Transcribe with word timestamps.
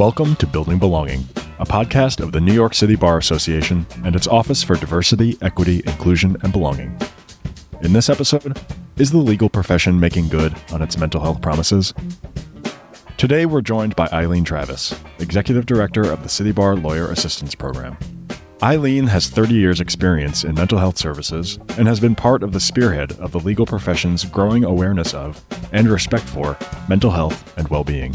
Welcome 0.00 0.34
to 0.36 0.46
Building 0.46 0.78
Belonging, 0.78 1.28
a 1.58 1.66
podcast 1.66 2.20
of 2.20 2.32
the 2.32 2.40
New 2.40 2.54
York 2.54 2.72
City 2.72 2.96
Bar 2.96 3.18
Association 3.18 3.86
and 4.02 4.16
its 4.16 4.26
Office 4.26 4.62
for 4.62 4.74
Diversity, 4.74 5.36
Equity, 5.42 5.82
Inclusion, 5.84 6.38
and 6.42 6.54
Belonging. 6.54 6.98
In 7.82 7.92
this 7.92 8.08
episode, 8.08 8.58
is 8.96 9.10
the 9.10 9.18
legal 9.18 9.50
profession 9.50 10.00
making 10.00 10.28
good 10.28 10.56
on 10.72 10.80
its 10.80 10.96
mental 10.96 11.20
health 11.20 11.42
promises? 11.42 11.92
Today, 13.18 13.44
we're 13.44 13.60
joined 13.60 13.94
by 13.94 14.08
Eileen 14.10 14.42
Travis, 14.42 14.98
Executive 15.18 15.66
Director 15.66 16.10
of 16.10 16.22
the 16.22 16.30
City 16.30 16.52
Bar 16.52 16.76
Lawyer 16.76 17.10
Assistance 17.10 17.54
Program. 17.54 17.98
Eileen 18.62 19.06
has 19.06 19.28
30 19.28 19.52
years' 19.52 19.82
experience 19.82 20.44
in 20.44 20.54
mental 20.54 20.78
health 20.78 20.96
services 20.96 21.58
and 21.76 21.86
has 21.86 22.00
been 22.00 22.14
part 22.14 22.42
of 22.42 22.52
the 22.52 22.60
spearhead 22.60 23.12
of 23.20 23.32
the 23.32 23.40
legal 23.40 23.66
profession's 23.66 24.24
growing 24.24 24.64
awareness 24.64 25.12
of 25.12 25.44
and 25.72 25.90
respect 25.90 26.24
for 26.24 26.56
mental 26.88 27.10
health 27.10 27.54
and 27.58 27.68
well 27.68 27.84
being. 27.84 28.14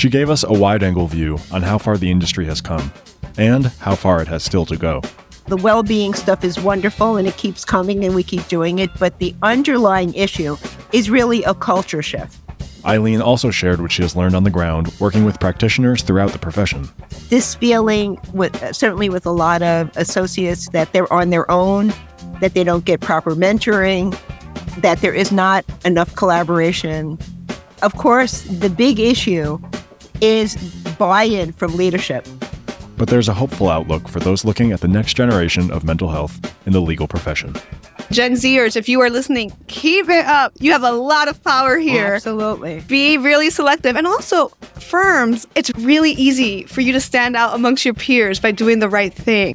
She 0.00 0.08
gave 0.08 0.30
us 0.30 0.44
a 0.44 0.52
wide 0.54 0.82
angle 0.82 1.06
view 1.08 1.36
on 1.52 1.60
how 1.60 1.76
far 1.76 1.98
the 1.98 2.10
industry 2.10 2.46
has 2.46 2.62
come 2.62 2.90
and 3.36 3.66
how 3.66 3.94
far 3.94 4.22
it 4.22 4.28
has 4.28 4.42
still 4.42 4.64
to 4.64 4.74
go. 4.74 5.02
The 5.48 5.58
well 5.58 5.82
being 5.82 6.14
stuff 6.14 6.42
is 6.42 6.58
wonderful 6.58 7.18
and 7.18 7.28
it 7.28 7.36
keeps 7.36 7.66
coming 7.66 8.02
and 8.06 8.14
we 8.14 8.22
keep 8.22 8.48
doing 8.48 8.78
it, 8.78 8.88
but 8.98 9.18
the 9.18 9.34
underlying 9.42 10.14
issue 10.14 10.56
is 10.94 11.10
really 11.10 11.42
a 11.42 11.52
culture 11.52 12.00
shift. 12.00 12.38
Eileen 12.86 13.20
also 13.20 13.50
shared 13.50 13.82
what 13.82 13.92
she 13.92 14.00
has 14.00 14.16
learned 14.16 14.34
on 14.34 14.44
the 14.44 14.50
ground 14.50 14.90
working 15.00 15.26
with 15.26 15.38
practitioners 15.38 16.02
throughout 16.02 16.32
the 16.32 16.38
profession. 16.38 16.88
This 17.28 17.54
feeling, 17.54 18.18
with, 18.32 18.74
certainly 18.74 19.10
with 19.10 19.26
a 19.26 19.32
lot 19.32 19.60
of 19.60 19.94
associates, 19.98 20.70
that 20.70 20.94
they're 20.94 21.12
on 21.12 21.28
their 21.28 21.50
own, 21.50 21.92
that 22.40 22.54
they 22.54 22.64
don't 22.64 22.86
get 22.86 23.02
proper 23.02 23.32
mentoring, 23.32 24.18
that 24.80 25.02
there 25.02 25.12
is 25.12 25.30
not 25.30 25.66
enough 25.84 26.16
collaboration. 26.16 27.18
Of 27.82 27.94
course, 27.96 28.40
the 28.44 28.70
big 28.70 28.98
issue 28.98 29.58
is 30.20 30.56
buy 30.98 31.24
in 31.24 31.52
from 31.52 31.76
leadership. 31.76 32.26
But 32.96 33.08
there's 33.08 33.28
a 33.28 33.34
hopeful 33.34 33.70
outlook 33.70 34.08
for 34.08 34.20
those 34.20 34.44
looking 34.44 34.72
at 34.72 34.80
the 34.80 34.88
next 34.88 35.14
generation 35.14 35.70
of 35.70 35.84
mental 35.84 36.10
health 36.10 36.38
in 36.66 36.72
the 36.72 36.80
legal 36.80 37.08
profession. 37.08 37.54
Gen 38.10 38.32
Zers, 38.32 38.76
if 38.76 38.88
you 38.88 39.00
are 39.00 39.08
listening, 39.08 39.52
keep 39.68 40.08
it 40.08 40.26
up. 40.26 40.52
You 40.58 40.72
have 40.72 40.82
a 40.82 40.90
lot 40.90 41.28
of 41.28 41.42
power 41.42 41.76
oh, 41.76 41.80
here. 41.80 42.14
Absolutely. 42.14 42.80
Be 42.80 43.16
really 43.16 43.48
selective. 43.48 43.96
And 43.96 44.06
also, 44.06 44.48
firms, 44.80 45.46
it's 45.54 45.70
really 45.76 46.10
easy 46.12 46.64
for 46.64 46.80
you 46.80 46.92
to 46.92 47.00
stand 47.00 47.36
out 47.36 47.54
amongst 47.54 47.84
your 47.84 47.94
peers 47.94 48.40
by 48.40 48.50
doing 48.50 48.80
the 48.80 48.88
right 48.88 49.14
thing. 49.14 49.54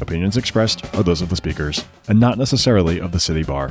Opinions 0.00 0.36
expressed 0.36 0.84
are 0.96 1.02
those 1.02 1.22
of 1.22 1.28
the 1.28 1.36
speakers 1.36 1.84
and 2.08 2.18
not 2.18 2.38
necessarily 2.38 2.98
of 2.98 3.12
the 3.12 3.20
city 3.20 3.44
bar. 3.44 3.70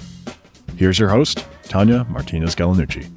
Here's 0.78 0.98
your 0.98 1.10
host, 1.10 1.46
Tanya 1.64 2.06
Martinez 2.06 2.56
Galanucci. 2.56 3.10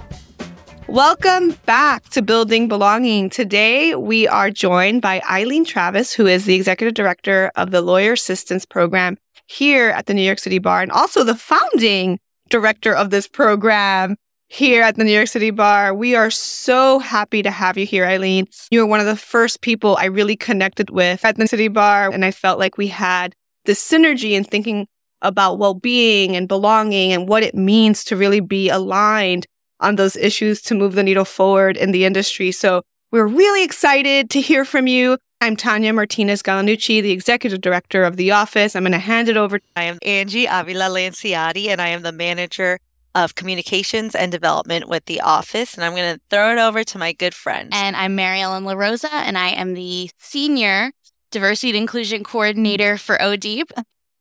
Welcome 0.94 1.58
back 1.66 2.08
to 2.10 2.22
Building 2.22 2.68
Belonging. 2.68 3.28
Today, 3.28 3.96
we 3.96 4.28
are 4.28 4.48
joined 4.48 5.02
by 5.02 5.20
Eileen 5.28 5.64
Travis, 5.64 6.12
who 6.12 6.28
is 6.28 6.44
the 6.44 6.54
executive 6.54 6.94
director 6.94 7.50
of 7.56 7.72
the 7.72 7.80
Lawyer 7.80 8.12
Assistance 8.12 8.64
Program 8.64 9.18
here 9.48 9.90
at 9.90 10.06
the 10.06 10.14
New 10.14 10.22
York 10.22 10.38
City 10.38 10.60
Bar, 10.60 10.82
and 10.82 10.92
also 10.92 11.24
the 11.24 11.34
founding 11.34 12.20
director 12.48 12.94
of 12.94 13.10
this 13.10 13.26
program 13.26 14.14
here 14.46 14.84
at 14.84 14.94
the 14.94 15.02
New 15.02 15.10
York 15.10 15.26
City 15.26 15.50
Bar. 15.50 15.92
We 15.94 16.14
are 16.14 16.30
so 16.30 17.00
happy 17.00 17.42
to 17.42 17.50
have 17.50 17.76
you 17.76 17.86
here, 17.86 18.04
Eileen. 18.04 18.46
You 18.70 18.78
were 18.78 18.86
one 18.86 19.00
of 19.00 19.06
the 19.06 19.16
first 19.16 19.62
people 19.62 19.96
I 19.96 20.04
really 20.04 20.36
connected 20.36 20.90
with 20.90 21.24
at 21.24 21.36
the 21.36 21.48
City 21.48 21.66
Bar, 21.66 22.12
and 22.12 22.24
I 22.24 22.30
felt 22.30 22.60
like 22.60 22.78
we 22.78 22.86
had 22.86 23.34
this 23.64 23.84
synergy 23.84 24.34
in 24.34 24.44
thinking 24.44 24.86
about 25.22 25.58
well 25.58 25.74
being 25.74 26.36
and 26.36 26.46
belonging 26.46 27.12
and 27.12 27.28
what 27.28 27.42
it 27.42 27.56
means 27.56 28.04
to 28.04 28.16
really 28.16 28.38
be 28.38 28.68
aligned 28.68 29.48
on 29.80 29.97
those 29.97 30.17
issues 30.17 30.61
to 30.62 30.75
move 30.75 30.94
the 30.94 31.03
needle 31.03 31.25
forward 31.25 31.77
in 31.77 31.92
the 31.92 32.05
industry. 32.05 32.53
So 32.53 32.83
we're 33.11 33.27
really 33.27 33.64
excited 33.64 34.30
to 34.30 34.41
hear 34.41 34.64
from 34.64 34.86
you. 34.86 35.19
I'm 35.41 35.56
Tanya 35.56 35.92
Martinez 35.92 36.42
Galanucci, 36.42 37.03
the 37.03 37.11
executive 37.12 37.61
director 37.61 38.02
of 38.02 38.17
the 38.17 38.30
office. 38.30 38.75
I'm 38.75 38.83
going 38.83 38.92
to 38.92 38.98
hand 38.98 39.28
it 39.28 39.36
over. 39.36 39.61
I 39.77 39.84
am 39.84 39.98
Angie 40.02 40.46
Avila 40.46 40.89
Lanciati, 40.89 41.68
and 41.68 41.80
I 41.80 41.89
am 41.89 42.02
the 42.02 42.13
manager 42.13 42.79
of 43.14 43.34
communications 43.34 44.14
and 44.14 44.33
development 44.33 44.89
with 44.89 45.05
the 45.05 45.20
office. 45.20 45.74
And 45.74 45.84
I'm 45.84 45.95
going 45.95 46.14
to 46.14 46.20
throw 46.30 46.52
it 46.52 46.58
over 46.58 46.83
to 46.83 46.98
my 46.98 47.13
good 47.13 47.34
friend. 47.34 47.70
And 47.73 47.95
I'm 47.95 48.14
Mary 48.14 48.40
Ellen 48.40 48.64
LaRosa, 48.64 49.13
and 49.13 49.36
I 49.36 49.48
am 49.51 49.74
the 49.74 50.11
senior 50.18 50.92
diversity 51.30 51.70
and 51.70 51.79
inclusion 51.79 52.24
coordinator 52.24 52.96
for 52.96 53.17
ODEEP. 53.18 53.70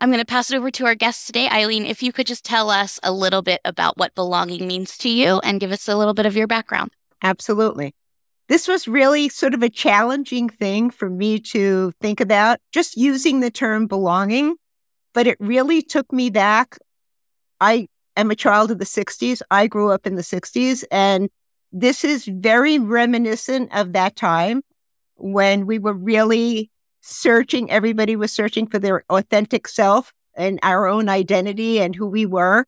I'm 0.04 0.10
going 0.10 0.20
to 0.20 0.26
pass 0.26 0.52
it 0.52 0.58
over 0.58 0.70
to 0.70 0.86
our 0.86 0.96
guest 0.96 1.28
today. 1.28 1.48
Eileen, 1.48 1.86
if 1.86 2.04
you 2.04 2.12
could 2.12 2.28
just 2.28 2.44
tell 2.44 2.70
us 2.70 3.00
a 3.04 3.14
little 3.14 3.42
bit 3.42 3.62
about 3.64 3.98
what 3.98 4.14
belonging 4.16 4.68
means 4.68 4.98
to 4.98 5.08
you 5.08 5.40
and 5.46 5.62
give 5.62 5.72
us 5.72 5.88
a 5.88 5.96
little 5.96 6.14
bit 6.14 6.26
of 6.26 6.36
your 6.36 6.46
background. 6.46 6.92
Absolutely. 7.22 7.96
This 8.50 8.68
was 8.68 8.86
really 8.86 9.30
sort 9.30 9.54
of 9.54 9.64
a 9.64 9.70
challenging 9.70 10.50
thing 10.50 10.90
for 10.90 11.10
me 11.10 11.40
to 11.40 11.94
think 12.02 12.20
about, 12.20 12.60
just 12.74 12.98
using 12.98 13.40
the 13.40 13.50
term 13.50 13.88
belonging, 13.88 14.58
but 15.14 15.26
it 15.26 15.38
really 15.40 15.82
took 15.82 16.12
me 16.12 16.30
back. 16.30 16.78
I 17.62 17.88
am 18.18 18.30
a 18.30 18.36
child 18.36 18.72
of 18.72 18.80
the 18.80 18.86
60s. 18.86 19.42
I 19.52 19.68
grew 19.68 19.90
up 19.90 20.06
in 20.06 20.16
the 20.16 20.22
60s, 20.22 20.84
and 20.92 21.30
this 21.72 22.04
is 22.04 22.26
very 22.26 22.78
reminiscent 22.78 23.74
of 23.74 23.94
that 23.94 24.18
time 24.18 24.64
when 25.16 25.66
we 25.66 25.80
were 25.80 25.94
really 25.94 26.72
searching, 27.04 27.70
everybody 27.70 28.16
was 28.16 28.32
searching 28.32 28.66
for 28.66 28.80
their 28.80 29.04
authentic 29.10 29.68
self 29.68 30.14
and 30.36 30.58
our 30.64 30.88
own 30.88 31.10
identity 31.10 31.80
and 31.80 31.96
who 31.96 32.08
we 32.08 32.26
were. 32.26 32.66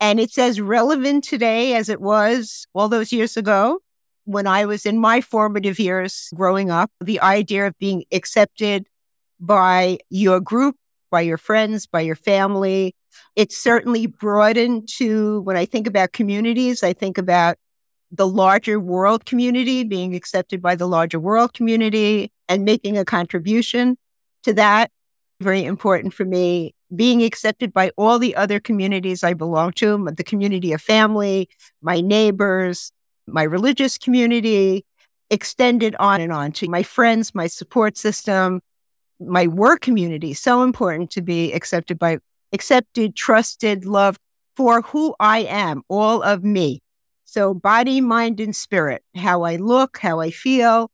And 0.00 0.18
it's 0.18 0.38
as 0.38 0.60
relevant 0.60 1.24
today 1.24 1.74
as 1.74 1.88
it 1.88 2.00
was 2.00 2.66
all 2.72 2.88
those 2.88 3.12
years 3.12 3.36
ago 3.36 3.80
when 4.24 4.46
I 4.46 4.64
was 4.64 4.86
in 4.86 4.98
my 4.98 5.20
formative 5.20 5.78
years 5.78 6.30
growing 6.34 6.70
up. 6.70 6.90
The 7.00 7.20
idea 7.20 7.66
of 7.66 7.78
being 7.78 8.04
accepted 8.10 8.86
by 9.38 9.98
your 10.08 10.40
group, 10.40 10.76
by 11.10 11.20
your 11.20 11.38
friends, 11.38 11.86
by 11.86 12.00
your 12.00 12.16
family. 12.16 12.94
It's 13.36 13.56
certainly 13.56 14.06
broadened 14.06 14.88
to 14.96 15.40
when 15.42 15.56
I 15.56 15.66
think 15.66 15.86
about 15.86 16.12
communities, 16.12 16.82
I 16.82 16.92
think 16.92 17.18
about 17.18 17.56
the 18.10 18.26
larger 18.26 18.80
world 18.80 19.26
community, 19.26 19.84
being 19.84 20.14
accepted 20.14 20.62
by 20.62 20.74
the 20.74 20.88
larger 20.88 21.20
world 21.20 21.52
community 21.52 22.32
and 22.48 22.64
making 22.64 22.96
a 22.98 23.04
contribution 23.04 23.96
to 24.44 24.52
that. 24.54 24.90
Very 25.40 25.64
important 25.64 26.14
for 26.14 26.24
me. 26.24 26.74
Being 26.94 27.22
accepted 27.22 27.72
by 27.72 27.90
all 27.96 28.18
the 28.18 28.34
other 28.34 28.60
communities 28.60 29.22
I 29.22 29.34
belong 29.34 29.72
to, 29.72 30.08
the 30.16 30.24
community 30.24 30.72
of 30.72 30.80
family, 30.80 31.48
my 31.82 32.00
neighbors, 32.00 32.92
my 33.26 33.42
religious 33.42 33.98
community, 33.98 34.84
extended 35.30 35.94
on 35.98 36.20
and 36.20 36.32
on 36.32 36.52
to 36.52 36.68
my 36.68 36.82
friends, 36.82 37.34
my 37.34 37.46
support 37.46 37.98
system, 37.98 38.62
my 39.20 39.46
work 39.46 39.82
community. 39.82 40.32
So 40.32 40.62
important 40.62 41.10
to 41.12 41.22
be 41.22 41.52
accepted 41.52 41.98
by, 41.98 42.18
accepted, 42.52 43.14
trusted, 43.14 43.84
loved 43.84 44.20
for 44.56 44.80
who 44.82 45.14
I 45.20 45.40
am, 45.40 45.82
all 45.88 46.22
of 46.22 46.42
me. 46.42 46.82
So, 47.24 47.52
body, 47.52 48.00
mind, 48.00 48.40
and 48.40 48.56
spirit, 48.56 49.02
how 49.14 49.42
I 49.42 49.56
look, 49.56 49.98
how 49.98 50.20
I 50.20 50.30
feel, 50.30 50.90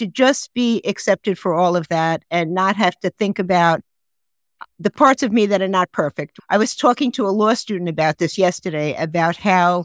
to 0.00 0.06
just 0.06 0.52
be 0.54 0.82
accepted 0.84 1.38
for 1.38 1.54
all 1.54 1.76
of 1.76 1.88
that 1.88 2.22
and 2.30 2.54
not 2.54 2.76
have 2.76 2.98
to 3.00 3.10
think 3.10 3.38
about 3.38 3.80
uh, 4.60 4.64
the 4.78 4.90
parts 4.90 5.22
of 5.22 5.32
me 5.32 5.46
that 5.46 5.62
are 5.62 5.68
not 5.68 5.92
perfect. 5.92 6.38
I 6.48 6.58
was 6.58 6.74
talking 6.74 7.12
to 7.12 7.26
a 7.26 7.30
law 7.30 7.54
student 7.54 7.88
about 7.88 8.18
this 8.18 8.36
yesterday 8.36 8.94
about 8.94 9.36
how 9.36 9.84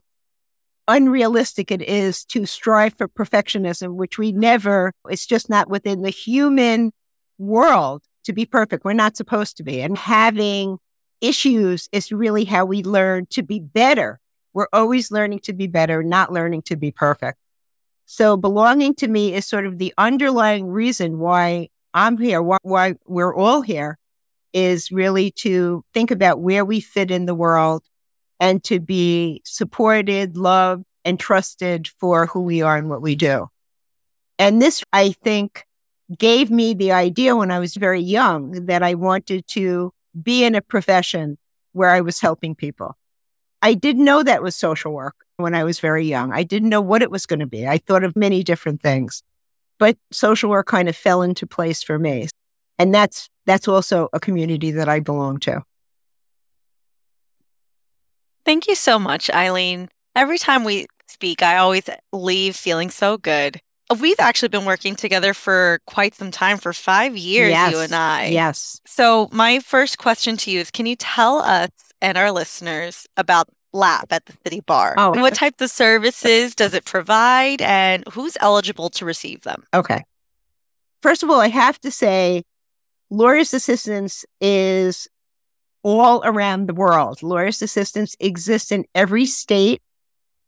unrealistic 0.88 1.72
it 1.72 1.82
is 1.82 2.26
to 2.26 2.46
strive 2.46 2.96
for 2.98 3.08
perfectionism, 3.08 3.96
which 3.96 4.18
we 4.18 4.32
never, 4.32 4.92
it's 5.10 5.26
just 5.26 5.50
not 5.50 5.70
within 5.70 6.02
the 6.02 6.10
human 6.10 6.92
world 7.38 8.04
to 8.24 8.34
be 8.34 8.46
perfect. 8.46 8.86
We're 8.86 8.94
not 8.94 9.18
supposed 9.18 9.58
to 9.58 9.64
be. 9.64 9.82
And 9.82 9.98
having 9.98 10.78
issues 11.22 11.90
is 11.92 12.12
really 12.12 12.46
how 12.46 12.66
we 12.66 12.84
learn 12.84 13.28
to 13.32 13.44
be 13.44 13.60
better 13.60 14.20
we're 14.56 14.68
always 14.72 15.12
learning 15.12 15.40
to 15.40 15.54
be 15.54 15.68
better, 15.68 16.02
not 16.02 16.32
learning 16.32 16.62
to 16.64 16.78
be 16.78 16.90
perfect. 16.90 17.38
So 18.06 18.38
belonging 18.38 18.96
to 18.96 19.08
me 19.08 19.34
is 19.34 19.46
sort 19.46 19.66
of 19.66 19.78
the 19.78 19.94
underlying 19.98 20.68
reason 20.68 21.18
why 21.18 21.70
I'm 21.94 22.18
here, 22.18 22.42
why, 22.42 22.58
why 22.62 22.96
we're 23.06 23.36
all 23.36 23.62
here 23.62 23.98
is 24.54 24.92
really 24.92 25.32
to 25.32 25.84
think 25.94 26.12
about 26.12 26.40
where 26.40 26.64
we 26.64 26.80
fit 26.80 27.12
in 27.12 27.26
the 27.26 27.36
world 27.36 27.84
and 28.40 28.64
to 28.66 28.80
be 28.80 29.42
supported, 29.44 30.38
loved, 30.38 30.86
and 31.04 31.20
trusted 31.20 31.88
for 32.00 32.28
who 32.28 32.42
we 32.42 32.62
are 32.62 32.78
and 32.78 32.90
what 32.90 33.02
we 33.02 33.16
do. 33.16 33.50
And 34.38 34.62
this, 34.62 34.84
I 34.92 35.12
think, 35.12 35.66
gave 36.18 36.52
me 36.52 36.74
the 36.74 36.92
idea 36.92 37.36
when 37.36 37.52
I 37.52 37.60
was 37.60 37.76
very 37.76 38.02
young 38.02 38.66
that 38.66 38.84
I 38.84 38.94
wanted 38.94 39.48
to 39.50 39.94
be 40.22 40.44
in 40.44 40.56
a 40.56 40.62
profession 40.62 41.38
where 41.72 41.90
I 41.90 42.02
was 42.02 42.20
helping 42.20 42.56
people. 42.56 42.98
I 43.62 43.74
didn't 43.74 44.06
know 44.06 44.22
that 44.24 44.44
was 44.44 44.56
social 44.56 44.92
work 44.94 45.25
when 45.38 45.56
I 45.56 45.64
was 45.64 45.80
very 45.80 46.06
young. 46.06 46.32
I 46.32 46.44
didn't 46.44 46.70
know 46.70 46.82
what 46.82 47.02
it 47.02 47.12
was 47.12 47.26
going 47.26 47.40
to 47.40 47.46
be. 47.46 47.68
I 47.68 47.78
thought 47.78 48.04
of 48.04 48.16
many 48.16 48.44
different 48.44 48.82
things, 48.82 49.24
but 49.80 49.98
social 50.12 50.50
work 50.50 50.68
kind 50.68 50.90
of 50.90 50.96
fell 50.96 51.22
into 51.22 51.48
place 51.48 51.84
for 51.84 52.00
me. 52.00 52.28
And 52.78 52.94
that's, 52.94 53.30
that's 53.46 53.68
also 53.68 54.10
a 54.14 54.20
community 54.20 54.72
that 54.72 54.90
I 54.90 55.00
belong 55.00 55.40
to. 55.42 55.64
Thank 58.46 58.68
you 58.68 58.76
so 58.76 59.00
much, 59.00 59.30
Eileen. 59.30 59.90
Every 60.16 60.38
time 60.38 60.64
we 60.64 60.88
speak, 61.08 61.42
I 61.42 61.58
always 61.58 61.90
leave 62.12 62.56
feeling 62.56 62.90
so 62.90 63.18
good 63.18 63.60
We've 64.00 64.20
actually 64.20 64.50
been 64.50 64.66
working 64.66 64.96
together 64.96 65.34
for 65.34 65.80
quite 65.86 66.16
some 66.16 66.32
time, 66.32 66.58
for 66.58 66.74
five 66.74 67.16
years, 67.16 67.52
yes. 67.52 67.72
you 67.72 67.80
and 67.80 67.94
I. 67.94 68.28
Yes. 68.28 68.82
So, 68.88 69.30
my 69.32 69.60
first 69.60 70.00
question 70.00 70.38
to 70.38 70.52
you 70.52 70.60
is 70.60 70.72
Can 70.72 70.88
you 70.88 70.96
tell 70.96 71.40
us 71.40 71.70
and 72.02 72.18
our 72.18 72.32
listeners 72.32 73.06
about 73.16 73.48
LAP 73.76 74.12
at 74.12 74.26
the 74.26 74.34
City 74.44 74.62
Bar? 74.62 74.96
Oh. 74.98 75.12
And 75.14 75.22
what 75.22 75.36
type 75.36 75.60
of 75.62 75.70
services 75.70 76.56
does 76.56 76.74
it 76.74 76.86
provide, 76.86 77.62
and 77.62 78.04
who's 78.12 78.38
eligible 78.40 78.90
to 78.92 79.06
receive 79.06 79.42
them? 79.42 79.64
Okay. 79.74 80.04
First 81.02 81.22
of 81.22 81.30
all, 81.30 81.40
I 81.40 81.50
have 81.50 81.80
to 81.82 81.92
say, 81.92 82.44
lawyer's 83.10 83.54
assistance 83.54 84.26
is 84.42 85.08
all 85.84 86.24
around 86.26 86.68
the 86.68 86.74
world. 86.74 87.22
Lawyer's 87.22 87.62
assistance 87.62 88.16
exists 88.20 88.72
in 88.72 88.86
every 88.96 89.26
state 89.26 89.84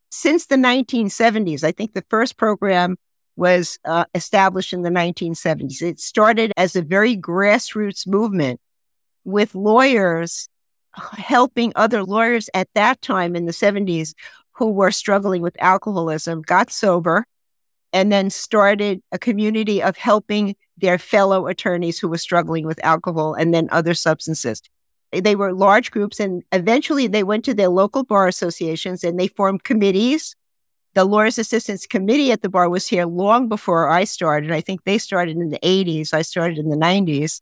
since 0.09 0.47
the 0.47 0.55
1970s. 0.55 1.63
I 1.63 1.71
think 1.71 1.93
the 1.93 2.05
first 2.09 2.37
program 2.37 2.97
was 3.35 3.77
uh, 3.85 4.05
established 4.15 4.73
in 4.73 4.81
the 4.81 4.89
1970s. 4.89 5.81
It 5.83 5.99
started 5.99 6.51
as 6.57 6.75
a 6.75 6.81
very 6.81 7.15
grassroots 7.15 8.07
movement 8.07 8.59
with 9.23 9.53
lawyers 9.53 10.49
helping 11.13 11.71
other 11.75 12.03
lawyers 12.03 12.49
at 12.53 12.69
that 12.75 13.01
time 13.01 13.35
in 13.35 13.45
the 13.45 13.51
70s 13.51 14.13
who 14.53 14.71
were 14.71 14.91
struggling 14.91 15.41
with 15.41 15.55
alcoholism, 15.61 16.41
got 16.41 16.71
sober, 16.71 17.25
and 17.93 18.11
then 18.11 18.29
started 18.29 19.01
a 19.11 19.19
community 19.19 19.81
of 19.81 19.97
helping 19.97 20.55
their 20.77 20.97
fellow 20.97 21.47
attorneys 21.47 21.99
who 21.99 22.07
were 22.07 22.17
struggling 22.17 22.65
with 22.65 22.83
alcohol 22.83 23.33
and 23.33 23.53
then 23.53 23.67
other 23.71 23.93
substances. 23.93 24.61
They 25.11 25.35
were 25.35 25.53
large 25.53 25.91
groups 25.91 26.19
and 26.19 26.43
eventually 26.51 27.07
they 27.07 27.23
went 27.23 27.45
to 27.45 27.53
their 27.53 27.69
local 27.69 28.03
bar 28.03 28.27
associations 28.27 29.03
and 29.03 29.19
they 29.19 29.27
formed 29.27 29.63
committees 29.63 30.35
the 30.97 31.05
Lawyers 31.05 31.37
Assistance 31.37 31.85
Committee 31.85 32.31
at 32.31 32.41
the 32.41 32.49
bar 32.49 32.71
was 32.71 32.87
here 32.87 33.05
long 33.05 33.47
before 33.47 33.87
I 33.87 34.03
started. 34.03 34.51
I 34.51 34.61
think 34.61 34.83
they 34.83 34.97
started 34.97 35.37
in 35.37 35.49
the 35.49 35.59
80s. 35.59 36.11
I 36.11 36.23
started 36.23 36.57
in 36.57 36.69
the 36.69 36.75
90s. 36.75 37.39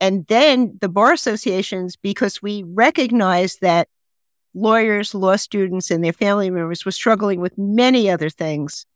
And 0.00 0.26
then 0.26 0.78
the 0.80 0.88
bar 0.88 1.12
associations, 1.12 1.96
because 1.96 2.40
we 2.40 2.62
recognized 2.66 3.60
that 3.60 3.88
lawyers, 4.54 5.14
law 5.14 5.36
students, 5.36 5.90
and 5.90 6.04
their 6.04 6.12
family 6.12 6.50
members 6.50 6.84
were 6.84 6.92
struggling 6.92 7.40
with 7.40 7.58
many 7.58 8.10
other 8.10 8.30
things 8.30 8.86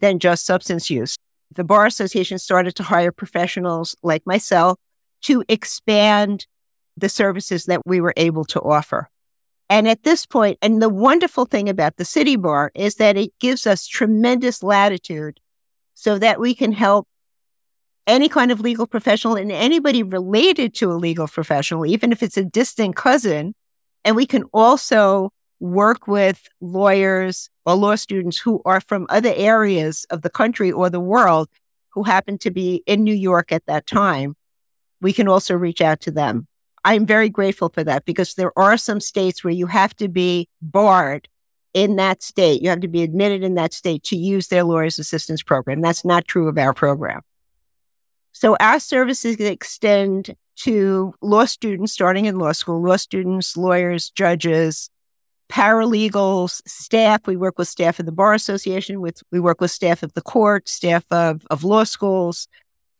than 0.00 0.18
just 0.18 0.44
substance 0.44 0.90
use. 0.90 1.16
The 1.54 1.64
bar 1.64 1.86
association 1.86 2.38
started 2.38 2.74
to 2.76 2.82
hire 2.82 3.12
professionals 3.12 3.94
like 4.02 4.26
myself 4.26 4.78
to 5.22 5.44
expand 5.48 6.46
the 6.96 7.08
services 7.08 7.64
that 7.64 7.86
we 7.86 8.00
were 8.00 8.14
able 8.16 8.44
to 8.46 8.60
offer. 8.60 9.08
And 9.70 9.88
at 9.88 10.02
this 10.02 10.26
point, 10.26 10.58
and 10.60 10.82
the 10.82 10.88
wonderful 10.88 11.46
thing 11.46 11.68
about 11.68 11.96
the 11.96 12.04
city 12.04 12.36
bar 12.36 12.70
is 12.74 12.96
that 12.96 13.16
it 13.16 13.32
gives 13.38 13.66
us 13.66 13.86
tremendous 13.86 14.62
latitude 14.62 15.40
so 15.94 16.18
that 16.18 16.40
we 16.40 16.54
can 16.54 16.72
help 16.72 17.08
any 18.06 18.28
kind 18.28 18.50
of 18.50 18.60
legal 18.60 18.86
professional 18.86 19.36
and 19.36 19.52
anybody 19.52 20.02
related 20.02 20.74
to 20.74 20.90
a 20.90 20.94
legal 20.94 21.28
professional, 21.28 21.86
even 21.86 22.12
if 22.12 22.22
it's 22.22 22.36
a 22.36 22.44
distant 22.44 22.96
cousin. 22.96 23.54
And 24.04 24.16
we 24.16 24.26
can 24.26 24.44
also 24.52 25.32
work 25.60 26.08
with 26.08 26.48
lawyers 26.60 27.48
or 27.64 27.74
law 27.74 27.94
students 27.94 28.38
who 28.38 28.60
are 28.64 28.80
from 28.80 29.06
other 29.08 29.32
areas 29.36 30.04
of 30.10 30.22
the 30.22 30.30
country 30.30 30.72
or 30.72 30.90
the 30.90 31.00
world 31.00 31.48
who 31.90 32.02
happen 32.02 32.38
to 32.38 32.50
be 32.50 32.82
in 32.86 33.04
New 33.04 33.14
York 33.14 33.52
at 33.52 33.64
that 33.66 33.86
time. 33.86 34.34
We 35.00 35.12
can 35.12 35.28
also 35.28 35.54
reach 35.54 35.80
out 35.80 36.00
to 36.00 36.10
them. 36.10 36.48
I'm 36.84 37.06
very 37.06 37.28
grateful 37.28 37.68
for 37.68 37.84
that 37.84 38.04
because 38.04 38.34
there 38.34 38.56
are 38.58 38.76
some 38.76 39.00
states 39.00 39.44
where 39.44 39.52
you 39.52 39.66
have 39.66 39.94
to 39.96 40.08
be 40.08 40.48
barred 40.60 41.28
in 41.74 41.96
that 41.96 42.22
state. 42.22 42.60
You 42.60 42.70
have 42.70 42.80
to 42.80 42.88
be 42.88 43.02
admitted 43.02 43.44
in 43.44 43.54
that 43.54 43.72
state 43.72 44.02
to 44.04 44.16
use 44.16 44.48
their 44.48 44.64
lawyer's 44.64 44.98
assistance 44.98 45.42
program. 45.42 45.80
That's 45.80 46.04
not 46.04 46.26
true 46.26 46.48
of 46.48 46.58
our 46.58 46.74
program. 46.74 47.22
So 48.32 48.56
our 48.60 48.80
services 48.80 49.36
extend 49.36 50.34
to 50.56 51.14
law 51.20 51.44
students 51.44 51.92
starting 51.92 52.26
in 52.26 52.38
law 52.38 52.52
school, 52.52 52.82
law 52.82 52.96
students, 52.96 53.56
lawyers, 53.56 54.10
judges, 54.10 54.90
paralegals, 55.50 56.62
staff. 56.66 57.26
We 57.26 57.36
work 57.36 57.58
with 57.58 57.68
staff 57.68 58.00
of 58.00 58.06
the 58.06 58.12
Bar 58.12 58.32
Association, 58.34 59.00
with 59.00 59.22
we 59.30 59.38
work 59.38 59.60
with 59.60 59.70
staff 59.70 60.02
of 60.02 60.12
the 60.14 60.22
court, 60.22 60.68
staff 60.68 61.04
of, 61.10 61.46
of 61.50 61.62
law 61.62 61.84
schools, 61.84 62.48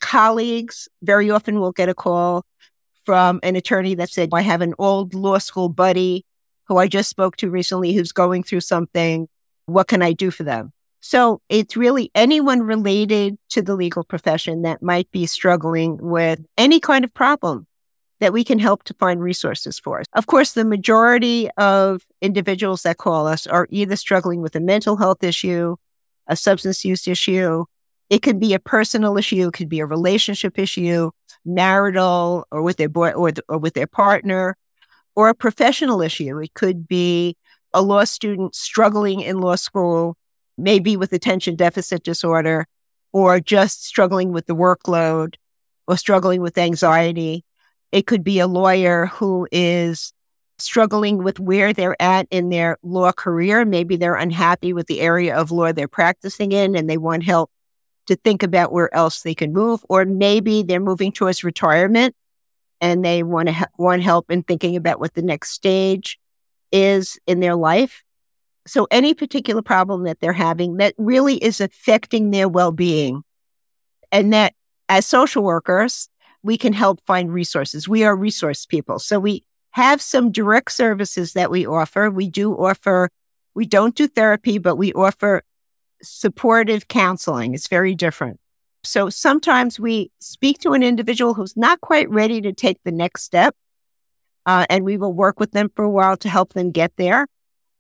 colleagues. 0.00 0.88
Very 1.02 1.31
often 1.31 1.61
we'll 1.61 1.73
get 1.73 1.88
a 1.88 1.94
call 1.94 2.44
from 3.05 3.40
an 3.43 3.56
attorney 3.56 3.94
that 3.94 4.11
said, 4.11 4.31
I 4.32 4.43
have 4.43 4.61
an 4.61 4.75
old 4.79 5.14
law 5.14 5.38
school 5.38 5.69
buddy 5.69 6.25
who 6.67 6.76
I 6.76 6.88
just 6.88 7.08
spoke 7.08 7.37
to 7.38 7.50
recently 7.50 7.93
who's 7.93 8.12
going 8.12 8.43
through 8.43 8.61
something. 8.61 9.29
What 9.67 9.88
can 9.88 10.02
I 10.02 10.12
do 10.12 10.31
for 10.31 10.43
them? 10.43 10.73
So 11.02 11.43
it's 11.49 11.76
really 11.76 12.12
anyone 12.14 12.62
related 12.62 13.37
to 13.50 13.60
the 13.60 13.75
legal 13.75 14.04
profession 14.04 14.62
that 14.62 14.82
might 14.82 15.10
be 15.10 15.26
struggling 15.26 15.99
with 16.00 16.40
any 16.56 16.78
kind 16.78 17.04
of 17.04 17.12
problem 17.12 17.66
that 18.20 18.32
we 18.32 18.44
can 18.44 18.60
help 18.60 18.84
to 18.84 18.94
find 18.94 19.20
resources 19.20 19.81
for. 19.81 20.04
Of 20.14 20.28
course, 20.28 20.52
the 20.52 20.64
majority 20.64 21.50
of 21.56 22.06
individuals 22.20 22.84
that 22.84 22.99
call 22.99 23.26
us 23.26 23.49
are 23.49 23.66
either 23.70 23.96
struggling 23.96 24.43
with 24.43 24.54
a 24.54 24.60
mental 24.60 24.96
health 24.96 25.25
issue, 25.25 25.75
a 26.28 26.37
substance 26.37 26.84
use 26.84 27.08
issue, 27.08 27.64
it 28.08 28.22
could 28.22 28.38
be 28.38 28.55
a 28.55 28.60
personal 28.60 29.19
issue, 29.19 29.48
it 29.48 29.55
could 29.55 29.69
be 29.69 29.81
a 29.81 29.87
relationship 29.87 30.56
issue, 30.56 31.10
marital 31.44 32.46
or 32.52 32.62
with 32.62 32.76
their 32.76 32.88
boy 32.88 33.10
or, 33.10 33.32
or 33.48 33.58
with 33.58 33.75
their 33.75 33.88
partner, 33.88 34.56
or 35.16 35.28
a 35.28 35.34
professional 35.34 36.00
issue. 36.00 36.38
It 36.38 36.55
could 36.55 36.87
be 36.87 37.37
a 37.75 37.82
law 37.82 38.05
student 38.05 38.55
struggling 38.55 39.20
in 39.20 39.40
law 39.40 39.56
school, 39.56 40.16
maybe 40.56 40.96
with 40.96 41.12
attention 41.12 41.56
deficit 41.56 42.02
disorder, 42.02 42.66
or 43.12 43.40
just 43.40 43.84
struggling 43.84 44.32
with 44.32 44.46
the 44.46 44.56
workload 44.56 45.34
or 45.87 45.96
struggling 45.96 46.40
with 46.40 46.58
anxiety. 46.58 47.44
It 47.90 48.06
could 48.06 48.25
be 48.25 48.38
a 48.38 48.46
lawyer 48.46 49.06
who 49.06 49.46
is 49.52 50.12
struggling 50.58 51.22
with 51.22 51.40
where 51.40 51.72
they're 51.72 52.00
at 52.00 52.26
in 52.31 52.49
their 52.49 52.78
law 52.82 53.12
career. 53.12 53.64
Maybe 53.64 53.96
they're 53.96 54.14
unhappy 54.14 54.72
with 54.72 54.87
the 54.87 55.00
area 55.00 55.37
of 55.37 55.50
law 55.50 55.72
they're 55.72 55.88
practicing 55.88 56.52
in 56.52 56.76
and 56.76 56.88
they 56.88 56.96
want 56.96 57.25
help 57.25 57.50
to 58.06 58.16
think 58.16 58.43
about 58.43 58.72
where 58.72 58.93
else 58.94 59.22
they 59.22 59.34
can 59.34 59.52
move, 59.52 59.84
or 59.88 60.05
maybe 60.05 60.62
they're 60.62 60.81
moving 60.81 61.12
towards 61.12 61.44
retirement 61.44 62.14
and 62.81 63.05
they 63.05 63.22
want 63.22 63.46
to 63.46 63.52
ha- 63.52 63.69
want 63.78 64.02
help 64.02 64.31
in 64.31 64.43
thinking 64.43 64.75
about 64.75 64.98
what 64.98 65.14
the 65.14 65.22
next 65.22 65.50
stage 65.50 66.19
is 66.72 67.19
in 67.26 67.40
their 67.40 67.55
life. 67.55 68.02
So 68.66 68.86
any 68.90 69.14
particular 69.14 69.62
problem 69.62 70.04
that 70.04 70.20
they're 70.20 70.32
having 70.32 70.76
that 70.76 70.94
really 70.96 71.36
is 71.36 71.60
affecting 71.60 72.30
their 72.30 72.48
well-being 72.48 73.22
and 74.12 74.32
that 74.32 74.54
as 74.88 75.06
social 75.06 75.42
workers, 75.42 76.08
we 76.42 76.56
can 76.58 76.72
help 76.72 77.00
find 77.06 77.32
resources. 77.32 77.88
We 77.88 78.04
are 78.04 78.14
resource 78.14 78.66
people. 78.66 78.98
So 78.98 79.19
we 79.19 79.44
have 79.70 80.02
some 80.02 80.31
direct 80.31 80.70
services 80.72 81.32
that 81.32 81.50
we 81.50 81.66
offer. 81.66 82.10
We 82.10 82.28
do 82.28 82.52
offer, 82.52 83.10
we 83.54 83.66
don't 83.66 83.94
do 83.94 84.06
therapy, 84.06 84.58
but 84.58 84.76
we 84.76 84.92
offer 84.92 85.42
supportive 86.02 86.88
counseling. 86.88 87.54
It's 87.54 87.69
very 87.69 87.94
different. 87.94 88.38
So 88.84 89.08
sometimes 89.08 89.78
we 89.78 90.10
speak 90.19 90.58
to 90.60 90.72
an 90.72 90.82
individual 90.82 91.34
who's 91.34 91.56
not 91.56 91.81
quite 91.81 92.10
ready 92.10 92.40
to 92.40 92.52
take 92.52 92.81
the 92.84 92.92
next 92.92 93.22
step, 93.22 93.54
uh, 94.44 94.66
and 94.69 94.84
we 94.84 94.96
will 94.96 95.12
work 95.12 95.38
with 95.38 95.52
them 95.52 95.70
for 95.74 95.84
a 95.84 95.90
while 95.90 96.16
to 96.19 96.28
help 96.28 96.52
them 96.52 96.72
get 96.72 96.92
there. 96.96 97.28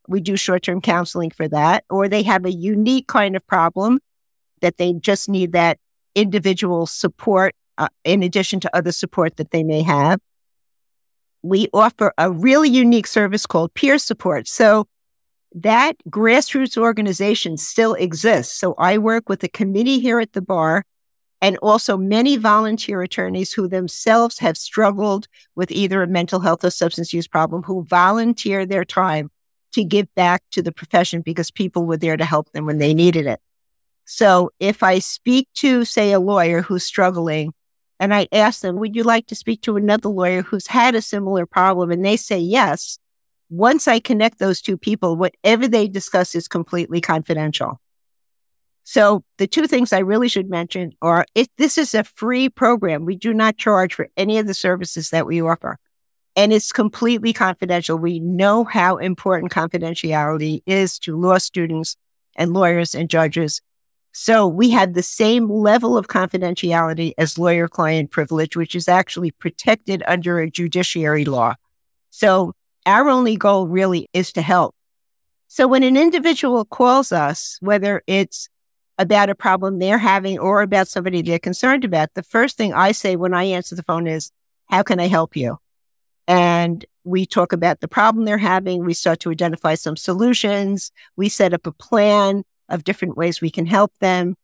We 0.08 0.20
do 0.20 0.36
short 0.36 0.62
term 0.62 0.80
counseling 0.80 1.30
for 1.30 1.48
that, 1.48 1.84
or 1.90 2.08
they 2.08 2.22
have 2.22 2.44
a 2.44 2.52
unique 2.52 3.06
kind 3.06 3.36
of 3.36 3.46
problem 3.46 4.00
that 4.60 4.76
they 4.76 4.92
just 4.94 5.28
need 5.28 5.52
that 5.52 5.78
individual 6.14 6.86
support 6.86 7.54
uh, 7.78 7.88
in 8.04 8.22
addition 8.22 8.60
to 8.60 8.76
other 8.76 8.92
support 8.92 9.36
that 9.36 9.50
they 9.50 9.62
may 9.62 9.82
have. 9.82 10.20
We 11.42 11.68
offer 11.72 12.12
a 12.18 12.30
really 12.30 12.68
unique 12.68 13.06
service 13.06 13.46
called 13.46 13.74
peer 13.74 13.98
support. 13.98 14.46
So 14.46 14.86
that 15.54 15.96
grassroots 16.08 16.76
organization 16.76 17.56
still 17.56 17.94
exists. 17.94 18.58
So 18.58 18.74
I 18.78 18.98
work 18.98 19.28
with 19.28 19.42
a 19.42 19.48
committee 19.48 19.98
here 19.98 20.20
at 20.20 20.32
the 20.32 20.42
bar 20.42 20.84
and 21.40 21.56
also 21.58 21.96
many 21.96 22.36
volunteer 22.36 23.02
attorneys 23.02 23.52
who 23.52 23.66
themselves 23.66 24.38
have 24.38 24.56
struggled 24.56 25.26
with 25.56 25.72
either 25.72 26.02
a 26.02 26.06
mental 26.06 26.40
health 26.40 26.64
or 26.64 26.70
substance 26.70 27.12
use 27.12 27.26
problem 27.26 27.64
who 27.64 27.84
volunteer 27.84 28.64
their 28.64 28.84
time 28.84 29.30
to 29.72 29.84
give 29.84 30.12
back 30.14 30.42
to 30.52 30.62
the 30.62 30.72
profession 30.72 31.20
because 31.20 31.50
people 31.50 31.84
were 31.84 31.96
there 31.96 32.16
to 32.16 32.24
help 32.24 32.52
them 32.52 32.66
when 32.66 32.78
they 32.78 32.94
needed 32.94 33.26
it. 33.26 33.40
So 34.04 34.50
if 34.60 34.82
I 34.82 34.98
speak 34.98 35.48
to, 35.54 35.84
say, 35.84 36.12
a 36.12 36.20
lawyer 36.20 36.62
who's 36.62 36.84
struggling 36.84 37.52
and 38.00 38.12
I 38.12 38.28
ask 38.32 38.60
them, 38.60 38.76
would 38.76 38.96
you 38.96 39.04
like 39.04 39.26
to 39.28 39.34
speak 39.34 39.62
to 39.62 39.76
another 39.76 40.08
lawyer 40.08 40.42
who's 40.42 40.66
had 40.66 40.94
a 40.94 41.02
similar 41.02 41.46
problem? 41.46 41.90
And 41.90 42.04
they 42.04 42.16
say 42.16 42.38
yes 42.38 42.98
once 43.52 43.86
I 43.86 44.00
connect 44.00 44.38
those 44.38 44.62
two 44.62 44.78
people, 44.78 45.14
whatever 45.14 45.68
they 45.68 45.86
discuss 45.86 46.34
is 46.34 46.48
completely 46.48 47.02
confidential. 47.02 47.80
So 48.82 49.24
the 49.36 49.46
two 49.46 49.66
things 49.66 49.92
I 49.92 49.98
really 49.98 50.28
should 50.28 50.48
mention 50.48 50.92
are 51.02 51.26
if 51.34 51.48
this 51.58 51.76
is 51.76 51.94
a 51.94 52.02
free 52.02 52.48
program, 52.48 53.04
we 53.04 53.14
do 53.14 53.34
not 53.34 53.58
charge 53.58 53.94
for 53.94 54.08
any 54.16 54.38
of 54.38 54.46
the 54.46 54.54
services 54.54 55.10
that 55.10 55.26
we 55.26 55.42
offer. 55.42 55.78
And 56.34 56.52
it's 56.52 56.72
completely 56.72 57.32
confidential. 57.32 57.98
We 57.98 58.18
know 58.18 58.64
how 58.64 58.96
important 58.96 59.52
confidentiality 59.52 60.62
is 60.66 60.98
to 61.00 61.18
law 61.18 61.38
students 61.38 61.96
and 62.36 62.54
lawyers 62.54 62.94
and 62.94 63.10
judges. 63.10 63.60
So 64.12 64.46
we 64.46 64.70
had 64.70 64.94
the 64.94 65.02
same 65.02 65.50
level 65.50 65.96
of 65.96 66.08
confidentiality 66.08 67.12
as 67.18 67.38
lawyer 67.38 67.68
client 67.68 68.10
privilege, 68.10 68.56
which 68.56 68.74
is 68.74 68.88
actually 68.88 69.30
protected 69.30 70.02
under 70.06 70.38
a 70.38 70.50
judiciary 70.50 71.24
law. 71.24 71.54
So 72.10 72.54
our 72.84 73.08
only 73.08 73.36
goal 73.36 73.66
really 73.68 74.08
is 74.12 74.32
to 74.32 74.42
help. 74.42 74.74
So 75.48 75.66
when 75.68 75.82
an 75.82 75.96
individual 75.96 76.64
calls 76.64 77.12
us, 77.12 77.58
whether 77.60 78.02
it's 78.06 78.48
about 78.98 79.30
a 79.30 79.34
problem 79.34 79.78
they're 79.78 79.98
having 79.98 80.38
or 80.38 80.62
about 80.62 80.88
somebody 80.88 81.22
they're 81.22 81.38
concerned 81.38 81.84
about, 81.84 82.14
the 82.14 82.22
first 82.22 82.56
thing 82.56 82.72
I 82.72 82.92
say 82.92 83.16
when 83.16 83.34
I 83.34 83.44
answer 83.44 83.74
the 83.74 83.82
phone 83.82 84.06
is, 84.06 84.30
how 84.68 84.82
can 84.82 85.00
I 85.00 85.08
help 85.08 85.36
you? 85.36 85.58
And 86.28 86.84
we 87.04 87.26
talk 87.26 87.52
about 87.52 87.80
the 87.80 87.88
problem 87.88 88.24
they're 88.24 88.38
having. 88.38 88.84
We 88.84 88.94
start 88.94 89.20
to 89.20 89.30
identify 89.30 89.74
some 89.74 89.96
solutions. 89.96 90.92
We 91.16 91.28
set 91.28 91.52
up 91.52 91.66
a 91.66 91.72
plan 91.72 92.44
of 92.68 92.84
different 92.84 93.16
ways 93.16 93.40
we 93.40 93.50
can 93.50 93.66
help 93.66 93.92
them. 93.98 94.36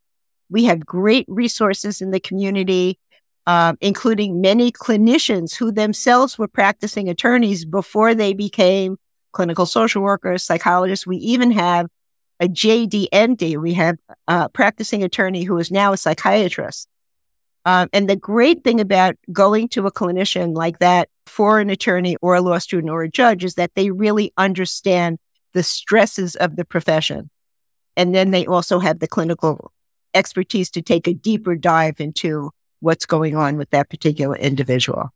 We 0.50 0.64
have 0.64 0.84
great 0.84 1.26
resources 1.28 2.00
in 2.00 2.10
the 2.10 2.20
community, 2.20 2.98
uh, 3.46 3.74
including 3.80 4.40
many 4.40 4.72
clinicians 4.72 5.54
who 5.54 5.70
themselves 5.70 6.38
were 6.38 6.48
practicing 6.48 7.08
attorneys 7.08 7.64
before 7.64 8.14
they 8.14 8.32
became 8.32 8.98
clinical 9.32 9.66
social 9.66 10.02
workers, 10.02 10.42
psychologists. 10.42 11.06
We 11.06 11.18
even 11.18 11.52
have 11.52 11.86
a 12.40 12.48
JD 12.48 13.08
MD. 13.12 13.56
We 13.56 13.74
have 13.74 13.98
a 14.26 14.48
practicing 14.48 15.02
attorney 15.02 15.44
who 15.44 15.58
is 15.58 15.70
now 15.70 15.92
a 15.92 15.96
psychiatrist. 15.96 16.88
Um, 17.64 17.88
and 17.92 18.08
the 18.08 18.16
great 18.16 18.64
thing 18.64 18.80
about 18.80 19.16
going 19.32 19.68
to 19.70 19.86
a 19.86 19.92
clinician 19.92 20.56
like 20.56 20.78
that 20.78 21.08
for 21.26 21.60
an 21.60 21.70
attorney 21.70 22.16
or 22.22 22.34
a 22.34 22.40
law 22.40 22.58
student 22.58 22.90
or 22.90 23.02
a 23.02 23.10
judge 23.10 23.44
is 23.44 23.54
that 23.54 23.74
they 23.74 23.90
really 23.90 24.32
understand 24.36 25.18
the 25.52 25.62
stresses 25.62 26.36
of 26.36 26.56
the 26.56 26.64
profession. 26.64 27.30
And 27.96 28.14
then 28.14 28.30
they 28.30 28.46
also 28.46 28.78
have 28.78 29.00
the 29.00 29.08
clinical 29.08 29.72
expertise 30.14 30.70
to 30.70 30.82
take 30.82 31.06
a 31.06 31.14
deeper 31.14 31.56
dive 31.56 32.00
into 32.00 32.50
what's 32.80 33.06
going 33.06 33.36
on 33.36 33.56
with 33.56 33.70
that 33.70 33.90
particular 33.90 34.36
individual. 34.36 35.10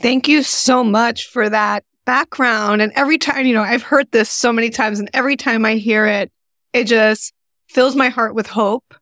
Thank 0.00 0.28
you 0.28 0.42
so 0.42 0.84
much 0.84 1.28
for 1.28 1.48
that 1.48 1.84
background. 2.04 2.82
And 2.82 2.92
every 2.94 3.18
time, 3.18 3.46
you 3.46 3.54
know, 3.54 3.62
I've 3.62 3.82
heard 3.82 4.10
this 4.10 4.28
so 4.28 4.52
many 4.52 4.68
times, 4.68 5.00
and 5.00 5.08
every 5.14 5.36
time 5.36 5.64
I 5.64 5.76
hear 5.76 6.06
it, 6.06 6.30
it 6.72 6.84
just 6.84 7.32
fills 7.68 7.96
my 7.96 8.08
heart 8.08 8.34
with 8.34 8.46
hope 8.46 8.94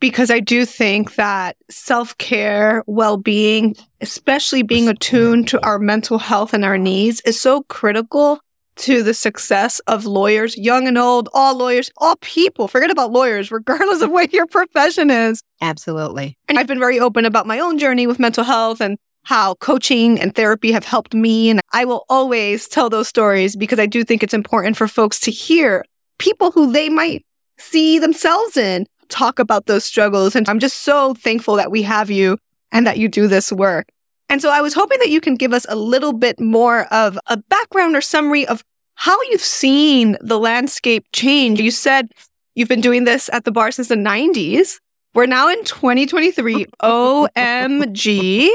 because 0.00 0.30
I 0.30 0.40
do 0.40 0.64
think 0.64 1.14
that 1.14 1.56
self 1.70 2.16
care, 2.18 2.82
well 2.86 3.16
being, 3.16 3.76
especially 4.00 4.62
being 4.62 4.88
attuned 4.88 5.48
to 5.48 5.64
our 5.64 5.78
mental 5.78 6.18
health 6.18 6.54
and 6.54 6.64
our 6.64 6.78
needs, 6.78 7.20
is 7.22 7.38
so 7.38 7.62
critical 7.64 8.40
to 8.76 9.02
the 9.02 9.12
success 9.12 9.78
of 9.80 10.06
lawyers, 10.06 10.56
young 10.56 10.88
and 10.88 10.96
old, 10.96 11.28
all 11.34 11.54
lawyers, 11.54 11.90
all 11.98 12.16
people. 12.16 12.66
Forget 12.66 12.90
about 12.90 13.12
lawyers, 13.12 13.50
regardless 13.50 14.00
of 14.00 14.10
what 14.10 14.32
your 14.32 14.46
profession 14.46 15.10
is. 15.10 15.42
Absolutely. 15.60 16.38
And 16.48 16.58
I've 16.58 16.66
been 16.66 16.78
very 16.78 16.98
open 16.98 17.26
about 17.26 17.46
my 17.46 17.60
own 17.60 17.78
journey 17.78 18.06
with 18.06 18.18
mental 18.18 18.42
health 18.44 18.80
and 18.80 18.96
how 19.24 19.54
coaching 19.56 20.18
and 20.18 20.34
therapy 20.34 20.72
have 20.72 20.84
helped 20.84 21.12
me. 21.12 21.50
And 21.50 21.60
I 21.74 21.84
will 21.84 22.06
always 22.08 22.66
tell 22.68 22.88
those 22.88 23.06
stories 23.06 23.54
because 23.54 23.78
I 23.78 23.84
do 23.84 24.02
think 24.02 24.22
it's 24.22 24.32
important 24.32 24.78
for 24.78 24.88
folks 24.88 25.20
to 25.20 25.30
hear 25.30 25.84
people 26.18 26.50
who 26.50 26.72
they 26.72 26.88
might 26.88 27.26
see 27.58 27.98
themselves 27.98 28.56
in 28.56 28.86
talk 29.10 29.38
about 29.38 29.66
those 29.66 29.84
struggles. 29.84 30.34
And 30.34 30.48
I'm 30.48 30.58
just 30.58 30.78
so 30.78 31.14
thankful 31.14 31.56
that 31.56 31.70
we 31.70 31.82
have 31.82 32.10
you 32.10 32.38
and 32.72 32.86
that 32.86 32.98
you 32.98 33.08
do 33.08 33.26
this 33.26 33.52
work. 33.52 33.88
And 34.28 34.40
so 34.40 34.50
I 34.50 34.60
was 34.60 34.74
hoping 34.74 34.98
that 35.00 35.10
you 35.10 35.20
can 35.20 35.34
give 35.34 35.52
us 35.52 35.66
a 35.68 35.74
little 35.74 36.12
bit 36.12 36.38
more 36.38 36.84
of 36.92 37.18
a 37.26 37.36
background 37.36 37.96
or 37.96 38.00
summary 38.00 38.46
of 38.46 38.62
how 38.94 39.20
you've 39.22 39.40
seen 39.40 40.16
the 40.20 40.38
landscape 40.38 41.04
change. 41.12 41.60
You 41.60 41.70
said 41.70 42.12
you've 42.54 42.68
been 42.68 42.80
doing 42.80 43.04
this 43.04 43.28
at 43.32 43.44
the 43.44 43.50
bar 43.50 43.72
since 43.72 43.88
the 43.88 43.96
90s. 43.96 44.78
We're 45.14 45.26
now 45.26 45.48
in 45.48 45.64
2023. 45.64 46.66
OMG. 46.82 48.48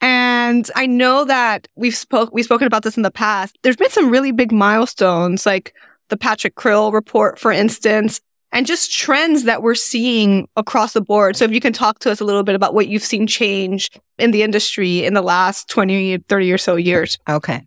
And 0.00 0.70
I 0.74 0.86
know 0.86 1.26
that 1.26 1.68
we've 1.74 1.94
spoke 1.94 2.30
we've 2.32 2.46
spoken 2.46 2.66
about 2.66 2.82
this 2.82 2.96
in 2.96 3.02
the 3.02 3.10
past. 3.10 3.58
There's 3.62 3.76
been 3.76 3.90
some 3.90 4.10
really 4.10 4.32
big 4.32 4.50
milestones, 4.50 5.44
like 5.44 5.74
the 6.08 6.16
Patrick 6.16 6.54
Krill 6.54 6.92
report, 6.92 7.38
for 7.38 7.52
instance, 7.52 8.20
and 8.52 8.66
just 8.66 8.92
trends 8.92 9.44
that 9.44 9.62
we're 9.62 9.74
seeing 9.74 10.48
across 10.56 10.92
the 10.92 11.00
board. 11.00 11.36
So 11.36 11.44
if 11.44 11.52
you 11.52 11.60
can 11.60 11.72
talk 11.72 12.00
to 12.00 12.10
us 12.10 12.20
a 12.20 12.24
little 12.24 12.42
bit 12.42 12.54
about 12.54 12.74
what 12.74 12.88
you've 12.88 13.04
seen 13.04 13.26
change 13.26 13.90
in 14.18 14.32
the 14.32 14.42
industry 14.42 15.04
in 15.04 15.14
the 15.14 15.22
last 15.22 15.68
20, 15.68 16.18
30 16.18 16.52
or 16.52 16.58
so 16.58 16.76
years. 16.76 17.18
Okay. 17.28 17.66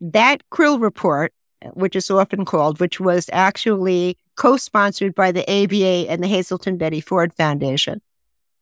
That 0.00 0.42
Krill 0.50 0.80
report, 0.80 1.32
which 1.74 1.94
is 1.94 2.10
often 2.10 2.44
called, 2.44 2.80
which 2.80 2.98
was 2.98 3.28
actually 3.32 4.16
co-sponsored 4.36 5.14
by 5.14 5.32
the 5.32 5.42
ABA 5.42 6.10
and 6.10 6.22
the 6.22 6.28
Hazelden 6.28 6.76
Betty 6.76 7.00
Ford 7.00 7.32
Foundation. 7.34 8.00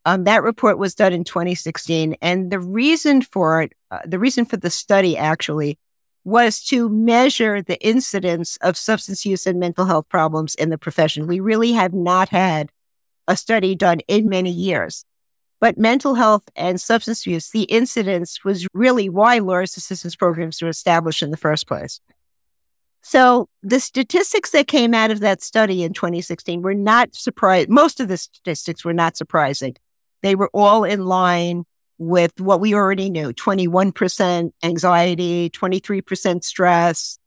Um, 0.04 0.24
that 0.24 0.42
report 0.42 0.78
was 0.78 0.94
done 0.94 1.12
in 1.12 1.24
2016. 1.24 2.16
And 2.20 2.50
the 2.50 2.58
reason 2.58 3.22
for 3.22 3.62
it, 3.62 3.72
uh, 3.90 4.00
the 4.04 4.18
reason 4.18 4.44
for 4.44 4.56
the 4.56 4.70
study 4.70 5.16
actually 5.16 5.78
was 6.30 6.62
to 6.62 6.88
measure 6.88 7.60
the 7.60 7.78
incidence 7.86 8.56
of 8.62 8.76
substance 8.76 9.26
use 9.26 9.46
and 9.46 9.58
mental 9.58 9.84
health 9.84 10.08
problems 10.08 10.54
in 10.54 10.70
the 10.70 10.78
profession. 10.78 11.26
We 11.26 11.40
really 11.40 11.72
have 11.72 11.92
not 11.92 12.30
had 12.30 12.70
a 13.28 13.36
study 13.36 13.74
done 13.74 14.00
in 14.08 14.28
many 14.28 14.50
years. 14.50 15.04
But 15.60 15.76
mental 15.76 16.14
health 16.14 16.44
and 16.56 16.80
substance 16.80 17.26
use, 17.26 17.50
the 17.50 17.64
incidence 17.64 18.44
was 18.44 18.66
really 18.72 19.10
why 19.10 19.38
lawyers 19.38 19.76
assistance 19.76 20.16
programs 20.16 20.62
were 20.62 20.68
established 20.68 21.22
in 21.22 21.30
the 21.30 21.36
first 21.36 21.66
place. 21.66 22.00
So 23.02 23.48
the 23.62 23.80
statistics 23.80 24.50
that 24.50 24.68
came 24.68 24.94
out 24.94 25.10
of 25.10 25.20
that 25.20 25.42
study 25.42 25.82
in 25.82 25.92
2016 25.92 26.62
were 26.62 26.74
not 26.74 27.14
surprised. 27.14 27.68
Most 27.68 28.00
of 28.00 28.08
the 28.08 28.16
statistics 28.16 28.84
were 28.84 28.94
not 28.94 29.16
surprising. 29.16 29.76
They 30.22 30.34
were 30.34 30.50
all 30.52 30.84
in 30.84 31.04
line 31.04 31.64
with 32.00 32.40
what 32.40 32.60
we 32.60 32.74
already 32.74 33.10
knew 33.10 33.30
21% 33.30 34.52
anxiety, 34.62 35.50
23% 35.50 36.42
stress. 36.42 37.18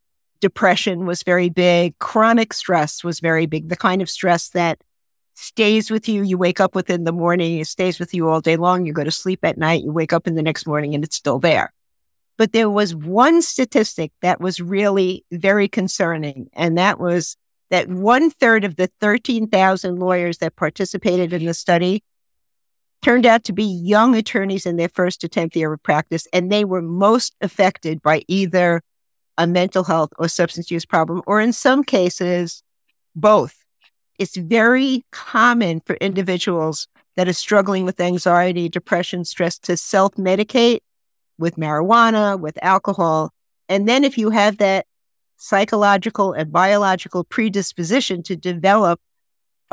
Depression 0.42 1.06
was 1.06 1.22
very 1.22 1.50
big. 1.50 1.98
Chronic 2.00 2.54
stress 2.54 3.04
was 3.04 3.20
very 3.20 3.46
big. 3.46 3.70
The 3.70 3.78
kind 3.78 4.02
of 4.02 4.10
stress 4.10 4.50
that 4.50 4.82
stays 5.36 5.92
with 5.92 6.10
you. 6.10 6.24
You 6.24 6.40
wake 6.40 6.60
up 6.60 6.74
within 6.74 7.04
the 7.04 7.12
morning, 7.12 7.60
it 7.60 7.68
stays 7.68 8.00
with 8.00 8.16
you 8.16 8.28
all 8.28 8.42
day 8.42 8.58
long. 8.58 8.86
You 8.86 8.94
go 8.94 9.04
to 9.04 9.12
sleep 9.12 9.40
at 9.44 9.60
night, 9.60 9.84
you 9.84 9.92
wake 9.92 10.12
up 10.12 10.28
in 10.28 10.34
the 10.34 10.42
next 10.42 10.66
morning 10.66 10.96
and 10.96 11.04
it's 11.04 11.16
still 11.16 11.38
there. 11.38 11.72
But 12.38 12.52
there 12.52 12.70
was 12.70 12.96
one 12.96 13.44
statistic 13.44 14.12
that 14.24 14.42
was 14.42 14.60
really 14.60 15.24
very 15.32 15.68
concerning, 15.68 16.50
and 16.54 16.80
that 16.80 17.00
was 17.00 17.38
that 17.70 17.90
one 17.90 18.32
third 18.32 18.64
of 18.64 18.76
the 18.76 18.90
13,000 19.02 20.00
lawyers 20.00 20.40
that 20.40 20.56
participated 20.56 21.32
in 21.32 21.46
the 21.46 21.54
study 21.54 22.04
turned 23.04 23.26
out 23.26 23.44
to 23.44 23.54
be 23.54 23.64
young 23.64 24.16
attorneys 24.16 24.66
in 24.66 24.78
their 24.78 24.90
first 24.90 25.22
to 25.22 25.30
10th 25.30 25.56
year 25.56 25.74
of 25.74 25.84
practice, 25.84 26.28
and 26.34 26.52
they 26.52 26.66
were 26.66 26.82
most 26.82 27.36
affected 27.42 28.02
by 28.02 28.24
either 28.28 28.82
a 29.38 29.46
mental 29.46 29.84
health 29.84 30.10
or 30.18 30.28
substance 30.28 30.72
use 30.72 30.86
problem, 30.86 31.22
or 31.28 31.42
in 31.42 31.54
some 31.54 31.84
cases, 31.84 32.64
both. 33.16 33.64
It's 34.18 34.38
very 34.38 35.04
common 35.12 35.82
for 35.86 35.96
individuals 35.96 36.88
that 37.16 37.28
are 37.28 37.34
struggling 37.34 37.84
with 37.84 38.00
anxiety, 38.00 38.70
depression, 38.70 39.26
stress 39.26 39.60
to 39.60 39.76
self 39.76 40.14
medicate 40.14 40.80
with 41.38 41.56
marijuana, 41.56 42.40
with 42.40 42.58
alcohol. 42.62 43.32
And 43.68 43.88
then 43.88 44.04
if 44.04 44.18
you 44.18 44.30
have 44.30 44.58
that 44.60 44.86
psychological 45.38 46.32
and 46.32 46.52
biological 46.52 47.24
predisposition 47.24 48.24
to 48.24 48.36
develop 48.36 49.02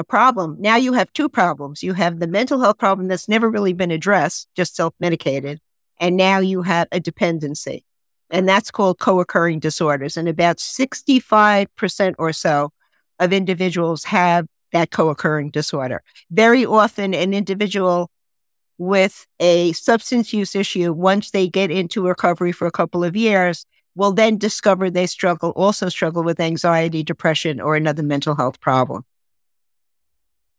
a 0.01 0.05
problem. 0.05 0.57
Now 0.59 0.77
you 0.77 0.95
have 0.95 1.13
two 1.13 1.29
problems. 1.29 1.83
You 1.83 1.93
have 1.93 2.19
the 2.19 2.27
mental 2.27 2.59
health 2.59 2.79
problem 2.79 3.07
that's 3.07 3.29
never 3.29 3.49
really 3.49 3.75
been 3.75 3.91
addressed, 3.91 4.49
just 4.57 4.75
self 4.75 4.95
medicated. 4.99 5.61
And 6.01 6.17
now 6.17 6.39
you 6.39 6.63
have 6.63 6.89
a 6.91 6.99
dependency. 6.99 7.85
And 8.31 8.49
that's 8.49 8.71
called 8.71 8.99
co 8.99 9.21
occurring 9.21 9.61
disorders. 9.61 10.17
And 10.17 10.27
about 10.27 10.57
65% 10.57 12.15
or 12.19 12.33
so 12.33 12.71
of 13.19 13.33
individuals 13.33 14.05
have 14.05 14.47
that 14.73 14.91
co 14.91 15.11
occurring 15.11 15.51
disorder. 15.51 16.03
Very 16.31 16.65
often, 16.65 17.13
an 17.13 17.35
individual 17.35 18.11
with 18.79 19.27
a 19.39 19.73
substance 19.73 20.33
use 20.33 20.57
issue, 20.57 20.95
once 20.95 21.33
they 21.33 21.47
get 21.47 21.71
into 21.71 22.07
recovery 22.07 22.53
for 22.53 22.67
a 22.67 22.73
couple 22.73 23.05
of 23.05 23.15
years, 23.15 23.67
will 23.95 24.13
then 24.13 24.39
discover 24.39 24.89
they 24.89 25.07
struggle, 25.07 25.51
also 25.51 25.91
struggle 25.91 26.23
with 26.23 26.41
anxiety, 26.41 27.03
depression, 27.03 27.61
or 27.61 27.77
another 27.77 28.03
mental 28.03 28.35
health 28.35 28.59
problem 28.61 29.05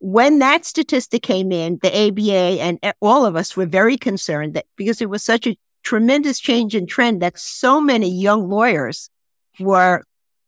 when 0.01 0.39
that 0.39 0.65
statistic 0.65 1.21
came 1.21 1.51
in, 1.51 1.79
the 1.83 2.07
ABA 2.07 2.61
and 2.61 2.79
eh, 2.81 2.91
all 3.01 3.23
of 3.23 3.35
us 3.35 3.55
were 3.55 3.67
very 3.67 3.97
concerned 3.97 4.55
that 4.55 4.65
because 4.75 4.99
it 4.99 5.09
was 5.09 5.23
such 5.23 5.45
a 5.45 5.55
tremendous 5.83 6.39
change 6.39 6.75
in 6.75 6.87
trend 6.87 7.21
that 7.21 7.37
so 7.37 7.79
many 7.79 8.09
young 8.09 8.49
lawyers 8.49 9.11
were 9.59 10.03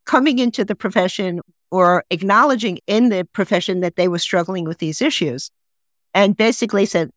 coming 0.06 0.40
into 0.40 0.66
the 0.66 0.76
profession 0.76 1.40
or 1.70 2.04
acknowledging 2.10 2.80
in 2.88 3.10
the 3.10 3.28
profession 3.32 3.82
that 3.82 3.96
they 3.96 4.08
were 4.08 4.20
struggling 4.20 4.66
with 4.66 4.80
these 4.80 5.02
issues 5.02 5.52
and 6.16 6.36
basically 6.36 6.88
said, 6.88 7.12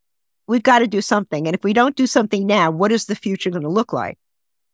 we've 0.47 0.63
got 0.63 0.81
to 0.81 0.87
do 0.87 1.01
something. 1.01 1.47
And 1.47 1.57
if 1.57 1.65
we 1.65 1.73
don't 1.73 1.97
do 1.97 2.07
something 2.07 2.47
now, 2.47 2.71
what 2.71 2.93
is 2.93 3.07
the 3.07 3.15
future 3.15 3.51
going 3.51 3.63
to 3.63 3.69
look 3.69 3.95
like? 3.95 4.19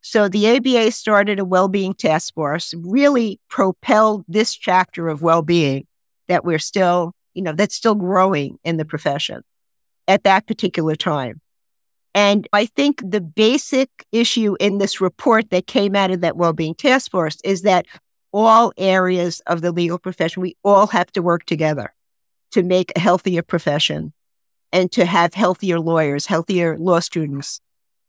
So 0.00 0.28
the 0.28 0.56
ABA 0.56 0.90
started 0.90 1.38
a 1.38 1.44
well-being 1.44 1.94
task 1.94 2.34
force, 2.34 2.74
really 2.76 3.40
propelled 3.48 4.24
this 4.26 4.54
chapter 4.54 5.08
of 5.08 5.22
well-being 5.22 5.86
that 6.26 6.44
we're 6.44 6.58
still, 6.58 7.14
you 7.34 7.42
know, 7.42 7.52
that's 7.52 7.74
still 7.74 7.94
growing 7.94 8.58
in 8.64 8.76
the 8.76 8.84
profession 8.84 9.42
at 10.08 10.24
that 10.24 10.46
particular 10.46 10.94
time. 10.94 11.40
And 12.14 12.46
I 12.52 12.66
think 12.66 13.02
the 13.02 13.20
basic 13.20 13.88
issue 14.12 14.56
in 14.60 14.78
this 14.78 15.00
report 15.00 15.50
that 15.50 15.66
came 15.66 15.96
out 15.96 16.10
of 16.10 16.20
that 16.20 16.36
well-being 16.36 16.74
task 16.74 17.10
force 17.10 17.38
is 17.42 17.62
that 17.62 17.86
all 18.32 18.72
areas 18.76 19.40
of 19.46 19.60
the 19.60 19.72
legal 19.72 19.98
profession, 19.98 20.42
we 20.42 20.56
all 20.62 20.86
have 20.88 21.10
to 21.12 21.22
work 21.22 21.44
together 21.44 21.94
to 22.50 22.62
make 22.62 22.92
a 22.96 23.00
healthier 23.00 23.42
profession 23.42 24.12
and 24.72 24.90
to 24.92 25.04
have 25.04 25.34
healthier 25.34 25.80
lawyers, 25.80 26.26
healthier 26.26 26.78
law 26.78 27.00
students. 27.00 27.60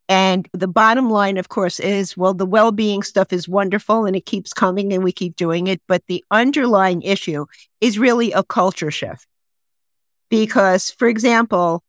And 0.10 0.50
the 0.52 0.68
bottom 0.68 1.10
line, 1.10 1.38
of 1.38 1.50
course, 1.50 1.80
is 1.80 2.18
well, 2.18 2.34
the 2.34 2.46
well 2.46 2.72
being 2.72 3.04
stuff 3.04 3.32
is 3.32 3.48
wonderful 3.48 4.06
and 4.06 4.16
it 4.16 4.26
keeps 4.26 4.54
coming 4.54 4.92
and 4.92 5.04
we 5.04 5.12
keep 5.12 5.36
doing 5.36 5.68
it. 5.68 5.82
But 5.88 6.04
the 6.08 6.24
underlying 6.30 7.02
issue 7.02 7.46
is 7.80 7.98
really 7.98 8.32
a 8.32 8.44
culture 8.44 8.92
shift. 8.92 9.28
Because, 10.30 10.92
for 10.92 11.08
example, 11.08 11.84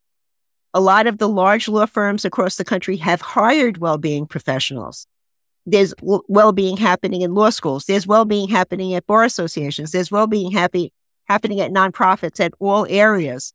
a 0.75 0.81
lot 0.81 1.07
of 1.07 1.19
the 1.19 1.29
large 1.29 1.69
law 1.69 1.87
firms 1.87 2.25
across 2.25 2.57
the 2.57 2.65
country 2.65 2.97
have 2.97 3.21
hired 3.21 3.79
well 3.79 3.99
being 3.99 4.27
professionals. 4.27 5.07
There's 5.67 5.95
well 6.03 6.53
being 6.53 6.77
happening 6.77 7.23
in 7.23 7.35
law 7.35 7.51
schools, 7.51 7.87
there's 7.87 8.07
well 8.07 8.25
being 8.25 8.49
happening 8.49 8.95
at 8.95 9.07
bar 9.07 9.25
associations, 9.25 9.93
there's 9.93 10.11
well 10.11 10.27
being 10.27 10.51
happy, 10.51 10.93
happening 11.25 11.61
at 11.61 11.73
nonprofits 11.73 12.39
at 12.39 12.53
all 12.59 12.87
areas. 12.91 13.55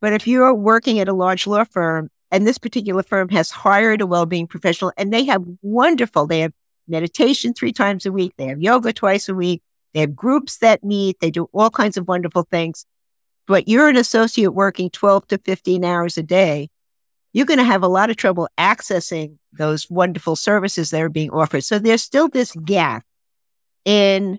But 0.00 0.12
if 0.12 0.26
you're 0.26 0.52
working 0.52 0.98
at 0.98 1.08
a 1.08 1.14
large 1.14 1.46
law 1.46 1.64
firm 1.64 2.10
and 2.32 2.46
this 2.46 2.58
particular 2.58 3.02
firm 3.02 3.28
has 3.28 3.50
hired 3.50 4.00
a 4.00 4.06
well-being 4.06 4.46
professional 4.46 4.90
and 4.96 5.12
they 5.12 5.24
have 5.26 5.44
wonderful, 5.60 6.26
they 6.26 6.40
have 6.40 6.52
meditation 6.88 7.52
three 7.52 7.72
times 7.72 8.06
a 8.06 8.10
week. 8.10 8.32
They 8.36 8.46
have 8.46 8.60
yoga 8.60 8.92
twice 8.92 9.28
a 9.28 9.34
week. 9.34 9.62
They 9.92 10.00
have 10.00 10.16
groups 10.16 10.56
that 10.58 10.82
meet. 10.82 11.20
They 11.20 11.30
do 11.30 11.48
all 11.52 11.70
kinds 11.70 11.98
of 11.98 12.08
wonderful 12.08 12.44
things. 12.50 12.86
But 13.46 13.68
you're 13.68 13.88
an 13.88 13.96
associate 13.96 14.52
working 14.52 14.88
12 14.88 15.28
to 15.28 15.38
15 15.38 15.84
hours 15.84 16.16
a 16.16 16.22
day. 16.22 16.70
You're 17.34 17.46
going 17.46 17.58
to 17.58 17.64
have 17.64 17.82
a 17.82 17.88
lot 17.88 18.10
of 18.10 18.16
trouble 18.16 18.48
accessing 18.58 19.36
those 19.52 19.90
wonderful 19.90 20.36
services 20.36 20.90
that 20.90 21.02
are 21.02 21.10
being 21.10 21.30
offered. 21.30 21.64
So 21.64 21.78
there's 21.78 22.02
still 22.02 22.28
this 22.28 22.52
gap 22.64 23.04
in 23.84 24.38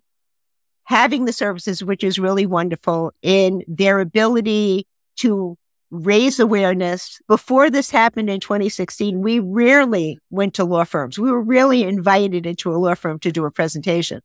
having 0.86 1.26
the 1.26 1.34
services, 1.34 1.84
which 1.84 2.04
is 2.04 2.18
really 2.18 2.48
wonderful 2.48 3.14
in 3.22 3.64
their 3.68 4.00
ability 4.00 4.88
to 5.18 5.58
raise 5.94 6.40
awareness. 6.40 7.22
Before 7.28 7.70
this 7.70 7.92
happened 7.92 8.30
in 8.30 8.40
2016, 8.40 9.22
we 9.22 9.40
rarely 9.40 10.18
went 10.32 10.56
to 10.56 10.66
law 10.66 10.84
firms. 10.84 11.20
We 11.20 11.32
were 11.32 11.42
really 11.42 11.84
invited 11.84 12.46
into 12.46 12.72
a 12.74 12.78
law 12.78 12.96
firm 12.96 13.20
to 13.20 13.32
do 13.32 13.46
a 13.46 13.52
presentation. 13.52 14.22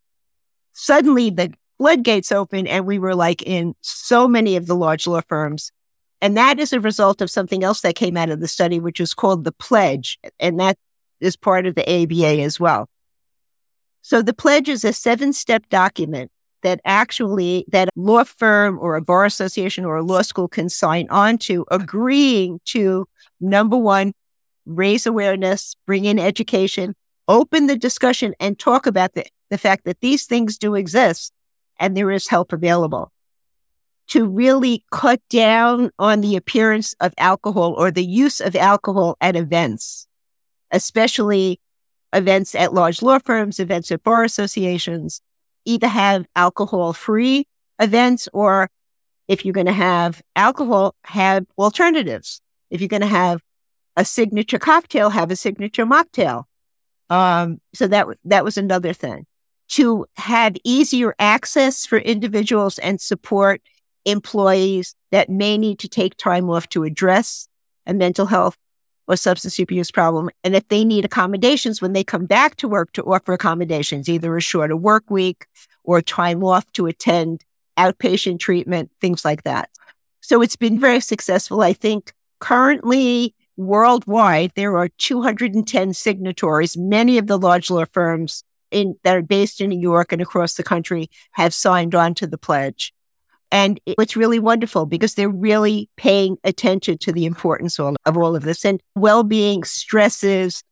Suddenly 0.72 1.30
the 1.30 1.52
floodgates 1.76 2.32
opened 2.32 2.68
and 2.68 2.87
we 2.87 2.98
were 2.98 3.14
like 3.14 3.42
in 3.42 3.75
so 3.82 4.26
many 4.26 4.56
of 4.56 4.66
the 4.66 4.75
large 4.75 5.06
law 5.06 5.20
firms. 5.20 5.70
And 6.22 6.37
that 6.37 6.58
is 6.58 6.72
a 6.72 6.80
result 6.80 7.20
of 7.20 7.30
something 7.30 7.62
else 7.62 7.82
that 7.82 7.94
came 7.94 8.16
out 8.16 8.30
of 8.30 8.40
the 8.40 8.48
study, 8.48 8.80
which 8.80 8.98
is 8.98 9.12
called 9.14 9.44
the 9.44 9.52
pledge. 9.52 10.18
And 10.40 10.58
that 10.58 10.78
is 11.20 11.37
part 11.37 11.66
of 11.66 11.75
the 11.75 11.88
ABA 11.88 12.40
as 12.42 12.58
well. 12.58 12.88
So 14.00 14.22
the 14.22 14.34
pledge 14.34 14.70
is 14.70 14.84
a 14.84 14.92
seven 14.94 15.34
step 15.34 15.68
document 15.68 16.30
that 16.68 16.82
actually 16.84 17.64
that 17.68 17.88
law 17.96 18.22
firm 18.25 18.78
or 18.78 18.94
a 18.94 19.00
bar 19.00 19.25
association 19.25 19.87
or 19.87 19.96
a 19.96 20.02
law 20.02 20.20
school 20.20 20.48
can 20.48 20.68
sign 20.68 21.06
on 21.08 21.38
to 21.38 21.64
agreeing 21.70 22.60
to 22.66 23.08
number 23.40 23.78
one, 23.78 24.12
raise 24.66 25.06
awareness, 25.06 25.76
bring 25.87 26.04
in 26.04 26.18
education, 26.18 26.94
open 27.26 27.68
the 27.68 27.76
discussion 27.76 28.34
and 28.38 28.58
talk 28.58 28.87
about 28.87 29.14
the, 29.14 29.25
the 29.48 29.56
fact 29.56 29.87
that 29.87 30.00
these 30.02 30.26
things 30.26 30.58
do 30.58 30.75
exist 30.75 31.32
and 31.80 31.96
there 31.96 32.10
is 32.10 32.28
help 32.28 32.52
available. 32.52 33.10
To 34.08 34.26
really 34.26 34.84
cut 34.90 35.22
down 35.30 35.90
on 35.98 36.20
the 36.20 36.37
appearance 36.37 36.94
of 37.00 37.14
alcohol 37.16 37.75
or 37.78 37.90
the 37.90 38.04
use 38.04 38.43
of 38.43 38.54
alcohol 38.54 39.16
at 39.23 39.36
events, 39.36 40.06
especially 40.71 41.60
events 42.12 42.54
at 42.54 42.75
large 42.75 43.00
law 43.00 43.19
firms, 43.19 43.58
events 43.58 43.90
at 43.90 44.02
bar 44.02 44.23
associations, 44.23 45.23
either 45.64 45.88
have 45.88 46.26
alcohol 46.34 46.92
free 46.92 47.47
events 47.78 48.28
or 48.32 48.71
if 49.28 49.44
you're 49.44 49.52
going 49.52 49.66
to 49.66 49.73
have 49.73 50.23
alcohol, 50.34 50.94
have 51.04 51.44
alternatives. 51.58 52.40
If 52.71 52.80
you're 52.80 52.88
going 52.88 53.02
to 53.02 53.06
have 53.06 53.40
a 53.97 54.04
signature 54.04 54.58
cocktail, 54.58 55.10
have 55.10 55.30
a 55.30 55.36
signature 55.36 55.84
mocktail. 55.84 56.44
Um, 57.10 57.60
so 57.75 57.86
that, 57.88 58.06
that 58.25 58.44
was 58.44 58.56
another 58.56 58.92
thing 58.92 59.26
to 59.68 60.06
have 60.16 60.56
easier 60.64 61.14
access 61.18 61.84
for 61.84 61.99
individuals 61.99 62.78
and 62.78 63.00
support 63.00 63.60
employees 64.04 64.94
that 65.10 65.28
may 65.28 65.58
need 65.58 65.78
to 65.80 65.88
take 65.88 66.16
time 66.16 66.49
off 66.49 66.68
to 66.71 66.84
address 66.84 67.49
a 67.86 67.92
mental 67.92 68.26
health 68.26 68.56
or 69.08 69.16
substance 69.16 69.58
abuse 69.58 69.90
problem. 69.90 70.30
And 70.44 70.54
if 70.54 70.68
they 70.68 70.84
need 70.84 71.04
accommodations 71.04 71.80
when 71.80 71.94
they 71.94 72.04
come 72.04 72.26
back 72.26 72.56
to 72.56 72.68
work 72.68 72.92
to 72.92 73.02
offer 73.02 73.32
accommodations, 73.32 74.08
either 74.08 74.36
a 74.36 74.40
shorter 74.40 74.76
work 74.76 75.10
week 75.10 75.47
or 75.82 76.02
time 76.02 76.44
off 76.44 76.71
to 76.73 76.86
attend 76.86 77.44
outpatient 77.78 78.38
treatment, 78.38 78.90
things 79.00 79.25
like 79.25 79.44
that. 79.44 79.71
So 80.21 80.42
it's 80.42 80.56
been 80.56 80.78
very 80.78 81.00
successful. 81.00 81.62
I 81.62 81.73
think 81.73 82.12
currently 82.38 83.34
worldwide, 83.56 84.52
there 84.54 84.76
are 84.76 84.88
210 84.99 85.94
signatories. 85.94 86.76
Many 86.76 87.16
of 87.16 87.26
the 87.26 87.38
large 87.38 87.71
law 87.71 87.86
firms 87.86 88.44
in, 88.71 88.97
that 89.04 89.16
are 89.16 89.23
based 89.23 89.62
in 89.62 89.71
New 89.71 89.80
York 89.80 90.12
and 90.12 90.21
across 90.21 90.54
the 90.54 90.62
country 90.62 91.08
have 91.32 91.54
signed 91.54 91.94
on 91.94 92.14
to 92.14 92.26
the 92.26 92.38
pledge. 92.38 92.92
And 93.50 93.80
it's 93.87 94.17
really 94.17 94.39
wonderful 94.39 94.84
because 94.84 95.15
they're 95.15 95.28
really 95.28 95.89
paying 95.97 96.37
attention 96.45 96.99
to 96.99 97.13
the 97.13 97.25
importance 97.25 97.78
of 97.78 97.97
all 98.06 98.37
of 98.37 98.43
this 98.43 98.65
and 98.65 98.80
well-being 98.95 99.65
stresses 99.65 100.63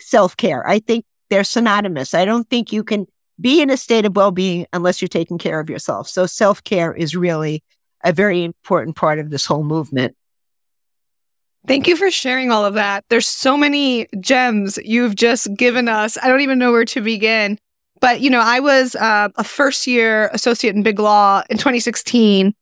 self-care. 0.00 0.66
I 0.66 0.78
think 0.78 1.04
they're 1.28 1.44
synonymous. 1.44 2.14
I 2.14 2.24
don't 2.24 2.48
think 2.48 2.72
you 2.72 2.84
can 2.84 3.06
be 3.40 3.60
in 3.60 3.70
a 3.70 3.76
state 3.76 4.06
of 4.06 4.16
well-being 4.16 4.66
unless 4.72 5.02
you're 5.02 5.08
taking 5.08 5.38
care 5.38 5.60
of 5.60 5.68
yourself. 5.68 6.08
So 6.08 6.26
self-care 6.26 6.94
is 6.94 7.14
really 7.14 7.62
a 8.04 8.12
very 8.12 8.44
important 8.44 8.96
part 8.96 9.18
of 9.18 9.30
this 9.30 9.44
whole 9.46 9.64
movement. 9.64 10.16
Thank 11.66 11.86
you 11.86 11.96
for 11.96 12.10
sharing 12.10 12.50
all 12.50 12.64
of 12.64 12.74
that. 12.74 13.04
There's 13.08 13.28
so 13.28 13.56
many 13.56 14.08
gems 14.20 14.78
you've 14.82 15.14
just 15.14 15.54
given 15.54 15.86
us. 15.86 16.18
I 16.20 16.28
don't 16.28 16.40
even 16.40 16.58
know 16.58 16.72
where 16.72 16.84
to 16.86 17.00
begin. 17.00 17.58
But, 18.02 18.20
you 18.20 18.30
know, 18.30 18.40
I 18.40 18.58
was 18.58 18.96
uh, 18.96 19.28
a 19.36 19.44
first 19.44 19.86
year 19.86 20.28
associate 20.34 20.74
in 20.74 20.82
big 20.82 20.98
law 20.98 21.42
in 21.48 21.56
2016 21.56 22.52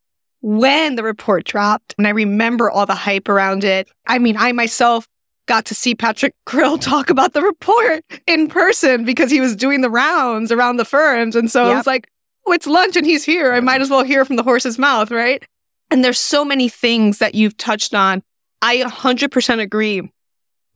when 0.42 0.96
the 0.96 1.02
report 1.02 1.46
dropped. 1.46 1.94
And 1.96 2.06
I 2.06 2.10
remember 2.10 2.70
all 2.70 2.84
the 2.84 2.94
hype 2.94 3.26
around 3.26 3.64
it. 3.64 3.88
I 4.06 4.18
mean, 4.18 4.36
I 4.36 4.52
myself 4.52 5.08
got 5.46 5.64
to 5.64 5.74
see 5.74 5.94
Patrick 5.94 6.34
Krill 6.46 6.78
talk 6.80 7.08
about 7.08 7.32
the 7.32 7.40
report 7.40 8.04
in 8.26 8.48
person 8.48 9.06
because 9.06 9.30
he 9.30 9.40
was 9.40 9.56
doing 9.56 9.80
the 9.80 9.88
rounds 9.88 10.52
around 10.52 10.76
the 10.76 10.84
firms. 10.84 11.34
And 11.34 11.50
so 11.50 11.64
yep. 11.64 11.72
it 11.72 11.76
was 11.78 11.86
like, 11.86 12.10
oh, 12.46 12.52
it's 12.52 12.66
lunch 12.66 12.96
and 12.96 13.06
he's 13.06 13.24
here. 13.24 13.54
I 13.54 13.60
might 13.60 13.80
as 13.80 13.88
well 13.88 14.04
hear 14.04 14.26
from 14.26 14.36
the 14.36 14.42
horse's 14.42 14.78
mouth, 14.78 15.10
right? 15.10 15.42
And 15.90 16.04
there's 16.04 16.20
so 16.20 16.44
many 16.44 16.68
things 16.68 17.16
that 17.16 17.34
you've 17.34 17.56
touched 17.56 17.94
on. 17.94 18.22
I 18.60 18.82
100% 18.82 19.58
agree. 19.58 20.12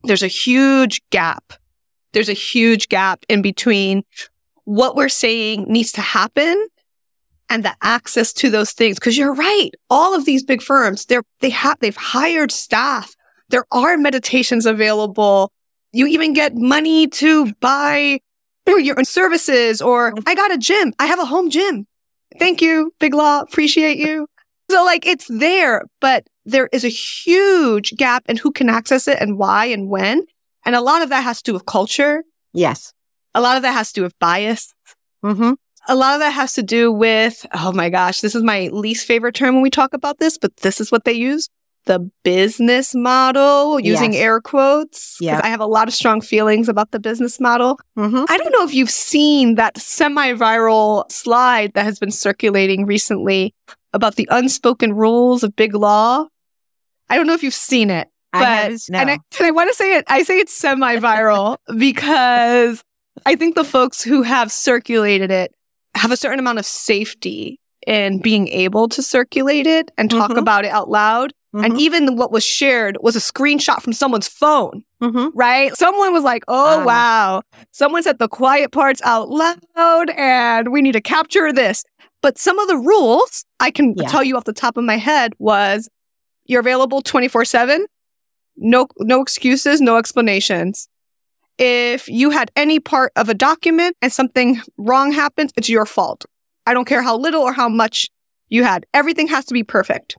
There's 0.05 0.23
a 0.23 0.27
huge 0.27 1.03
gap. 1.11 1.53
There's 2.13 2.29
a 2.29 2.33
huge 2.33 2.89
gap 2.89 3.25
in 3.29 3.43
between 3.43 4.03
what 4.65 4.95
we're 4.95 5.09
saying 5.09 5.65
needs 5.67 5.91
to 5.93 6.01
happen 6.01 6.67
and 7.49 7.63
the 7.63 7.75
access 7.81 8.33
to 8.33 8.49
those 8.49 8.71
things. 8.71 8.99
Cause 8.99 9.17
you're 9.17 9.33
right. 9.33 9.69
All 9.89 10.15
of 10.15 10.25
these 10.25 10.43
big 10.43 10.61
firms, 10.61 11.05
they're, 11.05 11.23
they 11.39 11.51
have, 11.51 11.79
they've 11.79 11.95
hired 11.95 12.51
staff. 12.51 13.15
There 13.49 13.65
are 13.71 13.97
meditations 13.97 14.65
available. 14.65 15.51
You 15.91 16.07
even 16.07 16.33
get 16.33 16.55
money 16.55 17.07
to 17.07 17.53
buy 17.55 18.19
your 18.67 18.97
own 18.97 19.05
services 19.05 19.81
or 19.81 20.13
I 20.25 20.35
got 20.35 20.51
a 20.51 20.57
gym. 20.57 20.93
I 20.99 21.05
have 21.05 21.19
a 21.19 21.25
home 21.25 21.49
gym. 21.49 21.85
Thank 22.39 22.61
you, 22.61 22.91
Big 22.99 23.13
Law. 23.13 23.41
Appreciate 23.41 23.97
you. 23.97 24.27
So 24.69 24.83
like 24.83 25.05
it's 25.05 25.27
there, 25.29 25.83
but 26.01 26.27
there 26.45 26.67
is 26.73 26.83
a 26.83 26.89
huge 26.89 27.95
gap 27.95 28.23
in 28.27 28.37
who 28.37 28.51
can 28.51 28.69
access 28.69 29.07
it 29.07 29.19
and 29.21 29.37
why 29.37 29.65
and 29.65 29.89
when. 29.89 30.25
And 30.65 30.75
a 30.75 30.81
lot 30.81 31.03
of 31.03 31.09
that 31.09 31.23
has 31.23 31.41
to 31.43 31.51
do 31.51 31.53
with 31.53 31.65
culture. 31.65 32.23
Yes. 32.53 32.93
A 33.35 33.41
lot 33.41 33.57
of 33.57 33.63
that 33.63 33.73
has 33.73 33.91
to 33.91 33.99
do 33.99 34.03
with 34.03 34.17
bias. 34.17 34.73
Mm-hmm. 35.23 35.53
A 35.87 35.95
lot 35.95 36.15
of 36.15 36.21
that 36.21 36.31
has 36.31 36.53
to 36.53 36.63
do 36.63 36.91
with, 36.91 37.45
oh 37.53 37.71
my 37.71 37.89
gosh, 37.89 38.21
this 38.21 38.33
is 38.33 38.41
my 38.41 38.69
least 38.71 39.05
favorite 39.05 39.35
term 39.35 39.55
when 39.55 39.61
we 39.61 39.69
talk 39.69 39.93
about 39.93 40.17
this, 40.17 40.37
but 40.37 40.55
this 40.57 40.81
is 40.81 40.91
what 40.91 41.03
they 41.03 41.13
use. 41.13 41.49
The 41.85 42.09
business 42.23 42.95
model, 42.95 43.79
using 43.79 44.13
yes. 44.13 44.21
air 44.23 44.41
quotes. 44.41 45.17
Yeah. 45.21 45.41
I 45.43 45.49
have 45.49 45.59
a 45.59 45.67
lot 45.67 45.87
of 45.87 45.93
strong 45.93 46.21
feelings 46.21 46.67
about 46.67 46.89
the 46.89 46.99
business 46.99 47.39
model. 47.39 47.79
Mm-hmm. 47.95 48.23
I 48.27 48.37
don't 48.37 48.51
know 48.51 48.63
if 48.63 48.73
you've 48.73 48.89
seen 48.89 49.55
that 49.55 49.77
semi 49.77 50.33
viral 50.33 51.11
slide 51.11 51.73
that 51.73 51.83
has 51.83 51.99
been 51.99 52.09
circulating 52.09 52.87
recently 52.87 53.53
about 53.93 54.15
the 54.15 54.27
unspoken 54.31 54.93
rules 54.93 55.43
of 55.43 55.55
big 55.55 55.75
law. 55.75 56.25
I 57.09 57.17
don't 57.17 57.27
know 57.27 57.33
if 57.33 57.43
you've 57.43 57.53
seen 57.53 57.91
it. 57.91 58.07
But, 58.31 58.41
I 58.41 58.77
no. 58.89 58.99
and 58.99 59.09
I, 59.11 59.13
and 59.13 59.47
I 59.47 59.51
want 59.51 59.69
to 59.69 59.75
say 59.75 59.95
it, 59.97 60.05
I 60.07 60.23
say 60.23 60.39
it's 60.39 60.53
semi 60.53 60.97
viral 60.97 61.57
because 61.77 62.83
I 63.25 63.35
think 63.35 63.55
the 63.55 63.63
folks 63.63 64.01
who 64.03 64.21
have 64.23 64.51
circulated 64.51 65.31
it 65.31 65.53
have 65.95 66.11
a 66.11 66.17
certain 66.17 66.39
amount 66.39 66.59
of 66.59 66.65
safety 66.65 67.59
in 67.87 68.19
being 68.19 68.47
able 68.49 68.87
to 68.89 69.01
circulate 69.01 69.67
it 69.67 69.91
and 69.97 70.09
talk 70.09 70.31
Mhm. 70.31 70.37
about 70.37 70.65
it 70.65 70.71
out 70.71 70.89
loud. 70.89 71.33
And 71.53 71.73
Mhm. 71.75 71.79
even 71.79 72.15
what 72.17 72.31
was 72.31 72.43
shared 72.43 72.97
was 72.99 73.15
a 73.15 73.19
screenshot 73.19 73.81
from 73.81 73.93
someone's 73.93 74.27
phone, 74.27 74.83
Mhm. 75.01 75.31
right? 75.33 75.73
Someone 75.77 76.11
was 76.11 76.23
like, 76.23 76.43
oh, 76.49 76.81
Ah. 76.81 76.83
wow. 76.83 77.41
Someone 77.71 78.03
said 78.03 78.19
the 78.19 78.27
quiet 78.27 78.71
parts 78.73 79.01
out 79.05 79.29
loud 79.29 80.09
and 80.17 80.71
we 80.73 80.81
need 80.81 80.93
to 80.93 81.01
capture 81.01 81.53
this. 81.53 81.85
But 82.21 82.37
some 82.37 82.59
of 82.59 82.67
the 82.67 82.75
rules 82.77 83.45
I 83.61 83.71
can 83.71 83.93
Yeah. 83.95 84.09
tell 84.09 84.23
you 84.23 84.35
off 84.35 84.43
the 84.43 84.51
top 84.51 84.75
of 84.77 84.83
my 84.83 84.97
head 84.97 85.33
was 85.39 85.87
you're 86.45 86.59
available 86.59 87.01
24 87.01 87.45
7. 87.45 87.85
No, 88.57 88.87
no 88.99 89.21
excuses, 89.21 89.79
no 89.79 89.95
explanations. 89.97 90.89
If 91.57 92.09
you 92.09 92.31
had 92.31 92.51
any 92.55 92.79
part 92.79 93.11
of 93.15 93.29
a 93.29 93.33
document 93.33 93.95
and 94.01 94.11
something 94.11 94.61
wrong 94.77 95.11
happens, 95.11 95.51
it's 95.55 95.69
your 95.69 95.85
fault. 95.85 96.25
I 96.65 96.73
don't 96.73 96.85
care 96.85 97.01
how 97.01 97.17
little 97.17 97.41
or 97.41 97.53
how 97.53 97.69
much 97.69 98.09
you 98.49 98.63
had. 98.63 98.85
Everything 98.93 99.27
has 99.27 99.45
to 99.45 99.53
be 99.53 99.63
perfect. 99.63 100.17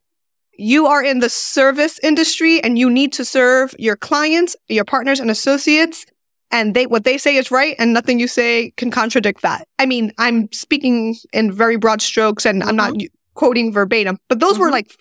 You 0.59 0.87
are 0.87 1.03
in 1.03 1.18
the 1.18 1.29
service 1.29 1.99
industry 2.03 2.62
and 2.62 2.79
you 2.79 2.88
need 2.88 3.12
to 3.14 3.25
serve 3.25 3.75
your 3.79 3.96
clients, 3.96 4.57
your 4.68 4.85
partners 4.87 5.20
and 5.20 5.31
associates 5.31 6.07
and 6.53 6.75
they 6.75 6.87
what 6.87 7.03
they 7.05 7.18
say 7.18 7.35
is 7.37 7.51
right 7.51 7.75
and 7.79 7.92
nothing 7.92 8.20
you 8.20 8.29
say 8.29 8.72
can 8.77 8.90
contradict 8.90 9.42
that. 9.42 9.66
I 9.79 9.85
mean, 9.87 10.12
I'm 10.16 10.51
speaking 10.53 11.16
in 11.33 11.53
very 11.53 11.77
broad 11.77 12.01
strokes 12.01 12.46
and 12.46 12.62
I'm 12.62 12.77
not 12.77 12.94
quoting 13.35 13.72
verbatim, 13.72 14.16
but 14.29 14.38
those 14.40 14.59
were 14.59 14.68
Mhm. 14.68 14.72
like 14.72 14.96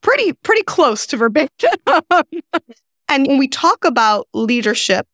pretty 0.00 0.32
pretty 0.32 0.62
close 0.64 1.06
to 1.08 1.16
verbatim. 1.18 1.50
and 3.08 3.26
when 3.28 3.38
we 3.38 3.46
talk 3.48 3.84
about 3.84 4.26
leadership 4.34 5.06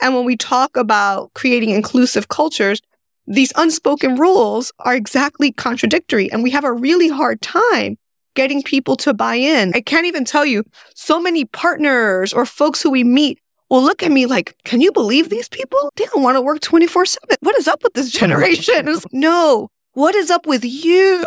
and 0.00 0.14
when 0.14 0.24
we 0.24 0.36
talk 0.36 0.76
about 0.76 1.32
creating 1.34 1.70
inclusive 1.70 2.28
cultures, 2.28 2.80
these 3.26 3.52
unspoken 3.56 4.16
rules 4.16 4.72
are 4.80 4.94
exactly 4.94 5.52
contradictory 5.52 6.30
and 6.32 6.42
we 6.42 6.50
have 6.50 6.64
a 6.64 6.72
really 6.72 7.08
hard 7.08 7.40
time 7.40 7.96
getting 8.34 8.62
people 8.62 8.96
to 8.96 9.14
buy 9.14 9.34
in. 9.34 9.72
I 9.74 9.80
can't 9.80 10.06
even 10.06 10.24
tell 10.24 10.44
you 10.44 10.64
so 10.94 11.20
many 11.20 11.44
partners 11.44 12.32
or 12.32 12.46
folks 12.46 12.82
who 12.82 12.90
we 12.90 13.04
meet 13.04 13.38
will 13.68 13.82
look 13.82 14.02
at 14.02 14.10
me 14.10 14.26
like, 14.26 14.56
can 14.64 14.80
you 14.80 14.92
believe 14.92 15.28
these 15.28 15.48
people? 15.48 15.92
They 15.96 16.06
don't 16.06 16.22
want 16.22 16.36
to 16.36 16.42
work 16.42 16.60
24 16.60 17.06
7. 17.06 17.36
What 17.40 17.56
is 17.58 17.68
up 17.68 17.82
with 17.82 17.94
this 17.94 18.10
generation? 18.10 18.96
No, 19.12 19.68
what 19.92 20.14
is 20.14 20.30
up 20.30 20.46
with 20.46 20.64
you? 20.64 21.24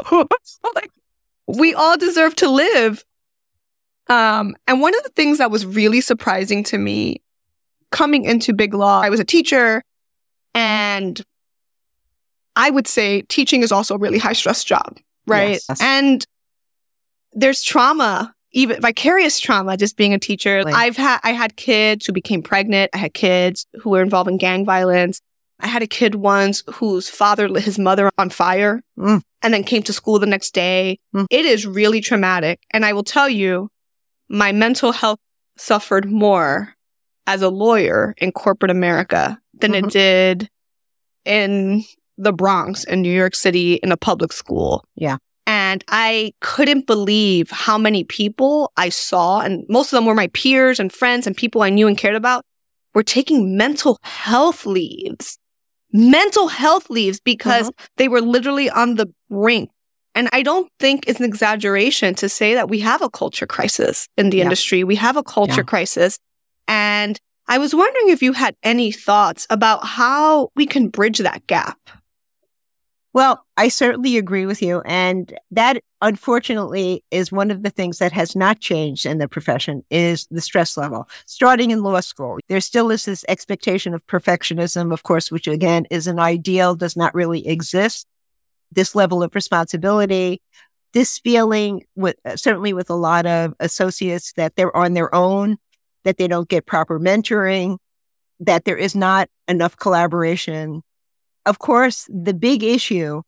Like, 0.76 0.92
we 1.48 1.74
all 1.74 1.98
deserve 1.98 2.36
to 2.38 2.50
live. 2.50 3.04
Um, 4.08 4.56
and 4.68 4.82
one 4.82 4.96
of 4.96 5.04
the 5.04 5.10
things 5.10 5.38
that 5.38 5.52
was 5.52 5.66
really 5.66 6.02
surprising 6.02 6.64
to 6.66 6.78
me 6.78 7.23
coming 7.94 8.26
into 8.26 8.54
Big 8.54 8.74
Law, 8.74 9.00
I 9.02 9.10
was 9.10 9.22
a 9.22 9.24
teacher 9.24 9.82
and 10.54 11.22
I 12.56 12.70
would 12.70 12.88
say 12.88 13.22
teaching 13.24 13.64
is 13.64 13.72
also 13.72 13.96
a 13.96 13.98
really 13.98 14.18
high 14.20 14.34
stress 14.34 14.64
job, 14.66 15.00
right? 15.26 15.62
Yes. 15.70 15.82
And 15.82 16.26
there's 17.32 17.64
trauma, 17.64 18.34
even 18.52 18.82
vicarious 18.82 19.40
trauma, 19.40 19.78
just 19.78 19.96
being 19.96 20.14
a 20.14 20.20
teacher. 20.20 20.62
Right. 20.66 20.76
I've 20.76 20.98
had, 20.98 21.20
I 21.24 21.32
had 21.32 21.56
kids 21.56 22.06
who 22.06 22.14
became 22.14 22.44
pregnant. 22.44 22.92
I 22.94 22.98
had 22.98 23.14
kids 23.14 23.66
who 23.82 23.92
were 23.92 24.02
involved 24.02 24.30
in 24.30 24.38
gang 24.38 24.66
violence. 24.66 25.22
I 25.60 25.68
had 25.68 25.82
a 25.82 25.88
kid 25.88 26.16
once 26.16 26.62
whose 26.74 27.10
father 27.10 27.48
lit 27.48 27.64
his 27.64 27.80
mother 27.80 28.12
on 28.18 28.30
fire 28.30 28.82
Mm. 29.00 29.22
and 29.42 29.54
then 29.54 29.64
came 29.64 29.82
to 29.84 29.94
school 29.94 30.20
the 30.20 30.26
next 30.28 30.54
day. 30.54 31.00
Mm. 31.16 31.26
It 31.30 31.46
is 31.46 31.66
really 31.66 32.02
traumatic. 32.02 32.60
And 32.72 32.86
I 32.86 32.94
will 32.94 33.04
tell 33.04 33.30
you, 33.30 33.70
my 34.30 34.52
mental 34.52 34.92
health 34.92 35.20
suffered 35.58 36.12
more 36.12 36.76
as 37.28 37.42
a 37.42 37.50
lawyer 37.50 38.14
in 38.18 38.32
corporate 38.32 38.72
America 38.72 39.38
than 39.60 39.72
Mhm. 39.72 39.86
it 39.88 39.90
did 39.92 40.50
in 41.26 41.84
the 42.18 42.34
Bronx 42.34 42.84
in 42.84 43.02
New 43.02 43.12
York 43.14 43.36
City 43.36 43.76
in 43.76 43.92
a 43.92 43.98
public 43.98 44.32
school. 44.34 44.84
Yeah. 44.96 45.18
And 45.46 45.84
I 45.90 46.34
couldn't 46.42 46.86
believe 46.88 47.50
how 47.50 47.78
many 47.78 48.04
people 48.04 48.72
I 48.78 48.90
saw, 48.90 49.42
and 49.42 49.66
most 49.68 49.92
of 49.92 49.98
them 49.98 50.06
were 50.06 50.16
my 50.16 50.28
peers 50.28 50.80
and 50.80 50.92
friends 50.92 51.28
and 51.28 51.36
people 51.36 51.62
I 51.62 51.70
knew 51.70 51.88
and 51.88 51.98
cared 51.98 52.16
about, 52.16 52.46
were 52.94 53.04
taking 53.04 53.58
mental 53.58 53.98
health 54.04 54.66
leaves. 54.66 55.38
Mental 55.92 56.48
health 56.48 56.90
leaves 56.90 57.20
because 57.20 57.72
they 57.98 58.08
were 58.08 58.22
literally 58.22 58.70
on 58.70 58.96
the 58.96 59.08
brink. 59.30 59.70
And 60.16 60.30
I 60.32 60.44
don't 60.44 60.70
think 60.80 61.06
it's 61.08 61.20
an 61.20 61.26
exaggeration 61.26 62.14
to 62.16 62.30
say 62.30 62.54
that 62.54 62.70
we 62.70 62.80
have 62.80 63.02
a 63.02 63.10
culture 63.10 63.48
crisis 63.48 64.08
in 64.16 64.30
the 64.30 64.38
Yeah. 64.38 64.44
industry. 64.44 64.84
We 64.84 64.96
have 64.96 65.18
a 65.18 65.24
culture 65.24 65.62
Yeah. 65.62 65.64
crisis. 65.64 66.20
And 66.68 67.20
I 67.48 67.58
was 67.58 67.76
wondering 67.76 68.10
if 68.10 68.22
you 68.22 68.34
had 68.34 68.56
any 68.64 68.92
thoughts 68.92 69.46
about 69.50 69.86
how 69.86 70.50
we 70.56 70.66
can 70.66 70.88
bridge 70.88 71.20
that 71.20 71.46
gap. 71.48 71.78
Well, 73.14 73.46
I 73.58 73.68
certainly 73.68 74.18
agree 74.18 74.48
with 74.48 74.62
you. 74.62 74.82
And 74.86 75.38
that 75.52 75.84
unfortunately 76.02 77.04
is 77.12 77.32
one 77.32 77.52
of 77.52 77.62
the 77.62 77.70
things 77.70 78.00
that 78.00 78.12
has 78.12 78.36
not 78.36 78.60
changed 78.60 79.06
in 79.06 79.20
the 79.20 79.28
profession 79.28 79.84
is 79.92 80.28
the 80.32 80.42
stress 80.42 80.76
level. 80.76 81.08
Starting 81.28 81.70
in 81.70 81.84
law 81.84 82.00
school, 82.00 82.40
there 82.50 82.60
still 82.60 82.90
is 82.90 83.06
this 83.06 83.24
expectation 83.28 83.94
of 83.94 84.06
perfectionism, 84.08 84.92
of 84.92 85.04
course, 85.04 85.32
which 85.32 85.48
again 85.48 85.86
is 85.92 86.08
an 86.08 86.18
ideal, 86.18 86.74
does 86.74 86.98
not 86.98 87.14
really 87.14 87.48
exist. 87.48 88.08
This 88.72 88.96
level 88.96 89.22
of 89.22 89.36
responsibility, 89.36 90.42
this 90.94 91.20
feeling 91.20 91.84
with 91.96 92.16
certainly 92.36 92.74
with 92.74 92.90
a 92.90 92.96
lot 92.96 93.28
of 93.28 93.54
associates 93.60 94.34
that 94.34 94.56
they're 94.56 94.76
on 94.76 94.94
their 94.94 95.14
own, 95.14 95.58
that 96.04 96.18
they 96.18 96.28
don't 96.28 96.50
get 96.50 96.66
proper 96.66 97.00
mentoring, 97.00 97.78
that 98.40 98.66
there 98.66 98.78
is 98.78 98.96
not 98.96 99.30
enough 99.48 99.78
collaboration 99.78 100.82
of 101.46 101.60
course, 101.60 102.10
the 102.14 102.34
big 102.34 102.64
issue 102.64 103.22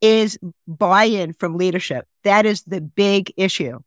is 0.00 0.38
buy 0.66 1.04
in 1.04 1.34
from 1.34 1.56
leadership. 1.56 2.06
That 2.24 2.46
is 2.46 2.62
the 2.62 2.80
big 2.80 3.32
issue. 3.36 3.80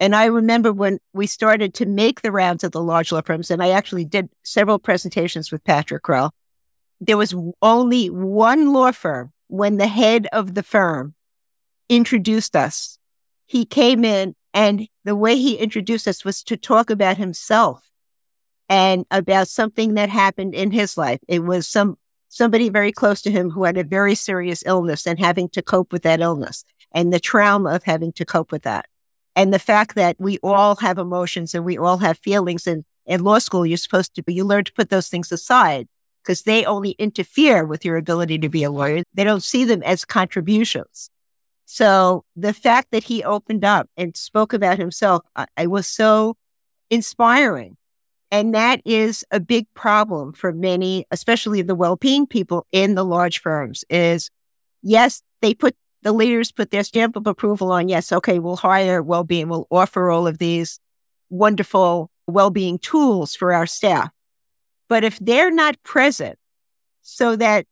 And 0.00 0.14
I 0.14 0.26
remember 0.26 0.72
when 0.72 0.98
we 1.14 1.26
started 1.26 1.72
to 1.74 1.86
make 1.86 2.20
the 2.20 2.32
rounds 2.32 2.64
at 2.64 2.72
the 2.72 2.82
large 2.82 3.12
law 3.12 3.22
firms, 3.22 3.50
and 3.50 3.62
I 3.62 3.70
actually 3.70 4.04
did 4.04 4.28
several 4.42 4.78
presentations 4.78 5.50
with 5.50 5.64
Patrick 5.64 6.02
Krill. 6.02 6.32
There 7.00 7.16
was 7.16 7.34
only 7.62 8.10
one 8.10 8.72
law 8.72 8.92
firm 8.92 9.32
when 9.46 9.76
the 9.76 9.86
head 9.86 10.26
of 10.32 10.54
the 10.54 10.62
firm 10.62 11.14
introduced 11.88 12.56
us. 12.56 12.98
He 13.46 13.64
came 13.64 14.04
in 14.04 14.34
and 14.56 14.88
the 15.04 15.14
way 15.14 15.36
he 15.36 15.56
introduced 15.56 16.08
us 16.08 16.24
was 16.24 16.42
to 16.44 16.56
talk 16.56 16.88
about 16.88 17.18
himself 17.18 17.90
and 18.70 19.04
about 19.10 19.48
something 19.48 19.94
that 19.94 20.08
happened 20.08 20.54
in 20.54 20.70
his 20.70 20.96
life. 20.96 21.20
It 21.28 21.40
was 21.40 21.68
some 21.68 21.98
somebody 22.30 22.70
very 22.70 22.90
close 22.90 23.20
to 23.22 23.30
him 23.30 23.50
who 23.50 23.64
had 23.64 23.76
a 23.76 23.84
very 23.84 24.14
serious 24.14 24.62
illness 24.64 25.06
and 25.06 25.18
having 25.18 25.50
to 25.50 25.60
cope 25.60 25.92
with 25.92 26.02
that 26.04 26.20
illness 26.20 26.64
and 26.90 27.12
the 27.12 27.20
trauma 27.20 27.74
of 27.74 27.84
having 27.84 28.12
to 28.12 28.24
cope 28.24 28.50
with 28.50 28.62
that. 28.62 28.86
And 29.36 29.52
the 29.52 29.58
fact 29.58 29.94
that 29.94 30.16
we 30.18 30.38
all 30.42 30.76
have 30.76 30.96
emotions 30.96 31.54
and 31.54 31.62
we 31.62 31.76
all 31.76 31.98
have 31.98 32.16
feelings. 32.18 32.66
And 32.66 32.86
in 33.04 33.24
law 33.24 33.38
school, 33.38 33.66
you're 33.66 33.76
supposed 33.76 34.14
to 34.14 34.22
be, 34.22 34.32
you 34.32 34.44
learn 34.44 34.64
to 34.64 34.72
put 34.72 34.88
those 34.88 35.08
things 35.08 35.30
aside 35.30 35.86
because 36.22 36.42
they 36.42 36.64
only 36.64 36.92
interfere 36.92 37.66
with 37.66 37.84
your 37.84 37.98
ability 37.98 38.38
to 38.38 38.48
be 38.48 38.64
a 38.64 38.70
lawyer. 38.70 39.02
They 39.12 39.24
don't 39.24 39.44
see 39.44 39.64
them 39.64 39.82
as 39.82 40.06
contributions. 40.06 41.10
So 41.66 42.24
the 42.36 42.52
fact 42.52 42.88
that 42.92 43.04
he 43.04 43.24
opened 43.24 43.64
up 43.64 43.88
and 43.96 44.16
spoke 44.16 44.52
about 44.52 44.78
himself, 44.78 45.22
I, 45.34 45.46
I 45.56 45.66
was 45.66 45.86
so 45.86 46.36
inspiring. 46.90 47.76
And 48.30 48.54
that 48.54 48.80
is 48.84 49.24
a 49.30 49.40
big 49.40 49.66
problem 49.74 50.32
for 50.32 50.52
many, 50.52 51.06
especially 51.10 51.62
the 51.62 51.74
well-being 51.74 52.26
people 52.26 52.66
in 52.72 52.94
the 52.94 53.04
large 53.04 53.40
firms 53.40 53.84
is 53.90 54.30
yes, 54.82 55.22
they 55.42 55.54
put 55.54 55.76
the 56.02 56.12
leaders 56.12 56.52
put 56.52 56.70
their 56.70 56.84
stamp 56.84 57.16
of 57.16 57.26
approval 57.26 57.72
on, 57.72 57.88
yes, 57.88 58.12
okay, 58.12 58.38
we'll 58.38 58.56
hire 58.56 59.02
well-being, 59.02 59.48
we'll 59.48 59.66
offer 59.72 60.08
all 60.08 60.28
of 60.28 60.38
these 60.38 60.78
wonderful 61.30 62.10
well-being 62.28 62.78
tools 62.78 63.34
for 63.34 63.52
our 63.52 63.66
staff. 63.66 64.10
But 64.88 65.02
if 65.02 65.18
they're 65.18 65.50
not 65.50 65.82
present 65.82 66.38
so 67.02 67.34
that 67.36 67.66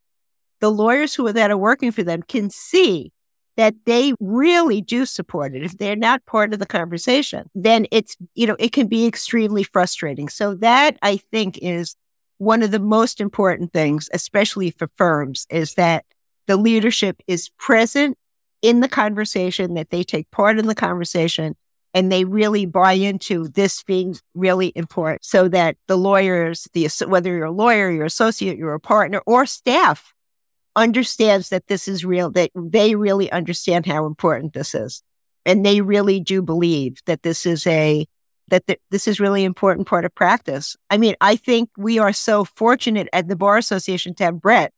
the 0.60 0.70
lawyers 0.70 1.14
who 1.14 1.26
are 1.28 1.32
that 1.32 1.52
are 1.52 1.56
working 1.56 1.92
for 1.92 2.02
them 2.02 2.22
can 2.22 2.50
see 2.50 3.12
that 3.56 3.74
they 3.86 4.14
really 4.20 4.80
do 4.80 5.06
support 5.06 5.54
it. 5.54 5.62
If 5.62 5.78
they're 5.78 5.96
not 5.96 6.26
part 6.26 6.52
of 6.52 6.58
the 6.58 6.66
conversation, 6.66 7.48
then 7.54 7.86
it's, 7.90 8.16
you 8.34 8.46
know, 8.46 8.56
it 8.58 8.72
can 8.72 8.86
be 8.86 9.06
extremely 9.06 9.62
frustrating. 9.62 10.28
So 10.28 10.54
that 10.56 10.98
I 11.02 11.16
think 11.16 11.58
is 11.58 11.96
one 12.38 12.62
of 12.62 12.72
the 12.72 12.80
most 12.80 13.20
important 13.20 13.72
things, 13.72 14.08
especially 14.12 14.70
for 14.70 14.88
firms, 14.96 15.46
is 15.50 15.74
that 15.74 16.04
the 16.46 16.56
leadership 16.56 17.22
is 17.26 17.48
present 17.58 18.18
in 18.60 18.80
the 18.80 18.88
conversation, 18.88 19.74
that 19.74 19.90
they 19.90 20.02
take 20.02 20.30
part 20.30 20.58
in 20.58 20.66
the 20.66 20.74
conversation 20.74 21.54
and 21.92 22.10
they 22.10 22.24
really 22.24 22.66
buy 22.66 22.92
into 22.92 23.46
this 23.48 23.82
being 23.84 24.16
really 24.34 24.72
important 24.74 25.24
so 25.24 25.48
that 25.48 25.76
the 25.86 25.96
lawyers, 25.96 26.66
the, 26.72 26.88
whether 27.06 27.30
you're 27.30 27.44
a 27.44 27.52
lawyer, 27.52 27.90
your 27.90 28.04
associate, 28.04 28.58
you're 28.58 28.74
a 28.74 28.80
partner 28.80 29.22
or 29.26 29.46
staff 29.46 30.13
understands 30.76 31.48
that 31.50 31.66
this 31.68 31.88
is 31.88 32.04
real, 32.04 32.30
that 32.30 32.50
they 32.54 32.94
really 32.94 33.30
understand 33.30 33.86
how 33.86 34.06
important 34.06 34.52
this 34.52 34.74
is. 34.74 35.02
And 35.46 35.64
they 35.64 35.80
really 35.80 36.20
do 36.20 36.42
believe 36.42 36.98
that 37.06 37.22
this 37.22 37.46
is 37.46 37.66
a, 37.66 38.06
that 38.48 38.66
th- 38.66 38.80
this 38.90 39.06
is 39.06 39.20
really 39.20 39.44
important 39.44 39.86
part 39.86 40.04
of 40.04 40.14
practice. 40.14 40.76
I 40.90 40.96
mean, 40.96 41.16
I 41.20 41.36
think 41.36 41.70
we 41.76 41.98
are 41.98 42.12
so 42.12 42.44
fortunate 42.44 43.08
at 43.12 43.28
the 43.28 43.36
Bar 43.36 43.58
Association 43.58 44.14
to 44.16 44.24
have 44.24 44.40
Brett 44.40 44.72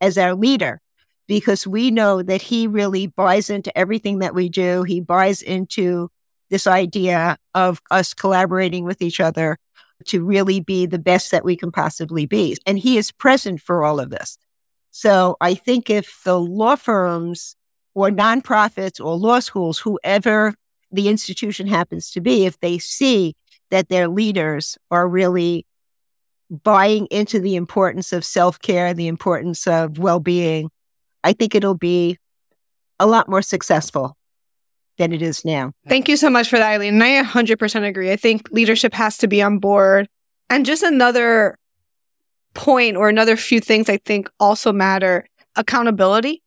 as 0.00 0.18
our 0.18 0.34
leader 0.34 0.80
because 1.26 1.66
we 1.66 1.90
know 1.90 2.22
that 2.22 2.42
he 2.42 2.66
really 2.66 3.06
buys 3.06 3.50
into 3.50 3.76
everything 3.76 4.20
that 4.20 4.34
we 4.34 4.48
do. 4.48 4.82
He 4.82 5.00
buys 5.00 5.42
into 5.42 6.10
this 6.48 6.66
idea 6.66 7.36
of 7.54 7.82
us 7.90 8.14
collaborating 8.14 8.84
with 8.84 9.02
each 9.02 9.20
other 9.20 9.58
to 10.06 10.24
really 10.24 10.60
be 10.60 10.86
the 10.86 10.98
best 10.98 11.30
that 11.30 11.44
we 11.44 11.56
can 11.56 11.70
possibly 11.70 12.24
be. 12.24 12.56
And 12.66 12.78
he 12.78 12.96
is 12.96 13.12
present 13.12 13.60
for 13.60 13.84
all 13.84 14.00
of 14.00 14.10
this. 14.10 14.38
So 14.98 15.36
I 15.40 15.54
think 15.54 15.90
if 15.90 16.22
the 16.24 16.40
law 16.40 16.74
firms 16.74 17.54
or 17.94 18.10
nonprofits 18.10 18.98
or 18.98 19.14
law 19.14 19.38
schools, 19.38 19.78
whoever 19.78 20.54
the 20.90 21.06
institution 21.06 21.68
happens 21.68 22.10
to 22.10 22.20
be, 22.20 22.46
if 22.46 22.58
they 22.58 22.78
see 22.78 23.36
that 23.70 23.90
their 23.90 24.08
leaders 24.08 24.76
are 24.90 25.06
really 25.06 25.66
buying 26.50 27.06
into 27.12 27.38
the 27.38 27.54
importance 27.54 28.12
of 28.12 28.24
self 28.24 28.58
care, 28.58 28.92
the 28.92 29.06
importance 29.06 29.68
of 29.68 30.00
well 30.00 30.18
being, 30.18 30.68
I 31.22 31.32
think 31.32 31.54
it'll 31.54 31.76
be 31.76 32.18
a 32.98 33.06
lot 33.06 33.28
more 33.28 33.42
successful 33.42 34.16
than 34.96 35.12
it 35.12 35.22
is 35.22 35.44
now. 35.44 35.74
Thank 35.86 36.08
you 36.08 36.16
so 36.16 36.28
much 36.28 36.50
for 36.50 36.58
that, 36.58 36.72
Eileen. 36.72 37.00
And 37.00 37.04
I 37.04 37.22
100% 37.22 37.86
agree. 37.86 38.10
I 38.10 38.16
think 38.16 38.48
leadership 38.50 38.94
has 38.94 39.16
to 39.18 39.28
be 39.28 39.42
on 39.42 39.60
board. 39.60 40.08
And 40.50 40.66
just 40.66 40.82
another 40.82 41.56
point 42.54 42.96
or 42.96 43.08
another 43.08 43.36
few 43.36 43.60
things 43.60 43.88
I 43.88 43.98
think 43.98 44.30
also 44.40 44.72
matter 44.72 45.26
accountability, 45.56 46.42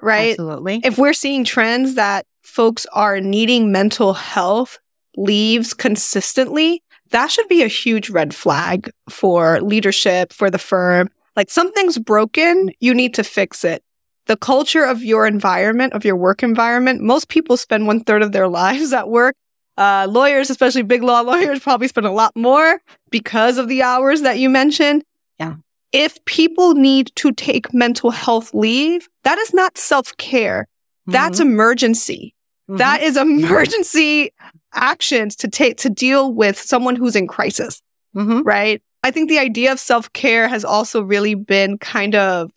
right? 0.00 0.30
Absolutely. 0.30 0.80
If 0.84 0.98
we're 0.98 1.12
seeing 1.12 1.44
trends 1.44 1.94
that 1.94 2.26
folks 2.42 2.86
are 2.92 3.20
needing 3.20 3.72
mental 3.72 4.14
health 4.14 4.78
leaves 5.16 5.74
consistently, 5.74 6.82
that 7.10 7.30
should 7.30 7.48
be 7.48 7.62
a 7.62 7.68
huge 7.68 8.10
red 8.10 8.34
flag 8.34 8.90
for 9.08 9.60
leadership, 9.60 10.32
for 10.32 10.50
the 10.50 10.58
firm. 10.58 11.08
Like 11.34 11.50
something's 11.50 11.98
broken, 11.98 12.70
you 12.80 12.94
need 12.94 13.14
to 13.14 13.24
fix 13.24 13.64
it 13.64 13.82
the 14.26 14.36
culture 14.36 14.84
of 14.84 15.02
your 15.02 15.26
environment, 15.26 15.92
of 15.92 16.04
your 16.04 16.16
work 16.16 16.42
environment, 16.42 17.00
most 17.00 17.28
people 17.28 17.56
spend 17.56 17.86
one 17.86 18.00
third 18.00 18.22
of 18.22 18.32
their 18.32 18.48
lives 18.62 18.92
at 18.92 19.08
work. 19.08 19.34
Uh, 19.78 20.06
lawyers, 20.08 20.48
especially 20.48 20.82
big 20.82 21.02
law 21.02 21.20
lawyers, 21.22 21.60
probably 21.60 21.88
spend 21.88 22.06
a 22.06 22.10
lot 22.10 22.34
more 22.36 22.80
because 23.10 23.58
of 23.58 23.68
the 23.68 23.82
hours 23.82 24.22
that 24.22 24.38
you 24.38 24.48
mentioned. 24.48 25.04
Yeah. 25.38 25.56
If 25.92 26.22
people 26.24 26.74
need 26.74 27.12
to 27.16 27.32
take 27.32 27.72
mental 27.72 28.10
health 28.10 28.52
leave, 28.54 29.08
that 29.24 29.38
is 29.38 29.54
not 29.54 29.78
self 29.78 30.16
care. 30.16 30.62
Mm-hmm. 30.62 31.12
That's 31.12 31.40
emergency. 31.40 32.34
Mm-hmm. 32.68 32.78
That 32.78 33.02
is 33.02 33.16
emergency 33.16 34.32
actions 34.74 35.36
to 35.36 35.48
take 35.48 35.78
to 35.78 35.90
deal 35.90 36.32
with 36.32 36.58
someone 36.58 36.96
who's 36.96 37.16
in 37.16 37.26
crisis. 37.26 37.82
Mm-hmm. 38.14 38.42
Right. 38.42 38.82
I 39.02 39.10
think 39.10 39.28
the 39.28 39.38
idea 39.38 39.72
of 39.72 39.80
self 39.80 40.12
care 40.12 40.48
has 40.48 40.64
also 40.64 41.02
really 41.02 41.34
been 41.34 41.78
kind 41.78 42.14
of 42.14 42.50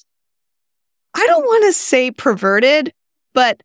I 1.13 1.25
don't 1.25 1.43
want 1.43 1.65
to 1.65 1.73
say 1.73 2.11
perverted, 2.11 2.93
but 3.33 3.61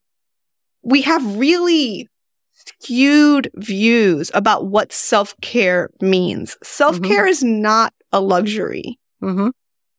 we 0.82 1.02
have 1.02 1.36
really 1.36 2.08
skewed 2.52 3.50
views 3.54 4.30
about 4.34 4.66
what 4.66 4.92
self 4.92 5.34
care 5.40 5.90
means. 6.00 6.56
Self 6.62 7.00
care 7.02 7.22
mm-hmm. 7.22 7.30
is 7.30 7.42
not 7.42 7.92
a 8.12 8.20
luxury. 8.20 8.98
Mm-hmm. 9.24 9.48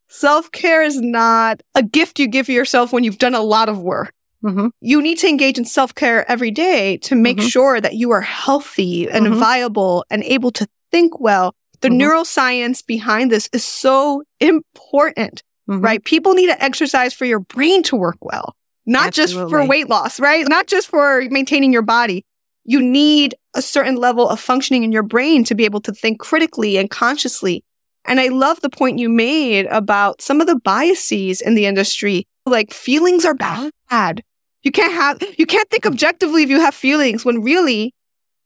Self 0.08 0.52
care 0.52 0.84
is 0.84 1.02
not 1.02 1.62
a 1.74 1.84
gift 1.84 2.20
you 2.20 2.28
give 2.28 2.48
yourself 2.48 2.94
when 2.94 3.04
you've 3.04 3.18
done 3.18 3.36
a 3.36 3.42
lot 3.42 3.70
of 3.70 3.82
work. 3.82 4.14
Mm-hmm. 4.44 4.68
You 4.82 5.02
need 5.02 5.18
to 5.20 5.28
engage 5.28 5.58
in 5.58 5.66
self 5.66 5.96
care 5.96 6.30
every 6.30 6.52
day 6.52 6.98
to 6.98 7.16
make 7.16 7.38
mm-hmm. 7.38 7.48
sure 7.48 7.82
that 7.82 7.96
you 7.96 8.12
are 8.12 8.22
healthy 8.22 9.10
and 9.10 9.26
mm-hmm. 9.26 9.40
viable 9.40 10.06
and 10.10 10.24
able 10.24 10.52
to 10.52 10.68
think 10.92 11.20
well. 11.20 11.56
The 11.82 11.90
mm-hmm. 11.90 12.02
neuroscience 12.02 12.86
behind 12.86 13.32
this 13.32 13.50
is 13.52 13.64
so 13.64 14.24
important 14.40 15.42
right? 15.68 16.04
People 16.04 16.34
need 16.34 16.48
to 16.48 16.64
exercise 16.64 17.14
for 17.14 17.26
your 17.26 17.40
brain 17.40 17.84
to 17.84 17.96
work 17.96 18.18
well, 18.22 18.56
not 18.86 19.08
Absolutely. 19.08 19.44
just 19.44 19.50
for 19.50 19.66
weight 19.68 19.90
loss, 19.90 20.20
right? 20.20 20.48
Not 20.48 20.68
just 20.68 20.88
for 20.88 21.24
maintaining 21.30 21.74
your 21.74 21.82
body. 21.82 22.26
You 22.66 22.82
need 22.82 23.36
a 23.54 23.62
certain 23.62 23.96
level 23.96 24.28
of 24.28 24.40
functioning 24.40 24.84
in 24.84 24.92
your 24.92 25.04
brain 25.04 25.44
to 25.46 25.56
be 25.56 25.66
able 25.66 25.82
to 25.82 25.92
think 25.92 26.20
critically 26.20 26.78
and 26.78 26.90
consciously. 26.90 27.64
And 28.06 28.20
I 28.20 28.28
love 28.28 28.62
the 28.62 28.70
point 28.70 29.00
you 29.00 29.10
made 29.10 29.66
about 29.68 30.22
some 30.22 30.40
of 30.42 30.48
the 30.48 30.60
biases 30.60 31.42
in 31.42 31.56
the 31.56 31.66
industry. 31.66 32.28
Like 32.46 32.72
feelings 32.72 33.26
are 33.26 33.34
bad. 33.34 34.24
You 34.62 34.72
can't 34.72 34.94
have, 34.94 35.22
you 35.38 35.46
can't 35.46 35.70
think 35.70 35.86
objectively 35.86 36.44
if 36.44 36.50
you 36.50 36.60
have 36.60 36.76
feelings 36.76 37.26
when 37.26 37.42
really 37.42 37.94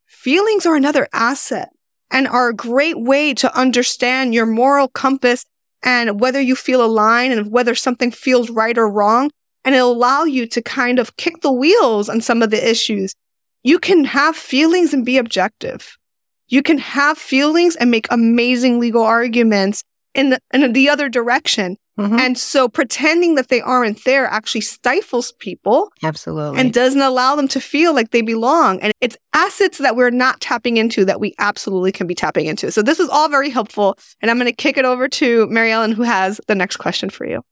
feelings 0.06 0.66
are 0.66 0.76
another 0.76 1.08
asset 1.14 1.70
and 2.12 2.28
are 2.28 2.50
a 2.50 2.56
great 2.56 3.00
way 3.00 3.34
to 3.36 3.56
understand 3.58 4.34
your 4.34 4.46
moral 4.46 4.88
compass 4.88 5.46
and 5.84 6.20
whether 6.20 6.42
you 6.42 6.56
feel 6.56 6.84
aligned 6.84 7.34
and 7.34 7.52
whether 7.52 7.76
something 7.76 8.12
feels 8.12 8.50
right 8.50 8.78
or 8.78 8.90
wrong. 8.90 9.32
And 9.66 9.76
it'll 9.76 9.92
allow 9.92 10.24
you 10.24 10.48
to 10.48 10.62
kind 10.62 11.00
of 11.00 11.18
kick 11.18 11.42
the 11.42 11.52
wheels 11.52 12.10
on 12.10 12.22
some 12.22 12.42
of 12.42 12.50
the 12.50 12.70
issues. 12.70 13.14
You 13.64 13.78
can 13.78 14.06
have 14.06 14.36
feelings 14.36 14.94
and 14.94 15.06
be 15.06 15.18
objective. 15.18 15.98
You 16.50 16.62
can 16.62 16.78
have 16.80 17.18
feelings 17.18 17.76
and 17.76 17.90
make 17.90 18.08
amazing 18.10 18.80
legal 18.80 19.04
arguments 19.04 19.84
in 20.14 20.32
the, 20.32 20.40
in 20.54 20.74
the 20.74 20.90
other 20.90 21.08
direction. 21.08 21.78
Mm-hmm. 21.98 22.18
And 22.18 22.38
so 22.38 22.70
pretending 22.70 23.36
that 23.36 23.50
they 23.50 23.60
aren't 23.60 24.06
there 24.06 24.26
actually 24.26 24.62
stifles 24.62 25.34
people. 25.34 25.92
Absolutely. 26.02 26.58
And 26.58 26.74
doesn't 26.74 27.02
allow 27.02 27.36
them 27.36 27.48
to 27.50 27.60
feel 27.60 27.94
like 27.94 28.12
they 28.12 28.22
belong. 28.22 28.80
And 28.82 28.94
it's 29.02 29.18
assets 29.34 29.80
that 29.80 29.98
we're 29.98 30.10
not 30.10 30.40
tapping 30.40 30.78
into 30.78 31.04
that 31.06 31.20
we 31.20 31.36
absolutely 31.40 31.92
can 31.92 32.08
be 32.08 32.16
tapping 32.16 32.46
into. 32.46 32.72
So 32.72 32.82
this 32.82 33.02
is 33.02 33.10
all 33.10 33.28
very 33.28 33.50
helpful. 33.50 33.98
And 34.22 34.32
I'm 34.32 34.38
going 34.38 34.46
to 34.46 34.56
kick 34.56 34.78
it 34.78 34.86
over 34.86 35.10
to 35.10 35.46
Mary 35.48 35.72
Ellen, 35.72 35.92
who 35.92 36.04
has 36.04 36.40
the 36.48 36.56
next 36.56 36.78
question 36.78 37.10
for 37.10 37.26
you. 37.26 37.44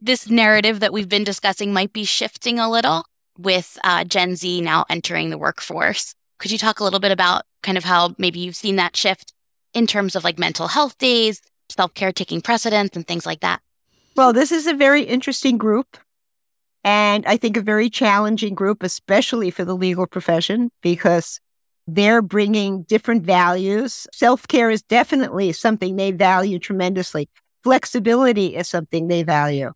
This 0.00 0.28
narrative 0.28 0.80
that 0.80 0.92
we've 0.92 1.08
been 1.08 1.24
discussing 1.24 1.72
might 1.72 1.92
be 1.92 2.04
shifting 2.04 2.58
a 2.58 2.68
little 2.68 3.04
with 3.38 3.78
uh, 3.84 4.02
Gen 4.02 4.34
Z 4.34 4.60
now 4.62 4.84
entering 4.90 5.30
the 5.30 5.38
workforce. 5.38 6.16
Could 6.38 6.50
you 6.50 6.58
talk 6.58 6.80
a 6.80 6.84
little 6.84 6.98
bit 6.98 7.12
about 7.12 7.44
kind 7.62 7.78
of 7.78 7.84
how 7.84 8.14
maybe 8.18 8.40
you've 8.40 8.56
seen 8.56 8.76
that 8.76 8.96
shift 8.96 9.32
in 9.74 9.86
terms 9.86 10.16
of 10.16 10.24
like 10.24 10.38
mental 10.38 10.68
health 10.68 10.98
days, 10.98 11.40
self 11.68 11.94
care 11.94 12.12
taking 12.12 12.40
precedence 12.40 12.96
and 12.96 13.06
things 13.06 13.26
like 13.26 13.40
that? 13.40 13.60
Well, 14.16 14.32
this 14.32 14.52
is 14.52 14.66
a 14.66 14.74
very 14.74 15.02
interesting 15.02 15.56
group. 15.58 15.96
And 16.84 17.24
I 17.26 17.36
think 17.36 17.56
a 17.56 17.62
very 17.62 17.88
challenging 17.88 18.54
group, 18.54 18.82
especially 18.82 19.50
for 19.50 19.64
the 19.64 19.76
legal 19.76 20.06
profession, 20.06 20.70
because 20.82 21.40
they're 21.86 22.22
bringing 22.22 22.82
different 22.82 23.24
values. 23.24 24.06
Self 24.12 24.46
care 24.48 24.70
is 24.70 24.82
definitely 24.82 25.52
something 25.52 25.96
they 25.96 26.10
value 26.10 26.58
tremendously. 26.58 27.28
Flexibility 27.62 28.56
is 28.56 28.68
something 28.68 29.08
they 29.08 29.22
value. 29.22 29.72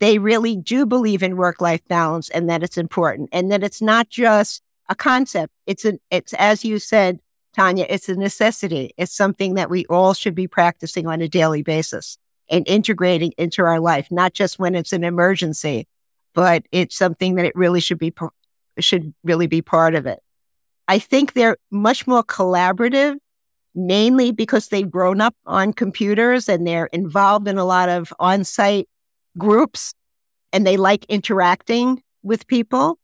They 0.00 0.18
really 0.18 0.56
do 0.56 0.84
believe 0.86 1.22
in 1.22 1.36
work 1.36 1.60
life 1.60 1.82
balance 1.88 2.28
and 2.30 2.48
that 2.50 2.62
it's 2.62 2.78
important 2.78 3.30
and 3.32 3.50
that 3.50 3.62
it's 3.62 3.80
not 3.80 4.08
just 4.08 4.62
a 4.88 4.94
concept. 4.94 5.52
It's 5.66 5.84
an, 5.84 5.98
it's, 6.10 6.32
as 6.34 6.64
you 6.64 6.78
said, 6.78 7.20
Tanya, 7.56 7.86
it's 7.88 8.08
a 8.10 8.14
necessity. 8.14 8.92
It's 8.98 9.16
something 9.16 9.54
that 9.54 9.70
we 9.70 9.86
all 9.86 10.12
should 10.12 10.34
be 10.34 10.46
practicing 10.46 11.06
on 11.06 11.22
a 11.22 11.28
daily 11.28 11.62
basis 11.62 12.18
and 12.50 12.68
integrating 12.68 13.32
into 13.38 13.62
our 13.62 13.80
life, 13.80 14.08
not 14.10 14.34
just 14.34 14.58
when 14.58 14.74
it's 14.74 14.92
an 14.92 15.02
emergency, 15.02 15.88
but 16.34 16.64
it's 16.70 16.94
something 16.94 17.36
that 17.36 17.46
it 17.46 17.56
really 17.56 17.80
should 17.80 17.98
be, 17.98 18.12
should 18.78 19.14
really 19.24 19.46
be 19.46 19.62
part 19.62 19.94
of 19.94 20.06
it. 20.06 20.20
I 20.86 20.98
think 20.98 21.32
they're 21.32 21.56
much 21.70 22.06
more 22.06 22.22
collaborative, 22.22 23.16
mainly 23.74 24.32
because 24.32 24.68
they've 24.68 24.90
grown 24.90 25.22
up 25.22 25.34
on 25.46 25.72
computers 25.72 26.50
and 26.50 26.66
they're 26.66 26.86
involved 26.86 27.48
in 27.48 27.56
a 27.56 27.64
lot 27.64 27.88
of 27.88 28.12
on 28.20 28.44
site 28.44 28.86
groups 29.38 29.94
and 30.52 30.66
they 30.66 30.76
like 30.76 31.06
interacting 31.06 32.02
with 32.22 32.46
people. 32.46 32.98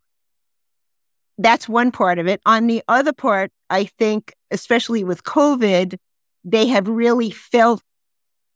That's 1.42 1.68
one 1.68 1.90
part 1.90 2.20
of 2.20 2.28
it. 2.28 2.40
On 2.46 2.68
the 2.68 2.84
other 2.86 3.12
part, 3.12 3.50
I 3.68 3.84
think, 3.84 4.32
especially 4.52 5.02
with 5.02 5.24
COVID, 5.24 5.98
they 6.44 6.68
have 6.68 6.86
really 6.86 7.32
felt 7.32 7.82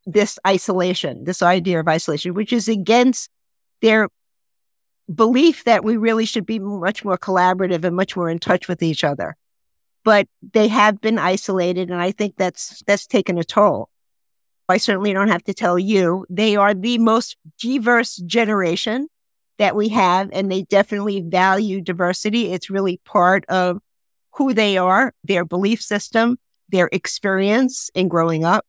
this 0.05 0.39
isolation, 0.47 1.25
this 1.25 1.43
idea 1.43 1.81
of 1.81 1.89
isolation, 1.89 2.33
which 2.35 2.53
is 2.53 2.69
against 2.69 3.29
their 3.83 4.09
belief 5.13 5.65
that 5.65 5.85
we 5.85 5.97
really 5.97 6.27
should 6.27 6.47
be 6.47 6.61
much 6.61 7.05
more 7.05 7.19
collaborative 7.19 7.83
and 7.83 7.97
much 7.97 8.17
more 8.17 8.31
in 8.31 8.39
touch 8.39 8.69
with 8.69 8.83
each 8.85 9.03
other. 9.03 9.37
But 10.05 10.29
they 10.53 10.69
have 10.69 11.01
been 11.01 11.19
isolated, 11.19 11.91
and 11.91 12.01
I 12.01 12.13
think 12.13 12.37
that's 12.37 12.85
that's 12.87 13.09
taken 13.09 13.37
a 13.37 13.43
toll. 13.43 13.89
I 14.69 14.77
certainly 14.77 15.13
don't 15.13 15.29
have 15.29 15.43
to 15.45 15.55
tell 15.55 15.77
you, 15.77 16.25
they 16.31 16.55
are 16.55 16.73
the 16.73 16.99
most 16.99 17.37
diverse 17.59 18.17
generation 18.17 19.09
that 19.59 19.77
we 19.77 19.89
have, 19.89 20.29
and 20.33 20.51
they 20.51 20.63
definitely 20.63 21.23
value 21.23 21.81
diversity. 21.81 22.53
It's 22.53 22.71
really 22.71 23.01
part 23.05 23.45
of 23.47 23.79
who 24.35 24.53
they 24.53 24.77
are, 24.77 25.15
their 25.25 25.45
belief 25.45 25.81
system, 25.81 26.39
their 26.69 26.89
experience 26.93 27.91
in 27.95 28.09
growing 28.09 28.45
up. 28.45 28.67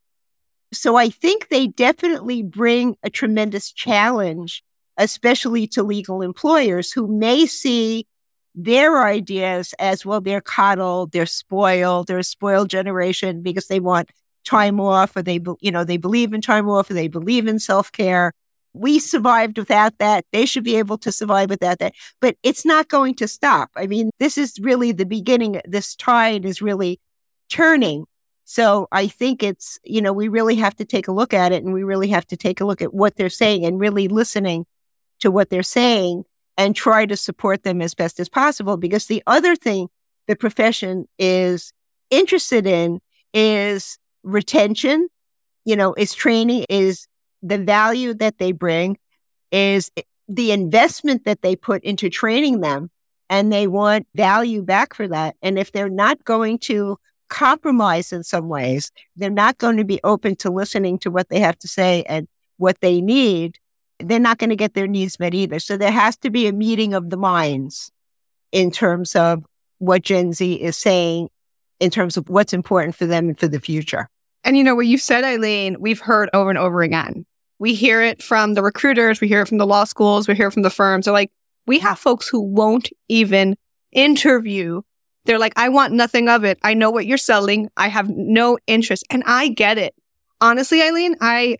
So 0.72 0.96
I 0.96 1.10
think 1.10 1.48
they 1.48 1.66
definitely 1.66 2.42
bring 2.42 2.96
a 3.02 3.10
tremendous 3.10 3.72
challenge, 3.72 4.62
especially 4.96 5.66
to 5.68 5.82
legal 5.82 6.22
employers 6.22 6.92
who 6.92 7.06
may 7.06 7.46
see 7.46 8.06
their 8.54 9.04
ideas 9.04 9.72
as 9.78 10.04
well, 10.04 10.20
they're 10.20 10.40
coddled, 10.40 11.12
they're 11.12 11.26
spoiled, 11.26 12.08
they're 12.08 12.18
a 12.18 12.24
spoiled 12.24 12.68
generation 12.68 13.40
because 13.40 13.68
they 13.68 13.78
want 13.78 14.10
time 14.44 14.80
off 14.80 15.16
or 15.16 15.22
they, 15.22 15.40
you 15.60 15.70
know, 15.70 15.84
they 15.84 15.96
believe 15.96 16.32
in 16.32 16.40
time 16.40 16.68
off 16.68 16.90
or 16.90 16.94
they 16.94 17.08
believe 17.08 17.46
in 17.46 17.58
self 17.60 17.92
care. 17.92 18.32
We 18.72 18.98
survived 18.98 19.58
without 19.58 19.98
that. 19.98 20.24
They 20.32 20.46
should 20.46 20.64
be 20.64 20.76
able 20.76 20.98
to 20.98 21.12
survive 21.12 21.50
without 21.50 21.78
that. 21.78 21.94
But 22.20 22.36
it's 22.42 22.64
not 22.64 22.88
going 22.88 23.14
to 23.16 23.28
stop. 23.28 23.70
I 23.76 23.86
mean, 23.86 24.10
this 24.18 24.38
is 24.38 24.58
really 24.60 24.92
the 24.92 25.06
beginning. 25.06 25.60
This 25.64 25.94
tide 25.96 26.44
is 26.44 26.62
really 26.62 27.00
turning. 27.48 28.04
So 28.44 28.88
I 28.92 29.08
think 29.08 29.42
it's, 29.42 29.78
you 29.84 30.00
know, 30.00 30.12
we 30.12 30.28
really 30.28 30.56
have 30.56 30.76
to 30.76 30.84
take 30.84 31.08
a 31.08 31.12
look 31.12 31.34
at 31.34 31.52
it 31.52 31.64
and 31.64 31.74
we 31.74 31.82
really 31.82 32.08
have 32.08 32.26
to 32.28 32.36
take 32.36 32.60
a 32.60 32.64
look 32.64 32.80
at 32.80 32.94
what 32.94 33.16
they're 33.16 33.28
saying 33.28 33.64
and 33.64 33.80
really 33.80 34.08
listening 34.08 34.64
to 35.20 35.30
what 35.30 35.50
they're 35.50 35.62
saying 35.62 36.24
and 36.56 36.74
try 36.74 37.04
to 37.04 37.16
support 37.16 37.62
them 37.62 37.82
as 37.82 37.94
best 37.94 38.18
as 38.20 38.28
possible. 38.28 38.76
Because 38.76 39.06
the 39.06 39.22
other 39.26 39.54
thing 39.54 39.88
the 40.28 40.36
profession 40.36 41.06
is 41.18 41.72
interested 42.10 42.66
in 42.66 43.00
is 43.34 43.98
retention, 44.22 45.08
you 45.64 45.76
know, 45.76 45.94
is 45.94 46.14
training, 46.14 46.64
is 46.68 47.06
the 47.42 47.58
value 47.58 48.14
that 48.14 48.38
they 48.38 48.52
bring, 48.52 48.98
is 49.50 49.90
the 50.28 50.52
investment 50.52 51.24
that 51.24 51.42
they 51.42 51.56
put 51.56 51.82
into 51.84 52.10
training 52.10 52.60
them. 52.60 52.90
And 53.30 53.52
they 53.52 53.66
want 53.66 54.06
value 54.14 54.62
back 54.62 54.94
for 54.94 55.06
that. 55.08 55.36
And 55.42 55.58
if 55.58 55.70
they're 55.72 55.90
not 55.90 56.24
going 56.24 56.58
to 56.60 56.98
compromise 57.28 58.10
in 58.10 58.24
some 58.24 58.48
ways, 58.48 58.90
they're 59.16 59.28
not 59.28 59.58
going 59.58 59.76
to 59.76 59.84
be 59.84 60.00
open 60.02 60.34
to 60.36 60.50
listening 60.50 60.98
to 61.00 61.10
what 61.10 61.28
they 61.28 61.40
have 61.40 61.58
to 61.58 61.68
say 61.68 62.04
and 62.08 62.26
what 62.56 62.80
they 62.80 63.02
need, 63.02 63.58
they're 63.98 64.18
not 64.18 64.38
going 64.38 64.48
to 64.48 64.56
get 64.56 64.72
their 64.72 64.86
needs 64.86 65.20
met 65.20 65.34
either. 65.34 65.58
So 65.58 65.76
there 65.76 65.90
has 65.90 66.16
to 66.18 66.30
be 66.30 66.46
a 66.46 66.52
meeting 66.52 66.94
of 66.94 67.10
the 67.10 67.18
minds 67.18 67.92
in 68.50 68.70
terms 68.70 69.14
of 69.14 69.44
what 69.76 70.02
Gen 70.02 70.32
Z 70.32 70.54
is 70.54 70.78
saying, 70.78 71.28
in 71.80 71.90
terms 71.90 72.16
of 72.16 72.30
what's 72.30 72.54
important 72.54 72.94
for 72.94 73.04
them 73.04 73.28
and 73.28 73.38
for 73.38 73.46
the 73.46 73.60
future. 73.60 74.08
And 74.44 74.56
you 74.56 74.64
know 74.64 74.74
what 74.74 74.86
you 74.86 74.98
said, 74.98 75.24
Eileen, 75.24 75.76
we've 75.80 76.00
heard 76.00 76.30
over 76.32 76.50
and 76.50 76.58
over 76.58 76.82
again. 76.82 77.26
We 77.58 77.74
hear 77.74 78.02
it 78.02 78.22
from 78.22 78.54
the 78.54 78.62
recruiters, 78.62 79.20
we 79.20 79.28
hear 79.28 79.42
it 79.42 79.48
from 79.48 79.58
the 79.58 79.66
law 79.66 79.84
schools, 79.84 80.28
we 80.28 80.34
hear 80.34 80.48
it 80.48 80.52
from 80.52 80.62
the 80.62 80.70
firms. 80.70 81.04
They're 81.04 81.14
like, 81.14 81.32
we 81.66 81.80
have 81.80 81.98
folks 81.98 82.28
who 82.28 82.40
won't 82.40 82.88
even 83.08 83.56
interview. 83.92 84.82
They're 85.24 85.38
like, 85.38 85.52
I 85.56 85.68
want 85.68 85.92
nothing 85.92 86.28
of 86.28 86.44
it. 86.44 86.58
I 86.62 86.74
know 86.74 86.90
what 86.90 87.04
you're 87.04 87.18
selling. 87.18 87.68
I 87.76 87.88
have 87.88 88.08
no 88.08 88.58
interest. 88.66 89.04
And 89.10 89.22
I 89.26 89.48
get 89.48 89.76
it. 89.76 89.94
Honestly, 90.40 90.80
Eileen, 90.80 91.16
I 91.20 91.58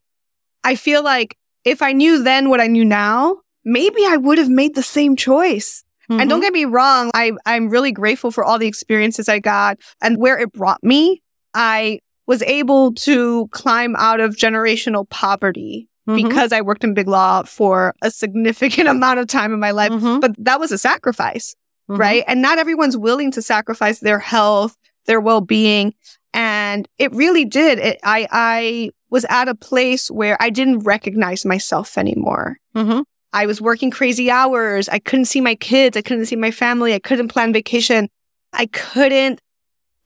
I 0.65 0.77
feel 0.77 1.03
like 1.03 1.37
if 1.65 1.83
I 1.83 1.93
knew 1.93 2.23
then 2.23 2.49
what 2.49 2.61
I 2.61 2.67
knew 2.67 2.85
now, 2.85 3.39
maybe 3.65 4.05
I 4.07 4.17
would 4.17 4.39
have 4.39 4.49
made 4.49 4.75
the 4.75 4.83
same 4.83 5.17
choice. 5.17 5.85
Mm-hmm. 6.11 6.21
And 6.21 6.31
don't 6.31 6.41
mm-hmm. 6.41 6.47
get 6.47 6.53
me 6.55 6.65
wrong, 6.65 7.11
I, 7.15 7.33
I'm 7.45 7.69
really 7.69 7.93
grateful 7.93 8.31
for 8.31 8.43
all 8.45 8.59
the 8.59 8.67
experiences 8.67 9.29
I 9.29 9.41
got 9.41 9.79
and 10.01 10.17
where 10.17 10.39
it 10.39 10.53
brought 10.53 10.83
me. 10.83 11.23
I 11.53 12.01
was 12.29 12.43
able 12.43 12.93
to 12.93 13.49
climb 13.49 13.97
out 13.97 14.21
of 14.21 14.37
generational 14.37 15.09
poverty 15.09 15.89
mm-hmm. 16.07 16.29
because 16.29 16.53
I 16.53 16.61
worked 16.61 16.85
in 16.85 16.93
big 16.93 17.09
law 17.09 17.43
for 17.43 17.95
a 18.03 18.11
significant 18.11 18.87
amount 18.89 19.19
of 19.19 19.27
time 19.27 19.53
in 19.53 19.59
my 19.59 19.71
life. 19.71 19.91
Mm-hmm. 19.91 20.21
But 20.21 20.33
that 20.39 20.61
was 20.61 20.71
a 20.71 20.79
sacrifice, 20.79 21.57
mm-hmm. 21.91 21.99
right? 21.99 22.25
And 22.29 22.43
not 22.43 22.59
everyone's 22.59 22.99
willing 22.99 23.33
to 23.33 23.43
sacrifice 23.43 24.01
their 24.01 24.19
health, 24.19 24.77
their 25.07 25.21
well 25.21 25.41
being. 25.41 25.95
And 26.35 26.87
it 26.99 27.13
really 27.15 27.47
did. 27.47 27.79
It, 27.79 27.99
I, 28.05 28.29
I 28.31 28.91
was 29.09 29.25
at 29.31 29.49
a 29.49 29.55
place 29.55 30.11
where 30.11 30.37
I 30.39 30.51
didn't 30.51 30.81
recognize 30.81 31.47
myself 31.47 31.97
anymore. 31.97 32.59
Mm-hmm. 32.77 33.01
I 33.33 33.47
was 33.47 33.59
working 33.59 33.91
crazy 33.91 34.31
hours. 34.31 34.91
I 34.91 34.99
couldn't 34.99 35.25
see 35.25 35.41
my 35.41 35.55
kids. 35.55 35.97
I 35.97 36.03
couldn't 36.03 36.27
see 36.27 36.37
my 36.37 36.51
family. 36.51 36.93
I 36.93 36.99
couldn't 36.99 37.29
plan 37.29 37.55
vacation. 37.55 38.11
I 38.53 38.67
couldn't, 38.67 39.41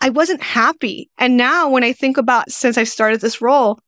I 0.03 0.11
wasn't 0.11 0.43
happy. 0.43 1.09
And 1.17 1.37
now 1.37 1.71
when 1.71 1.85
I 1.85 1.93
think 1.93 2.19
about 2.19 2.51
since 2.51 2.77
I 2.77 2.85
started 2.85 3.21
this 3.21 3.41
role, 3.41 3.79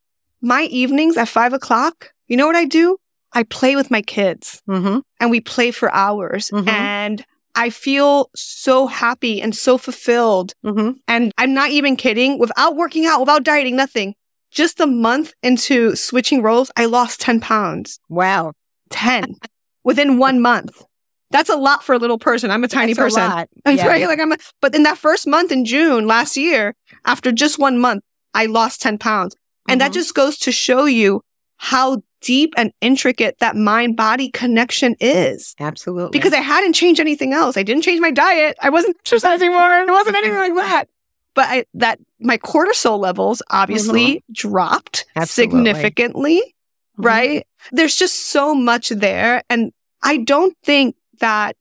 my 0.40 0.62
evenings 0.64 1.16
at 1.16 1.29
five 1.29 1.53
o'clock, 1.53 2.12
you 2.29 2.37
know 2.37 2.46
what 2.46 2.57
I 2.57 2.64
do? 2.64 2.96
I 3.33 3.42
play 3.42 3.74
with 3.74 3.90
my 3.90 4.00
kids 4.00 4.62
mm-hmm. 4.68 5.00
and 5.18 5.31
we 5.31 5.40
play 5.40 5.72
for 5.72 5.92
hours. 5.92 6.50
Mm-hmm. 6.50 6.68
And 6.68 7.24
I 7.57 7.70
feel 7.70 8.31
so 8.37 8.87
happy 8.87 9.42
and 9.42 9.57
so 9.57 9.77
fulfilled. 9.77 10.53
Mm-hmm. 10.64 10.92
And 11.09 11.33
I'm 11.37 11.53
not 11.53 11.70
even 11.70 11.96
kidding. 11.96 12.38
Without 12.38 12.77
working 12.77 13.07
out, 13.07 13.20
without 13.20 13.42
dieting, 13.42 13.74
nothing. 13.74 14.14
Just 14.53 14.79
a 14.79 14.87
month 14.87 15.35
into 15.42 15.96
switching 15.96 16.42
roles, 16.42 16.70
I 16.77 16.85
lost 16.85 17.20
10 17.20 17.40
pounds. 17.40 17.98
Wow. 18.09 18.53
10 18.90 19.35
within 19.83 20.18
one 20.18 20.40
month. 20.40 20.85
That's 21.34 21.50
a 21.50 21.56
lot 21.56 21.82
for 21.82 21.96
a 21.96 21.98
little 21.98 22.16
person. 22.16 22.52
I'm 22.52 22.62
a 22.62 22.68
tiny 22.68 22.92
That's 22.92 23.16
person. 23.16 23.22
A 23.22 23.48
yeah. 23.72 23.88
right? 23.88 24.06
Like 24.06 24.20
I'm 24.20 24.30
a, 24.30 24.36
but 24.60 24.72
in 24.72 24.84
that 24.84 24.96
first 24.96 25.26
month 25.26 25.50
in 25.50 25.64
June 25.64 26.06
last 26.06 26.36
year, 26.36 26.76
after 27.04 27.32
just 27.32 27.58
one 27.58 27.76
month, 27.76 28.04
I 28.34 28.46
lost 28.46 28.80
10 28.82 28.98
pounds. 28.98 29.34
And 29.68 29.80
mm-hmm. 29.80 29.86
that 29.88 29.92
just 29.92 30.14
goes 30.14 30.38
to 30.38 30.52
show 30.52 30.84
you 30.84 31.22
how 31.56 32.04
deep 32.20 32.54
and 32.56 32.72
intricate 32.80 33.36
that 33.40 33.56
mind 33.56 33.96
body 33.96 34.30
connection 34.30 34.94
is. 35.00 35.56
Absolutely. 35.58 36.16
Because 36.16 36.32
I 36.32 36.38
hadn't 36.40 36.74
changed 36.74 37.00
anything 37.00 37.32
else. 37.32 37.56
I 37.56 37.64
didn't 37.64 37.82
change 37.82 38.00
my 38.00 38.12
diet. 38.12 38.56
I 38.62 38.70
wasn't 38.70 38.96
exercising 39.04 39.50
more. 39.50 39.80
It 39.80 39.90
wasn't 39.90 40.14
anything 40.14 40.38
like 40.38 40.54
that. 40.54 40.88
But 41.34 41.46
I, 41.48 41.64
that 41.74 41.98
my 42.20 42.38
cortisol 42.38 43.00
levels 43.00 43.42
obviously 43.50 44.06
mm-hmm. 44.18 44.32
dropped 44.32 45.04
Absolutely. 45.16 45.64
significantly. 45.64 46.36
Mm-hmm. 46.36 47.02
Right. 47.02 47.46
There's 47.72 47.96
just 47.96 48.28
so 48.28 48.54
much 48.54 48.90
there. 48.90 49.42
And 49.50 49.72
I 50.00 50.18
don't 50.18 50.56
think 50.62 50.94
that 51.20 51.57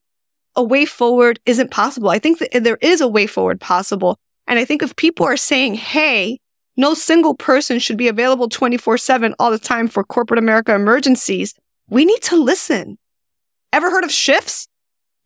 a 0.56 0.62
way 0.62 0.84
forward 0.84 1.40
isn't 1.46 1.70
possible. 1.70 2.10
I 2.10 2.18
think 2.18 2.38
that 2.38 2.64
there 2.64 2.78
is 2.80 3.00
a 3.00 3.08
way 3.08 3.26
forward 3.26 3.60
possible. 3.60 4.18
And 4.46 4.58
I 4.58 4.64
think 4.64 4.82
if 4.82 4.94
people 4.96 5.26
are 5.26 5.36
saying, 5.36 5.74
Hey, 5.74 6.38
no 6.76 6.94
single 6.94 7.34
person 7.34 7.78
should 7.78 7.96
be 7.96 8.08
available 8.08 8.48
24 8.48 8.98
seven 8.98 9.34
all 9.38 9.50
the 9.50 9.58
time 9.58 9.88
for 9.88 10.04
corporate 10.04 10.38
America 10.38 10.74
emergencies. 10.74 11.54
We 11.88 12.04
need 12.04 12.22
to 12.22 12.36
listen. 12.36 12.98
Ever 13.72 13.90
heard 13.90 14.04
of 14.04 14.12
shifts? 14.12 14.68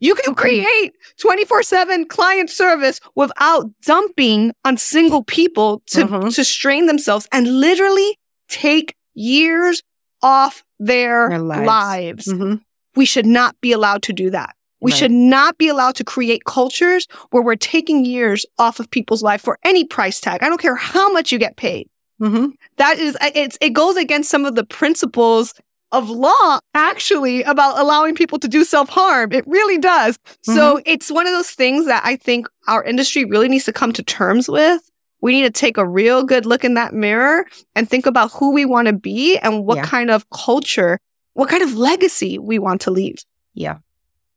You 0.01 0.15
can 0.15 0.35
create 0.35 0.93
24 1.21 1.63
seven 1.65 2.07
client 2.07 2.51
service 2.51 3.01
without 3.15 3.71
dumping 3.83 4.53
on 4.65 4.77
single 4.77 5.25
people 5.25 5.83
to, 5.89 6.05
mm-hmm. 6.05 6.29
to 6.29 6.45
strain 6.45 6.87
themselves 6.87 7.27
and 7.33 7.61
literally 7.61 8.17
take 8.49 8.95
years 9.15 9.83
off 10.23 10.63
their, 10.79 11.29
their 11.29 11.39
lives. 11.41 11.67
lives. 11.67 12.27
Mm-hmm. 12.29 12.55
We 12.99 13.05
should 13.05 13.27
not 13.27 13.55
be 13.61 13.71
allowed 13.71 14.03
to 14.03 14.13
do 14.13 14.29
that. 14.31 14.57
We 14.81 14.91
right. 14.91 14.99
should 14.99 15.13
not 15.13 15.57
be 15.57 15.69
allowed 15.69 15.95
to 15.97 16.05
create 16.05 16.45
cultures 16.47 17.07
where 17.31 17.45
we're 17.45 17.55
taking 17.55 18.05
years 18.05 18.45
off 18.59 18.81
of 18.81 18.91
people's 18.91 19.23
life 19.23 19.41
for 19.41 19.57
any 19.65 19.85
price 19.85 20.21
tag. 20.21 20.43
I 20.43 20.49
don't 20.49 20.61
care 20.61 20.75
how 20.75 21.13
much 21.13 21.31
you 21.31 21.39
get 21.39 21.57
paid. 21.57 21.89
Mm-hmm. 22.21 22.49
That 22.77 22.99
is, 22.99 23.17
it's, 23.23 23.57
it 23.61 23.71
goes 23.71 23.97
against 23.97 24.31
some 24.31 24.45
of 24.45 24.57
the 24.57 24.65
principles 24.65 25.55
of 25.93 26.11
law 26.11 26.59
actually 26.75 27.45
about 27.45 27.79
allowing 27.79 28.17
people 28.17 28.41
to 28.41 28.49
do 28.49 28.65
self 28.65 28.89
harm. 28.89 29.33
It 29.33 29.47
really 29.47 29.79
does. 29.79 30.19
Mm-hmm. 30.19 30.55
So 30.55 30.81
it's 30.85 31.09
one 31.09 31.29
of 31.29 31.33
those 31.33 31.51
things 31.51 31.87
that 31.87 32.05
I 32.05 32.17
think 32.17 32.49
our 32.67 32.83
industry 32.83 33.25
really 33.25 33.49
needs 33.49 33.65
to 33.67 33.73
come 33.73 33.93
to 33.93 34.03
terms 34.03 34.49
with. 34.49 34.83
We 35.21 35.33
need 35.33 35.43
to 35.43 35.51
take 35.51 35.77
a 35.77 35.87
real 35.87 36.25
good 36.25 36.47
look 36.47 36.65
in 36.65 36.75
that 36.75 36.95
mirror 36.95 37.47
and 37.75 37.89
think 37.89 38.07
about 38.07 38.33
who 38.33 38.53
we 38.53 38.65
want 38.65 38.87
to 38.87 38.93
be 38.93 39.39
and 39.39 39.65
what 39.65 39.79
yeah. 39.79 39.85
kind 39.85 40.11
of 40.11 40.29
culture, 40.31 41.01
what 41.39 41.49
kind 41.49 41.63
of 41.63 41.77
legacy 41.77 42.37
we 42.37 42.59
want 42.59 42.81
to 42.81 42.91
leave. 42.91 43.19
Yeah. 43.55 43.79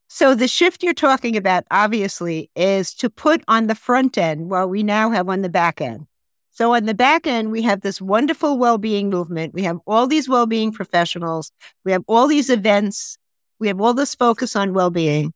So 0.07 0.35
the 0.35 0.47
shift 0.47 0.83
you're 0.83 0.93
talking 0.93 1.35
about, 1.35 1.63
obviously, 1.71 2.51
is 2.55 2.93
to 2.93 3.09
put 3.09 3.43
on 3.47 3.65
the 3.65 3.73
front 3.73 4.19
end 4.19 4.51
what 4.51 4.69
we 4.69 4.83
now 4.83 5.09
have 5.09 5.27
on 5.27 5.41
the 5.41 5.49
back 5.49 5.81
end. 5.81 6.05
So 6.51 6.75
on 6.75 6.85
the 6.85 6.93
back 6.93 7.25
end, 7.25 7.49
we 7.49 7.63
have 7.63 7.81
this 7.81 7.99
wonderful 7.99 8.59
well-being 8.59 9.09
movement. 9.09 9.55
We 9.55 9.63
have 9.63 9.79
all 9.87 10.05
these 10.05 10.29
well-being 10.29 10.71
professionals. 10.73 11.51
We 11.83 11.91
have 11.91 12.03
all 12.07 12.27
these 12.27 12.51
events. 12.51 13.17
We 13.57 13.67
have 13.67 13.81
all 13.81 13.95
this 13.95 14.13
focus 14.13 14.55
on 14.55 14.75
well-being, 14.75 15.33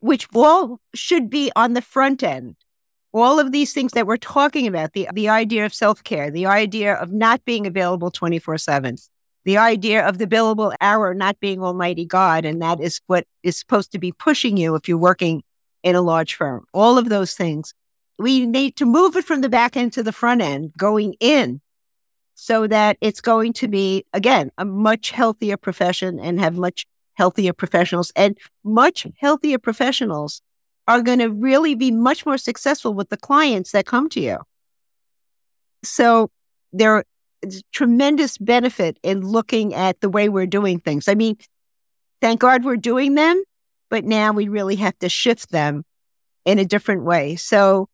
which 0.00 0.26
all 0.34 0.80
should 0.96 1.30
be 1.30 1.52
on 1.54 1.74
the 1.74 1.82
front 1.82 2.24
end. 2.24 2.56
All 3.14 3.38
of 3.38 3.52
these 3.52 3.72
things 3.72 3.92
that 3.92 4.08
we're 4.08 4.16
talking 4.16 4.66
about, 4.66 4.94
the, 4.94 5.08
the 5.12 5.28
idea 5.28 5.64
of 5.64 5.72
self-care, 5.72 6.32
the 6.32 6.46
idea 6.46 6.94
of 6.94 7.12
not 7.12 7.44
being 7.44 7.68
available 7.68 8.10
24 8.10 8.58
seven, 8.58 8.96
the 9.44 9.56
idea 9.56 10.06
of 10.06 10.18
the 10.18 10.26
billable 10.26 10.74
hour 10.80 11.14
not 11.14 11.40
being 11.40 11.62
Almighty 11.62 12.04
God. 12.04 12.44
And 12.44 12.60
that 12.62 12.80
is 12.80 13.00
what 13.06 13.26
is 13.42 13.56
supposed 13.56 13.92
to 13.92 13.98
be 13.98 14.12
pushing 14.12 14.56
you 14.56 14.74
if 14.74 14.88
you're 14.88 14.98
working 14.98 15.42
in 15.82 15.94
a 15.94 16.02
large 16.02 16.34
firm. 16.34 16.66
All 16.74 16.98
of 16.98 17.08
those 17.08 17.34
things. 17.34 17.74
We 18.18 18.46
need 18.46 18.74
to 18.76 18.84
move 18.84 19.14
it 19.16 19.24
from 19.24 19.42
the 19.42 19.48
back 19.48 19.76
end 19.76 19.92
to 19.92 20.02
the 20.02 20.12
front 20.12 20.42
end, 20.42 20.72
going 20.76 21.14
in 21.20 21.60
so 22.34 22.66
that 22.66 22.96
it's 23.00 23.20
going 23.20 23.52
to 23.52 23.68
be, 23.68 24.04
again, 24.12 24.50
a 24.58 24.64
much 24.64 25.10
healthier 25.10 25.56
profession 25.56 26.20
and 26.20 26.38
have 26.40 26.56
much 26.56 26.86
healthier 27.14 27.52
professionals 27.52 28.12
and 28.14 28.38
much 28.62 29.06
healthier 29.18 29.58
professionals 29.58 30.40
are 30.86 31.02
going 31.02 31.18
to 31.18 31.30
really 31.30 31.74
be 31.74 31.90
much 31.90 32.24
more 32.24 32.38
successful 32.38 32.94
with 32.94 33.08
the 33.08 33.16
clients 33.16 33.72
that 33.72 33.86
come 33.86 34.08
to 34.08 34.20
you. 34.20 34.38
So 35.82 36.30
there 36.72 37.04
tremendous 37.72 38.38
benefit 38.38 38.98
in 39.02 39.20
looking 39.20 39.74
at 39.74 40.00
the 40.00 40.08
way 40.08 40.28
we're 40.28 40.46
doing 40.46 40.80
things. 40.80 41.08
I 41.08 41.14
mean, 41.14 41.36
thank 42.20 42.40
God 42.40 42.64
we're 42.64 42.76
doing 42.76 43.14
them, 43.14 43.42
but 43.90 44.04
now 44.04 44.32
we 44.32 44.48
really 44.48 44.76
have 44.76 44.98
to 44.98 45.08
shift 45.08 45.50
them 45.50 45.84
in 46.44 46.58
a 46.58 46.64
different 46.64 47.04
way. 47.04 47.36
So 47.36 47.88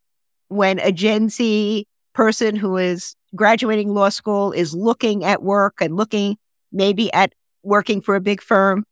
when 0.49 0.78
a 0.78 0.92
Gen 0.92 1.28
Z 1.28 1.86
person 2.14 2.57
who 2.57 2.76
is 2.76 3.16
graduating 3.34 3.92
law 3.92 4.09
school 4.09 4.53
is 4.53 4.74
looking 4.74 5.24
at 5.24 5.42
work 5.42 5.74
and 5.80 5.97
looking 5.97 6.36
maybe 6.72 7.12
at 7.12 7.34
working 7.62 8.01
for 8.01 8.14
a 8.14 8.20
big 8.20 8.40
firm 8.40 8.84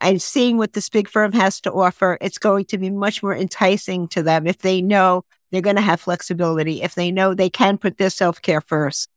and 0.00 0.20
seeing 0.20 0.56
what 0.56 0.72
this 0.72 0.88
big 0.88 1.08
firm 1.08 1.32
has 1.32 1.60
to 1.62 1.72
offer, 1.72 2.18
it's 2.20 2.38
going 2.38 2.64
to 2.66 2.78
be 2.78 2.90
much 2.90 3.22
more 3.22 3.34
enticing 3.34 4.08
to 4.08 4.22
them 4.22 4.46
if 4.46 4.58
they 4.58 4.80
know 4.80 5.24
they're 5.50 5.60
going 5.60 5.76
to 5.76 5.82
have 5.82 6.00
flexibility, 6.00 6.82
if 6.82 6.94
they 6.94 7.10
know 7.10 7.34
they 7.34 7.50
can 7.50 7.78
put 7.78 7.98
their 7.98 8.10
self 8.10 8.40
care 8.42 8.60
first, 8.60 9.08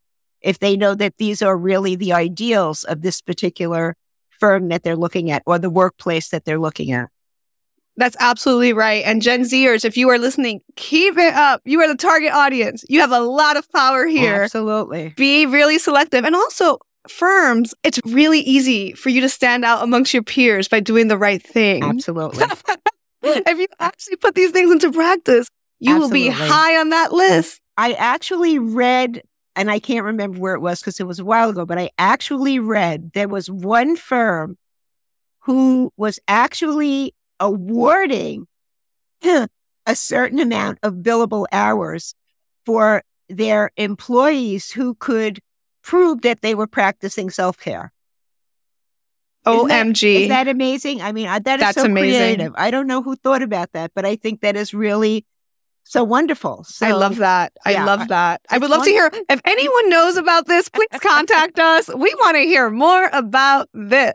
if 0.48 0.60
they 0.60 0.78
know 0.78 0.96
that 0.96 1.18
these 1.18 1.42
are 1.42 1.58
really 1.58 1.96
the 1.96 2.14
ideals 2.14 2.84
of 2.86 3.02
this 3.02 3.22
particular 3.22 3.96
firm 4.40 4.70
that 4.70 4.84
they're 4.84 4.96
looking 4.96 5.30
at 5.30 5.44
or 5.46 5.60
the 5.60 5.70
workplace 5.70 6.30
that 6.30 6.46
they're 6.46 6.60
looking 6.60 6.92
at. 6.92 7.10
That's 7.98 8.16
absolutely 8.20 8.74
right. 8.74 9.04
And 9.06 9.22
Gen 9.22 9.42
Zers, 9.42 9.84
if 9.84 9.98
you 9.98 10.10
are 10.10 10.20
listening, 10.20 10.62
keep 10.76 11.18
it 11.18 11.34
up. 11.34 11.62
You 11.66 11.82
are 11.82 11.88
the 11.88 11.98
target 11.98 12.32
audience. 12.32 12.86
You 12.88 13.02
have 13.02 13.12
a 13.12 13.20
lot 13.20 13.58
of 13.58 13.70
power 13.72 14.06
here. 14.06 14.44
Absolutely. 14.44 15.14
Be 15.18 15.46
really 15.48 15.80
selective. 15.80 16.24
And 16.24 16.36
also, 16.36 16.78
firms, 17.10 17.74
it's 17.84 18.00
really 18.06 18.40
easy 18.40 18.94
for 18.94 19.10
you 19.10 19.20
to 19.22 19.30
stand 19.30 19.66
out 19.66 19.84
amongst 19.84 20.14
your 20.14 20.24
peers 20.24 20.68
by 20.68 20.80
doing 20.80 21.08
the 21.08 21.18
right 21.18 21.42
thing. 21.42 21.84
Absolutely. 21.84 22.46
if 23.24 23.58
you 23.58 23.68
actually 23.80 24.16
put 24.18 24.36
these 24.36 24.52
things 24.52 24.72
into 24.72 24.92
practice, 24.92 25.50
you 25.80 25.96
Absolutely. 25.96 26.30
will 26.30 26.30
be 26.30 26.32
high 26.32 26.80
on 26.80 26.90
that 26.90 27.12
list. 27.12 27.60
I 27.78 27.94
actually 27.94 28.60
read, 28.60 29.24
and 29.58 29.70
I 29.72 29.80
can't 29.80 30.06
remember 30.06 30.40
where 30.40 30.54
it 30.56 30.62
was 30.62 30.80
because 30.80 31.00
it 31.00 31.08
was 31.08 31.20
a 31.20 31.26
while 31.26 31.50
ago, 31.50 31.66
but 31.66 31.78
I 31.78 31.90
actually 31.98 32.60
read 32.60 33.12
there 33.14 33.28
was 33.28 33.50
one 33.50 33.96
firm 33.96 34.58
who 35.40 35.92
was 35.98 36.20
actually 36.28 37.14
awarding 37.40 38.48
a 39.24 39.50
certain 39.96 40.40
amount 40.40 40.80
of 40.84 40.96
billable 40.96 41.46
hours 41.52 42.14
for 42.66 43.04
their 43.30 43.72
employees 43.78 44.72
who 44.72 44.94
could 44.96 45.40
prove 45.82 46.22
that 46.22 46.42
they 46.42 46.54
were 46.56 46.68
practicing 46.68 47.30
self 47.30 47.58
care. 47.58 47.92
Isn't 49.46 49.68
that- 49.70 49.86
OMG. 49.88 50.22
Is 50.24 50.28
that 50.30 50.48
amazing? 50.48 51.02
I 51.02 51.12
mean, 51.14 51.26
that 51.28 51.46
is 51.48 51.60
That's 51.60 51.78
so 51.78 51.86
amazing. 51.86 52.20
creative. 52.36 52.54
I 52.58 52.70
don't 52.70 52.88
know 52.88 53.02
who 53.02 53.16
thought 53.16 53.42
about 53.42 53.72
that, 53.72 53.92
but 53.96 54.06
I 54.06 54.16
think 54.18 54.42
that 54.42 54.56
is 54.56 54.74
really 54.74 55.26
so 55.88 56.04
wonderful. 56.04 56.64
So 56.66 56.86
I 56.86 56.92
love 56.92 57.18
that. 57.18 57.54
I 57.66 57.72
yeah, 57.72 57.86
love 57.86 58.08
that. 58.10 58.42
I 58.50 58.58
would 58.58 58.70
love 58.70 58.84
to 58.84 58.90
hear 58.90 59.10
if 59.30 59.42
anyone 59.46 59.90
knows 59.90 60.18
about 60.18 60.48
this, 60.48 60.70
please 60.70 60.88
contact 61.02 61.60
us. 61.60 61.88
We 61.88 62.14
want 62.16 62.36
to 62.36 62.42
hear 62.42 62.70
more 62.70 63.10
about 63.14 63.70
this. 63.74 64.14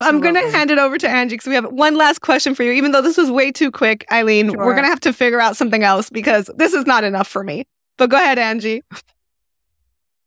I'm 0.00 0.20
going 0.20 0.34
to 0.34 0.50
hand 0.50 0.70
it 0.70 0.78
over 0.78 0.98
to 0.98 1.08
Angie 1.08 1.36
because 1.36 1.46
we 1.46 1.54
have 1.54 1.72
one 1.72 1.96
last 1.96 2.20
question 2.20 2.54
for 2.54 2.62
you. 2.62 2.72
Even 2.72 2.92
though 2.92 3.00
this 3.00 3.16
was 3.16 3.30
way 3.30 3.50
too 3.50 3.70
quick, 3.70 4.04
Eileen, 4.12 4.48
we're 4.52 4.74
going 4.74 4.84
to 4.84 4.90
have 4.90 5.00
to 5.00 5.12
figure 5.12 5.40
out 5.40 5.56
something 5.56 5.82
else 5.82 6.10
because 6.10 6.50
this 6.56 6.74
is 6.74 6.84
not 6.84 7.02
enough 7.02 7.26
for 7.26 7.42
me. 7.42 7.66
But 7.96 8.10
go 8.10 8.18
ahead, 8.18 8.38
Angie. 8.38 8.82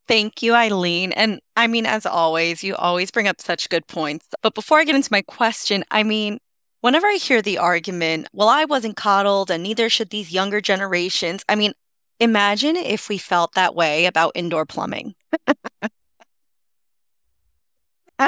Thank 0.08 0.42
you, 0.42 0.56
Eileen. 0.56 1.12
And 1.12 1.40
I 1.56 1.68
mean, 1.68 1.86
as 1.86 2.08
always, 2.08 2.64
you 2.64 2.76
always 2.76 3.12
bring 3.12 3.28
up 3.28 3.40
such 3.40 3.70
good 3.70 3.86
points. 3.86 4.26
But 4.42 4.56
before 4.56 4.80
I 4.80 4.84
get 4.84 4.96
into 4.96 5.10
my 5.12 5.22
question, 5.22 5.84
I 5.92 6.02
mean, 6.02 6.40
whenever 6.82 7.08
I 7.08 7.16
hear 7.16 7.42
the 7.42 7.58
argument, 7.58 8.28
well, 8.34 8.50
I 8.50 8.66
wasn't 8.66 8.96
coddled 8.96 9.52
and 9.52 9.64
neither 9.64 9.90
should 9.90 10.10
these 10.10 10.32
younger 10.32 10.62
generations, 10.62 11.44
I 11.50 11.56
mean, 11.56 11.74
imagine 12.20 12.76
if 12.76 13.10
we 13.10 13.18
felt 13.18 13.54
that 13.54 13.76
way 13.76 14.06
about 14.06 14.32
indoor 14.36 14.66
plumbing. 14.66 15.16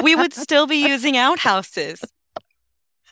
we 0.02 0.14
would 0.14 0.32
still 0.34 0.66
be 0.66 0.86
using 0.88 1.16
outhouses. 1.16 2.02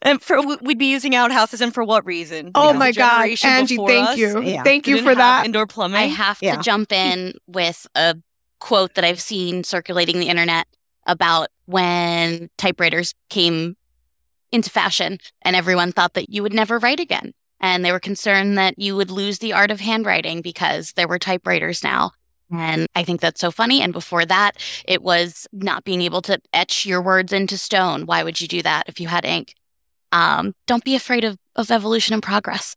And 0.03 0.23
for 0.23 0.41
we'd 0.63 0.79
be 0.79 0.91
using 0.91 1.15
outhouses, 1.15 1.61
and 1.61 1.75
for 1.75 1.85
what 1.85 2.07
reason? 2.07 2.53
Oh 2.55 2.69
Because 2.73 2.79
my 2.79 2.91
the 2.93 2.99
God, 2.99 3.29
Angie, 3.45 3.77
thank 3.77 4.09
us 4.09 4.17
you. 4.19 4.41
Yeah. 4.41 4.63
Thank 4.63 4.87
you 4.87 5.03
for 5.03 5.15
that. 5.15 5.45
indoor 5.45 5.67
plumbing. 5.67 5.99
I 6.01 6.05
have 6.07 6.39
Yeah. 6.41 6.57
to 6.57 6.63
jump 6.63 6.91
in 6.91 7.35
with 7.47 7.87
a 7.95 8.17
quote 8.61 8.95
that 8.95 9.05
I've 9.05 9.21
seen 9.21 9.63
circulating 9.63 10.19
the 10.19 10.29
internet 10.29 10.67
about 11.07 11.49
when 11.67 12.49
typewriters 12.57 13.15
came 13.29 13.77
into 14.53 14.71
fashion 14.71 15.19
and 15.43 15.55
everyone 15.57 15.93
thought 15.93 16.15
that 16.15 16.31
you 16.31 16.43
would 16.43 16.55
never 16.55 16.79
write 16.79 17.01
again. 17.01 17.33
And 17.61 17.85
they 17.85 17.93
were 17.93 18.01
concerned 18.01 18.57
that 18.57 18.79
you 18.79 18.97
would 18.97 19.11
lose 19.11 19.39
the 19.39 19.53
art 19.53 19.71
of 19.71 19.81
handwriting 19.81 20.41
because 20.41 20.93
there 20.93 21.09
were 21.09 21.19
typewriters 21.19 21.85
now. 21.85 22.13
And 22.53 22.89
I 22.97 23.05
think 23.05 23.21
that's 23.21 23.41
so 23.41 23.51
funny. 23.51 23.81
And 23.83 23.93
before 23.93 24.25
that, 24.25 24.57
it 24.89 25.03
was 25.03 25.47
not 25.53 25.85
being 25.85 26.03
able 26.03 26.23
to 26.23 26.41
etch 26.53 26.85
your 26.85 27.01
words 27.01 27.33
into 27.33 27.57
stone. 27.57 28.07
Why 28.07 28.25
would 28.25 28.41
you 28.41 28.49
do 28.49 28.63
that 28.63 28.89
if 28.89 28.99
you 28.99 29.09
had 29.09 29.25
ink? 29.25 29.55
Um, 30.11 30.55
don't 30.67 30.83
be 30.83 30.97
afraid 30.97 31.25
of, 31.25 31.37
of 31.55 31.71
evolution 31.71 32.15
and 32.15 32.23
progress. 32.23 32.77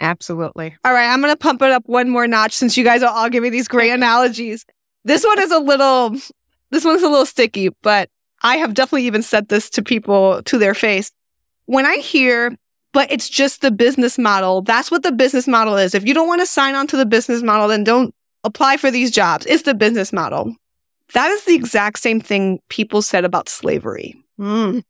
absolutely. 0.00 0.76
All 0.84 0.92
right, 0.92 1.06
I'm 1.06 1.20
going 1.22 1.32
to 1.32 1.38
pump 1.38 1.62
it 1.62 1.70
up 1.70 1.84
one 1.86 2.10
more 2.10 2.26
notch 2.26 2.52
since 2.52 2.76
you 2.76 2.84
guys 2.84 3.02
are 3.02 3.10
all 3.10 3.30
giving 3.30 3.52
these 3.52 3.68
great 3.68 3.90
analogies. 3.90 4.66
This 5.04 5.24
one 5.24 5.38
is 5.40 5.50
a 5.50 5.58
little, 5.58 6.10
this 6.70 6.84
one's 6.84 7.02
a 7.02 7.08
little 7.08 7.26
sticky, 7.26 7.70
but 7.82 8.10
I 8.44 8.56
have 8.58 8.74
definitely 8.74 9.06
even 9.06 9.22
said 9.22 9.48
this 9.48 9.68
to 9.70 9.82
people 9.82 10.42
to 10.44 10.58
their 10.58 10.74
face. 10.74 11.10
When 11.66 11.86
I 11.86 11.96
hear, 11.96 12.56
but 12.92 13.10
it's 13.10 13.28
just 13.28 13.60
the 13.62 13.70
business 13.72 14.18
model, 14.18 14.62
that's 14.62 14.90
what 14.90 15.02
the 15.02 15.10
business 15.12 15.48
model 15.48 15.76
is. 15.76 15.94
If 15.94 16.06
you 16.06 16.14
don't 16.14 16.28
want 16.28 16.42
to 16.42 16.46
sign 16.46 16.74
on 16.76 16.86
to 16.88 16.96
the 16.96 17.06
business 17.06 17.42
model, 17.42 17.66
then 17.68 17.82
don't 17.84 18.14
apply 18.44 18.76
for 18.76 18.90
these 18.90 19.10
jobs. 19.10 19.46
It's 19.46 19.62
the 19.64 19.74
business 19.74 20.12
model. 20.12 20.54
That 21.14 21.30
is 21.30 21.44
the 21.44 21.54
exact 21.54 21.98
same 21.98 22.20
thing 22.20 22.60
people 22.68 23.02
said 23.02 23.24
about 23.24 23.48
slavery. 23.48 24.14
Mm, 24.38 24.82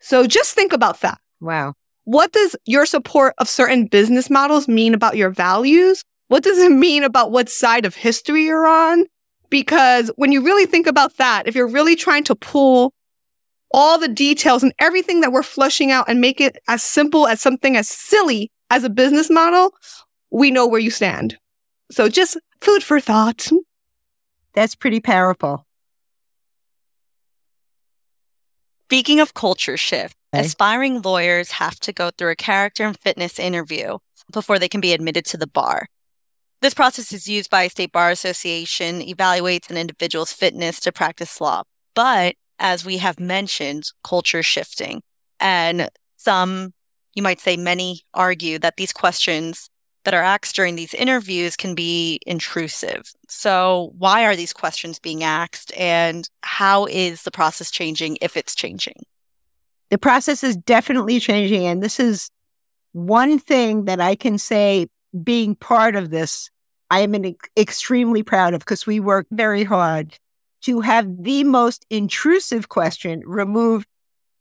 So 0.00 0.26
just 0.26 0.54
think 0.54 0.72
about 0.72 1.00
that. 1.00 1.18
wow. 1.40 1.74
what 2.04 2.32
does 2.32 2.54
your 2.66 2.86
support 2.86 3.34
of 3.38 3.48
certain 3.48 3.86
business 3.86 4.28
models 4.30 4.68
mean 4.68 4.94
about 4.94 5.16
your 5.16 5.30
values? 5.30 6.04
What 6.28 6.42
does 6.44 6.58
it 6.58 6.70
mean 6.72 7.02
about 7.04 7.32
what 7.32 7.48
side 7.48 7.84
of 7.86 7.94
history 7.94 8.44
you're 8.44 8.66
on? 8.66 9.06
Because 9.50 10.10
when 10.16 10.32
you 10.32 10.42
really 10.42 10.66
think 10.66 10.86
about 10.86 11.16
that, 11.18 11.46
if 11.46 11.54
you're 11.54 11.68
really 11.68 11.96
trying 11.96 12.24
to 12.24 12.34
pull 12.34 12.92
all 13.70 13.98
the 13.98 14.08
details 14.08 14.62
and 14.62 14.72
everything 14.78 15.20
that 15.20 15.32
we're 15.32 15.42
flushing 15.42 15.90
out 15.90 16.08
and 16.08 16.20
make 16.20 16.40
it 16.40 16.56
as 16.68 16.82
simple 16.82 17.26
as 17.26 17.40
something 17.40 17.76
as 17.76 17.88
silly 17.88 18.50
as 18.70 18.84
a 18.84 18.90
business 18.90 19.30
model, 19.30 19.72
we 20.30 20.50
know 20.50 20.66
where 20.66 20.80
you 20.80 20.90
stand. 20.90 21.38
So 21.90 22.08
just 22.08 22.36
food 22.60 22.82
for 22.82 23.00
thought. 23.00 23.48
That's 24.54 24.74
pretty 24.74 25.00
powerful. 25.00 25.66
Speaking 28.88 29.20
of 29.20 29.34
culture 29.34 29.76
shift, 29.76 30.16
Okay. 30.34 30.44
aspiring 30.46 31.00
lawyers 31.02 31.52
have 31.52 31.78
to 31.80 31.92
go 31.92 32.10
through 32.10 32.30
a 32.30 32.36
character 32.36 32.84
and 32.84 32.98
fitness 32.98 33.38
interview 33.38 33.98
before 34.32 34.58
they 34.58 34.68
can 34.68 34.80
be 34.80 34.92
admitted 34.92 35.24
to 35.26 35.36
the 35.36 35.46
bar. 35.46 35.86
This 36.60 36.74
process 36.74 37.12
is 37.12 37.28
used 37.28 37.50
by 37.50 37.68
state 37.68 37.92
bar 37.92 38.10
association, 38.10 39.00
evaluates 39.00 39.70
an 39.70 39.76
individual's 39.76 40.32
fitness 40.32 40.80
to 40.80 40.92
practice 40.92 41.40
law. 41.40 41.62
But 41.94 42.36
as 42.58 42.84
we 42.84 42.98
have 42.98 43.20
mentioned, 43.20 43.84
culture 44.02 44.42
shifting. 44.42 45.02
And 45.40 45.88
some, 46.16 46.72
you 47.14 47.22
might 47.22 47.40
say 47.40 47.56
many, 47.56 48.00
argue 48.14 48.58
that 48.60 48.76
these 48.76 48.92
questions 48.92 49.68
that 50.04 50.14
are 50.14 50.22
asked 50.22 50.54
during 50.54 50.76
these 50.76 50.94
interviews 50.94 51.56
can 51.56 51.74
be 51.74 52.20
intrusive. 52.26 53.12
So, 53.28 53.92
why 53.98 54.24
are 54.24 54.36
these 54.36 54.52
questions 54.52 54.98
being 54.98 55.24
asked, 55.24 55.72
and 55.76 56.28
how 56.42 56.86
is 56.86 57.22
the 57.22 57.30
process 57.30 57.70
changing 57.70 58.18
if 58.20 58.36
it's 58.36 58.54
changing? 58.54 59.02
The 59.90 59.98
process 59.98 60.44
is 60.44 60.56
definitely 60.56 61.20
changing. 61.20 61.64
And 61.64 61.82
this 61.82 61.98
is 61.98 62.30
one 62.92 63.38
thing 63.38 63.86
that 63.86 64.00
I 64.00 64.14
can 64.14 64.38
say 64.38 64.86
being 65.22 65.54
part 65.54 65.96
of 65.96 66.10
this, 66.10 66.50
I 66.90 67.00
am 67.00 67.14
an 67.14 67.26
ex- 67.26 67.48
extremely 67.56 68.22
proud 68.22 68.54
of 68.54 68.60
because 68.60 68.86
we 68.86 69.00
work 69.00 69.26
very 69.30 69.64
hard 69.64 70.18
to 70.62 70.80
have 70.80 71.22
the 71.22 71.44
most 71.44 71.84
intrusive 71.90 72.68
question 72.68 73.22
removed 73.26 73.86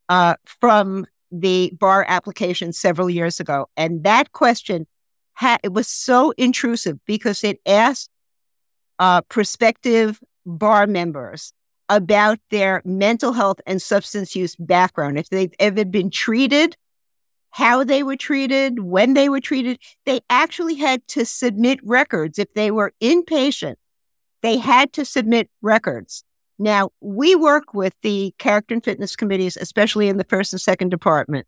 uh, 0.09 0.35
from 0.45 1.05
the 1.31 1.71
bar 1.79 2.05
application 2.07 2.71
several 2.71 3.09
years 3.09 3.39
ago. 3.39 3.67
And 3.75 4.03
that 4.03 4.31
question 4.31 4.87
it 5.63 5.73
was 5.73 5.87
so 5.87 6.31
intrusive 6.37 6.99
because 7.05 7.43
it 7.43 7.59
asked 7.65 8.09
uh, 8.99 9.21
prospective 9.21 10.19
bar 10.45 10.87
members 10.87 11.53
about 11.89 12.39
their 12.49 12.81
mental 12.85 13.33
health 13.33 13.59
and 13.65 13.81
substance 13.81 14.35
use 14.35 14.55
background, 14.55 15.17
if 15.17 15.29
they've 15.29 15.53
ever 15.59 15.85
been 15.85 16.09
treated, 16.09 16.75
how 17.53 17.83
they 17.83 18.01
were 18.01 18.15
treated, 18.15 18.79
when 18.79 19.13
they 19.13 19.29
were 19.29 19.39
treated. 19.39 19.79
They 20.07 20.21
actually 20.27 20.73
had 20.75 21.07
to 21.09 21.23
submit 21.23 21.79
records. 21.83 22.39
If 22.39 22.51
they 22.55 22.71
were 22.71 22.93
inpatient, 22.99 23.75
they 24.41 24.57
had 24.57 24.91
to 24.93 25.05
submit 25.05 25.51
records. 25.61 26.23
Now, 26.57 26.89
we 26.99 27.35
work 27.35 27.75
with 27.75 27.93
the 28.01 28.33
character 28.39 28.73
and 28.73 28.83
fitness 28.83 29.15
committees, 29.15 29.55
especially 29.55 30.09
in 30.09 30.17
the 30.17 30.23
first 30.23 30.51
and 30.51 30.59
second 30.59 30.89
department, 30.89 31.45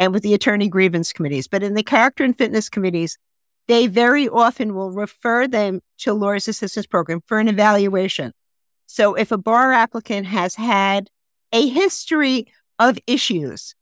and 0.00 0.12
with 0.12 0.24
the 0.24 0.34
attorney 0.34 0.68
grievance 0.68 1.12
committees. 1.12 1.46
But 1.46 1.62
in 1.62 1.74
the 1.74 1.84
character 1.84 2.24
and 2.24 2.36
fitness 2.36 2.68
committees, 2.68 3.16
they 3.68 3.86
very 3.86 4.28
often 4.28 4.74
will 4.74 4.90
refer 4.90 5.46
them 5.46 5.82
to 5.98 6.14
lawyers 6.14 6.48
assistance 6.48 6.86
program 6.86 7.20
for 7.26 7.38
an 7.38 7.46
evaluation. 7.46 8.32
So 8.86 9.14
if 9.14 9.30
a 9.30 9.38
bar 9.38 9.72
applicant 9.72 10.26
has 10.26 10.56
had 10.56 11.10
a 11.52 11.68
history 11.68 12.48
of 12.80 12.98
issues, 13.06 13.76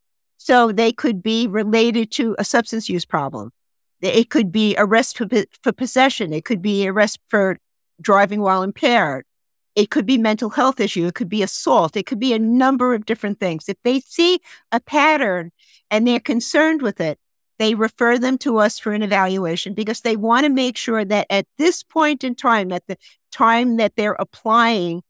so 0.44 0.72
they 0.72 0.92
could 0.92 1.22
be 1.22 1.46
related 1.46 2.10
to 2.10 2.34
a 2.36 2.44
substance 2.44 2.88
use 2.88 3.04
problem. 3.04 3.52
It 4.00 4.28
could 4.30 4.50
be 4.50 4.74
arrest 4.76 5.16
for, 5.16 5.28
for 5.62 5.72
possession. 5.72 6.32
It 6.32 6.44
could 6.44 6.60
be 6.60 6.88
arrest 6.88 7.20
for 7.28 7.58
driving 8.00 8.40
while 8.40 8.64
impaired. 8.64 9.24
It 9.76 9.90
could 9.90 10.04
be 10.04 10.18
mental 10.18 10.50
health 10.50 10.80
issue. 10.80 11.06
It 11.06 11.14
could 11.14 11.28
be 11.28 11.44
assault. 11.44 11.96
It 11.96 12.06
could 12.06 12.18
be 12.18 12.32
a 12.32 12.40
number 12.40 12.92
of 12.92 13.06
different 13.06 13.38
things. 13.38 13.68
If 13.68 13.76
they 13.84 14.00
see 14.00 14.40
a 14.72 14.80
pattern 14.80 15.52
and 15.90 16.06
they're 16.06 16.18
concerned 16.18 16.82
with 16.82 17.00
it, 17.00 17.18
they 17.60 17.76
refer 17.76 18.18
them 18.18 18.36
to 18.38 18.58
us 18.58 18.80
for 18.80 18.92
an 18.92 19.02
evaluation 19.02 19.74
because 19.74 20.00
they 20.00 20.16
want 20.16 20.44
to 20.44 20.50
make 20.50 20.76
sure 20.76 21.04
that 21.04 21.28
at 21.30 21.46
this 21.56 21.84
point 21.84 22.24
in 22.24 22.34
time, 22.34 22.72
at 22.72 22.86
the 22.88 22.96
time 23.30 23.76
that 23.76 23.94
they're 23.94 24.16
applying, 24.18 25.04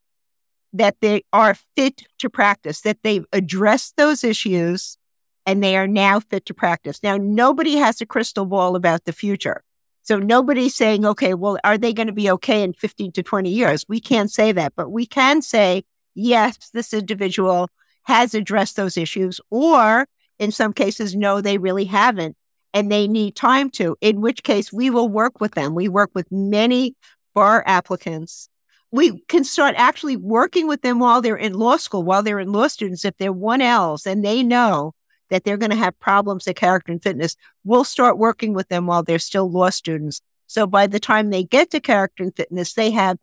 that 0.74 0.96
they 1.00 1.24
are 1.32 1.56
fit 1.74 2.02
to 2.18 2.28
practice, 2.28 2.82
that 2.82 2.98
they've 3.02 3.24
addressed 3.32 3.96
those 3.96 4.22
issues 4.22 4.98
and 5.46 5.62
they 5.62 5.76
are 5.76 5.86
now 5.86 6.20
fit 6.20 6.46
to 6.46 6.54
practice. 6.54 7.02
Now, 7.02 7.16
nobody 7.16 7.76
has 7.76 8.00
a 8.00 8.06
crystal 8.06 8.46
ball 8.46 8.76
about 8.76 9.04
the 9.04 9.12
future. 9.12 9.62
So 10.02 10.18
nobody's 10.18 10.74
saying, 10.74 11.06
okay, 11.06 11.34
well, 11.34 11.58
are 11.64 11.78
they 11.78 11.92
going 11.92 12.08
to 12.08 12.12
be 12.12 12.30
okay 12.30 12.62
in 12.62 12.72
15 12.72 13.12
to 13.12 13.22
20 13.22 13.50
years? 13.50 13.84
We 13.88 14.00
can't 14.00 14.30
say 14.30 14.52
that, 14.52 14.74
but 14.76 14.90
we 14.90 15.06
can 15.06 15.42
say, 15.42 15.84
yes, 16.14 16.70
this 16.70 16.92
individual 16.92 17.68
has 18.04 18.34
addressed 18.34 18.76
those 18.76 18.96
issues, 18.96 19.40
or 19.50 20.08
in 20.38 20.50
some 20.50 20.72
cases, 20.72 21.14
no, 21.14 21.40
they 21.40 21.58
really 21.58 21.84
haven't 21.84 22.36
and 22.74 22.90
they 22.90 23.06
need 23.06 23.36
time 23.36 23.70
to, 23.70 23.96
in 24.00 24.20
which 24.20 24.42
case 24.42 24.72
we 24.72 24.90
will 24.90 25.08
work 25.08 25.40
with 25.40 25.52
them. 25.52 25.74
We 25.74 25.88
work 25.88 26.10
with 26.14 26.30
many 26.32 26.96
bar 27.34 27.62
applicants. 27.66 28.48
We 28.90 29.20
can 29.28 29.44
start 29.44 29.74
actually 29.76 30.16
working 30.16 30.66
with 30.66 30.82
them 30.82 30.98
while 30.98 31.22
they're 31.22 31.36
in 31.36 31.54
law 31.54 31.76
school, 31.76 32.02
while 32.02 32.22
they're 32.22 32.40
in 32.40 32.52
law 32.52 32.68
students. 32.68 33.04
If 33.04 33.16
they're 33.18 33.32
1Ls 33.32 34.06
and 34.06 34.24
they 34.24 34.42
know 34.42 34.94
that 35.32 35.44
they're 35.44 35.56
going 35.56 35.70
to 35.70 35.76
have 35.76 35.98
problems 35.98 36.46
at 36.46 36.56
character 36.56 36.92
and 36.92 37.02
fitness, 37.02 37.36
we'll 37.64 37.84
start 37.84 38.18
working 38.18 38.52
with 38.52 38.68
them 38.68 38.86
while 38.86 39.02
they're 39.02 39.18
still 39.18 39.50
law 39.50 39.70
students. 39.70 40.20
So 40.46 40.66
by 40.66 40.86
the 40.86 41.00
time 41.00 41.30
they 41.30 41.42
get 41.42 41.70
to 41.70 41.80
character 41.80 42.22
and 42.22 42.36
fitness, 42.36 42.74
they 42.74 42.90
have 42.90 43.16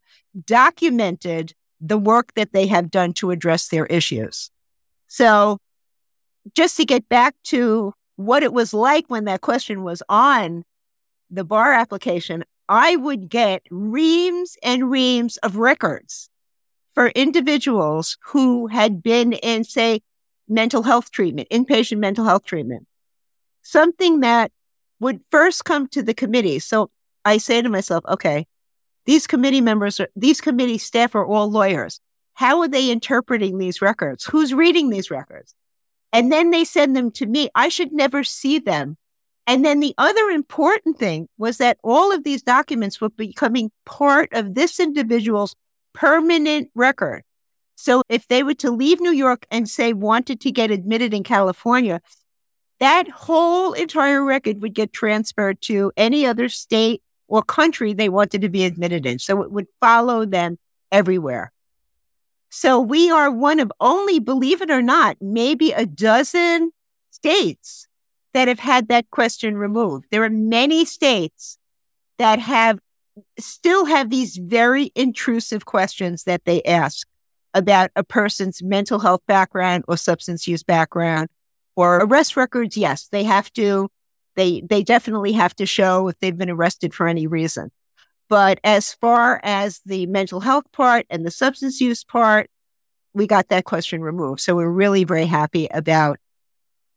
documented 0.47 1.53
the 1.80 1.99
work 1.99 2.34
that 2.34 2.51
they 2.51 2.66
have 2.66 2.89
done 2.89 3.14
to 3.14 3.30
address 3.30 3.68
their 3.68 3.86
issues. 3.86 4.49
So 5.05 5.60
just 6.55 6.78
to 6.78 6.86
get 6.86 7.07
back 7.10 7.36
to 7.43 7.93
what 8.16 8.41
it 8.41 8.53
was 8.53 8.74
like 8.74 9.05
when 9.07 9.26
that 9.26 9.41
question 9.41 9.84
was 9.84 10.01
on 10.10 10.64
the 11.30 11.43
bar 11.43 11.74
application, 11.74 12.43
I 12.68 12.95
would 12.95 13.30
get 13.30 13.62
reams 13.70 14.57
and 14.64 14.89
reams 14.89 15.38
of 15.38 15.57
records 15.57 16.32
for 16.95 17.10
individuals 17.10 18.18
who 18.22 18.66
had 18.66 19.03
been 19.03 19.34
in, 19.34 19.64
say, 19.64 20.01
mental 20.50 20.84
health 20.84 21.12
treatment, 21.12 21.47
inpatient 21.50 22.00
mental 22.00 22.26
health 22.26 22.45
treatment, 22.45 22.88
something 23.62 24.22
that 24.22 24.52
would 25.00 25.22
first 25.32 25.66
come 25.66 25.88
to 25.89 26.02
the 26.02 26.14
committee. 26.14 26.60
So 26.60 26.89
I 27.24 27.38
say 27.38 27.62
to 27.62 27.70
myself, 27.70 28.04
okay, 28.08 28.47
these 29.06 29.28
committee 29.28 29.62
members, 29.62 30.00
are, 30.00 30.10
these 30.16 30.41
committee 30.41 30.78
staff 30.78 31.16
are 31.16 31.26
all 31.26 31.50
lawyers. 31.50 32.00
How 32.34 32.62
are 32.62 32.68
they 32.68 32.89
interpreting 32.89 33.58
these 33.58 33.82
records? 33.82 34.26
Who's 34.26 34.54
reading 34.54 34.89
these 34.89 35.12
records? 35.12 35.56
And 36.12 36.32
then 36.32 36.52
they 36.52 36.64
send 36.66 36.95
them 36.95 37.12
to 37.12 37.26
me. 37.26 37.50
I 37.54 37.70
should 37.70 37.91
never 37.91 38.24
see 38.24 38.60
them. 38.60 38.97
And 39.45 39.66
then 39.66 39.80
the 39.80 39.95
other 39.97 40.30
important 40.30 40.97
thing 40.97 41.28
was 41.38 41.58
that 41.58 41.78
all 41.84 42.12
of 42.12 42.24
these 42.24 42.43
documents 42.43 43.02
were 43.02 43.10
becoming 43.10 43.72
part 43.86 44.30
of 44.32 44.54
this 44.54 44.80
individual's 44.80 45.56
permanent 45.93 46.70
record. 46.76 47.24
So 47.82 48.02
if 48.10 48.28
they 48.28 48.44
were 48.44 48.56
to 48.56 48.72
leave 48.72 49.00
New 49.00 49.14
York 49.14 49.46
and 49.50 49.70
say 49.70 49.94
wanted 49.94 50.42
to 50.42 50.52
get 50.52 50.70
admitted 50.70 51.14
in 51.14 51.24
California, 51.24 52.02
that 52.82 53.08
whole 53.08 53.72
entire 53.72 54.22
record 54.22 54.62
would 54.62 54.74
get 54.74 54.92
transferred 54.92 55.62
to 55.62 55.94
any 55.96 56.26
other 56.26 56.50
state 56.50 57.02
or 57.30 57.42
country 57.42 57.94
they 57.94 58.10
wanted 58.10 58.42
to 58.42 58.50
be 58.50 58.66
admitted 58.66 59.06
in. 59.06 59.18
So 59.18 59.42
it 59.44 59.52
would 59.54 59.68
follow 59.80 60.26
them 60.26 60.60
everywhere. 60.92 61.54
So 62.50 62.82
we 62.82 63.10
are 63.10 63.32
one 63.32 63.62
of 63.62 63.72
only, 63.80 64.20
believe 64.20 64.62
it 64.62 64.70
or 64.70 64.82
not, 64.82 65.16
maybe 65.22 65.72
a 65.72 65.86
dozen 65.86 66.72
states 67.12 67.88
that 68.34 68.50
have 68.50 68.60
had 68.60 68.90
that 68.90 69.10
question 69.10 69.56
removed. 69.56 70.08
There 70.12 70.26
are 70.26 70.30
many 70.30 70.84
states 70.84 71.58
that 72.18 72.40
have 72.40 72.80
still 73.38 73.86
have 73.86 74.10
these 74.10 74.36
very 74.36 74.92
intrusive 74.96 75.64
questions 75.64 76.26
that 76.26 76.44
they 76.44 76.62
ask 76.64 77.08
about 77.60 77.91
a 77.95 78.03
person's 78.03 78.64
mental 78.64 78.97
health 78.97 79.22
background 79.28 79.84
or 79.88 79.97
substance 79.97 80.47
use 80.47 80.64
background 80.64 81.30
or 81.76 81.97
arrest 81.97 82.36
records. 82.36 82.76
Yes, 82.76 83.07
they 83.12 83.24
have 83.24 83.53
to, 83.53 83.89
they, 84.36 84.62
they 84.62 84.82
definitely 84.82 85.34
have 85.34 85.55
to 85.57 85.68
show 85.68 86.07
if 86.07 86.20
they've 86.20 86.38
been 86.38 86.49
arrested 86.49 86.93
for 86.93 87.07
any 87.07 87.28
reason. 87.28 87.70
But 88.30 88.60
as 88.64 88.93
far 88.93 89.39
as 89.43 89.82
the 89.86 90.05
mental 90.07 90.39
health 90.39 90.66
part 90.72 91.05
and 91.10 91.26
the 91.26 91.32
substance 91.32 91.80
use 91.80 92.03
part, 92.03 92.49
we 93.14 93.28
got 93.28 93.49
that 93.49 93.66
question 93.66 94.01
removed. 94.01 94.39
So 94.41 94.55
we're 94.55 94.70
really 94.70 95.03
very 95.03 95.26
happy 95.26 95.68
about 95.72 96.20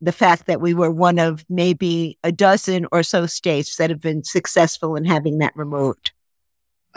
the 0.01 0.13
fact 0.13 0.47
that 0.47 0.61
we 0.61 0.75
were 0.75 0.91
one 0.91 1.19
of 1.19 1.45
maybe 1.49 2.19
a 2.25 2.33
dozen 2.33 2.87
or 2.93 3.03
so 3.03 3.25
states 3.27 3.77
that 3.77 3.89
have 3.89 4.01
been 4.01 4.25
successful 4.25 4.97
in 4.97 5.05
having 5.05 5.39
that 5.39 5.57
removed. 5.57 6.13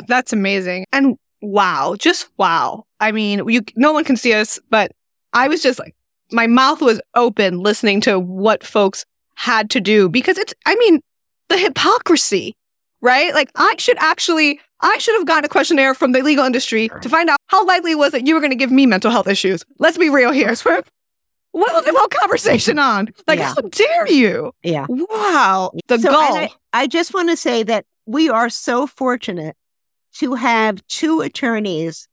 That's 0.08 0.34
amazing. 0.34 0.86
And 0.92 1.18
wow, 1.46 1.96
just 1.98 2.30
wow. 2.38 2.86
I 3.00 3.12
mean, 3.12 3.48
you 3.48 3.62
no 3.76 3.94
one 3.94 4.04
can 4.04 4.18
see 4.18 4.34
us, 4.34 4.60
but 4.70 4.92
I 5.34 5.48
was 5.48 5.62
just 5.62 5.80
like 5.80 5.96
my 6.32 6.48
mouth 6.48 6.82
was 6.82 7.02
open 7.16 7.60
listening 7.60 8.02
to 8.02 8.20
what 8.20 8.64
folks 8.64 9.06
had 9.36 9.70
to 9.72 9.82
do 9.82 10.10
because 10.10 10.38
it's 10.38 10.54
I 10.66 10.76
mean, 10.76 11.02
the 11.50 11.58
hypocrisy, 11.58 12.56
right? 13.02 13.34
Like 13.34 13.52
I 13.56 13.76
should 13.78 13.98
actually 14.00 14.60
I 14.82 14.98
should 14.98 15.16
have 15.16 15.26
gotten 15.26 15.46
a 15.46 15.50
questionnaire 15.50 15.94
from 15.94 16.12
the 16.12 16.22
legal 16.22 16.46
industry 16.46 16.90
to 17.02 17.10
find 17.10 17.30
out 17.30 17.40
how 17.48 17.66
likely 17.66 17.92
it 17.92 17.98
was 17.98 18.12
that 18.12 18.28
you 18.28 18.34
were 18.34 18.42
going 18.42 18.52
to 18.52 18.58
give 18.58 18.72
me 18.72 18.86
mental 18.86 19.12
health 19.12 19.28
issues. 19.28 19.64
Let's 19.80 19.98
be 19.98 20.10
real 20.10 20.32
here. 20.32 20.54
what 21.56 21.74
was 21.74 21.86
the 21.86 21.94
whole 21.96 22.08
conversation 22.08 22.78
on? 22.78 23.10
Like, 23.28 23.40
yeah. 23.40 23.54
how 23.56 23.62
dare 23.62 24.08
you? 24.08 24.52
Yeah. 24.64 24.86
Wow. 24.90 25.72
The 25.88 26.00
so, 26.00 26.12
gall. 26.12 26.36
I, 26.36 26.50
I 26.74 26.88
just 26.88 27.14
want 27.14 27.30
to 27.30 27.38
say 27.38 27.64
that 27.64 27.86
we 28.06 28.30
are 28.30 28.50
so 28.50 28.86
fortunate 28.86 29.56
to 30.16 30.36
have 30.36 30.86
two 30.88 31.22
attorneys 31.22 32.08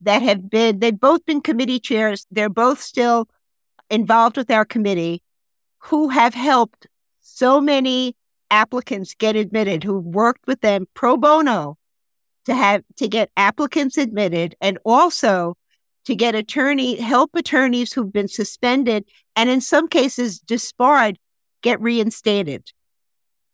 that 0.00 0.22
have 0.22 0.50
been, 0.50 0.78
they've 0.80 0.98
both 0.98 1.24
been 1.24 1.40
committee 1.40 1.78
chairs. 1.78 2.26
They're 2.30 2.48
both 2.48 2.80
still 2.80 3.28
involved 3.90 4.36
with 4.36 4.50
our 4.50 4.64
committee 4.64 5.22
who 5.78 6.08
have 6.08 6.34
helped 6.34 6.86
so 7.20 7.60
many 7.60 8.16
applicants 8.50 9.14
get 9.14 9.36
admitted, 9.36 9.84
who 9.84 9.98
worked 9.98 10.46
with 10.46 10.60
them 10.60 10.86
pro 10.94 11.16
bono 11.16 11.78
to 12.46 12.54
have 12.54 12.82
to 12.96 13.08
get 13.08 13.30
applicants 13.36 13.96
admitted 13.96 14.54
and 14.60 14.78
also 14.84 15.56
to 16.04 16.14
get 16.14 16.34
attorney 16.34 16.96
help 17.00 17.30
attorneys 17.34 17.92
who've 17.92 18.12
been 18.12 18.28
suspended 18.28 19.04
and 19.36 19.48
in 19.48 19.60
some 19.60 19.88
cases 19.88 20.40
disbarred 20.40 21.18
get 21.62 21.80
reinstated. 21.80 22.72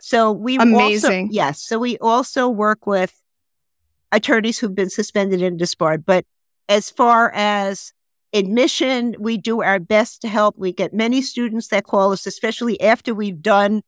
So 0.00 0.32
we 0.32 0.56
amazing. 0.56 1.26
Also, 1.26 1.32
yes. 1.32 1.62
So 1.62 1.78
we 1.78 1.98
also 1.98 2.48
work 2.48 2.86
with 2.86 3.14
attorneys 4.12 4.58
who've 4.58 4.74
been 4.74 4.90
suspended 4.90 5.42
and 5.42 5.58
disbarred. 5.58 6.04
But 6.04 6.24
as 6.68 6.90
far 6.90 7.32
as 7.34 7.92
admission, 8.32 9.14
we 9.18 9.36
do 9.36 9.62
our 9.62 9.78
best 9.78 10.22
to 10.22 10.28
help. 10.28 10.56
We 10.58 10.72
get 10.72 10.92
many 10.92 11.22
students 11.22 11.68
that 11.68 11.84
call 11.84 12.12
us, 12.12 12.26
especially 12.26 12.80
after 12.80 13.14
we've 13.14 13.40
done 13.40 13.82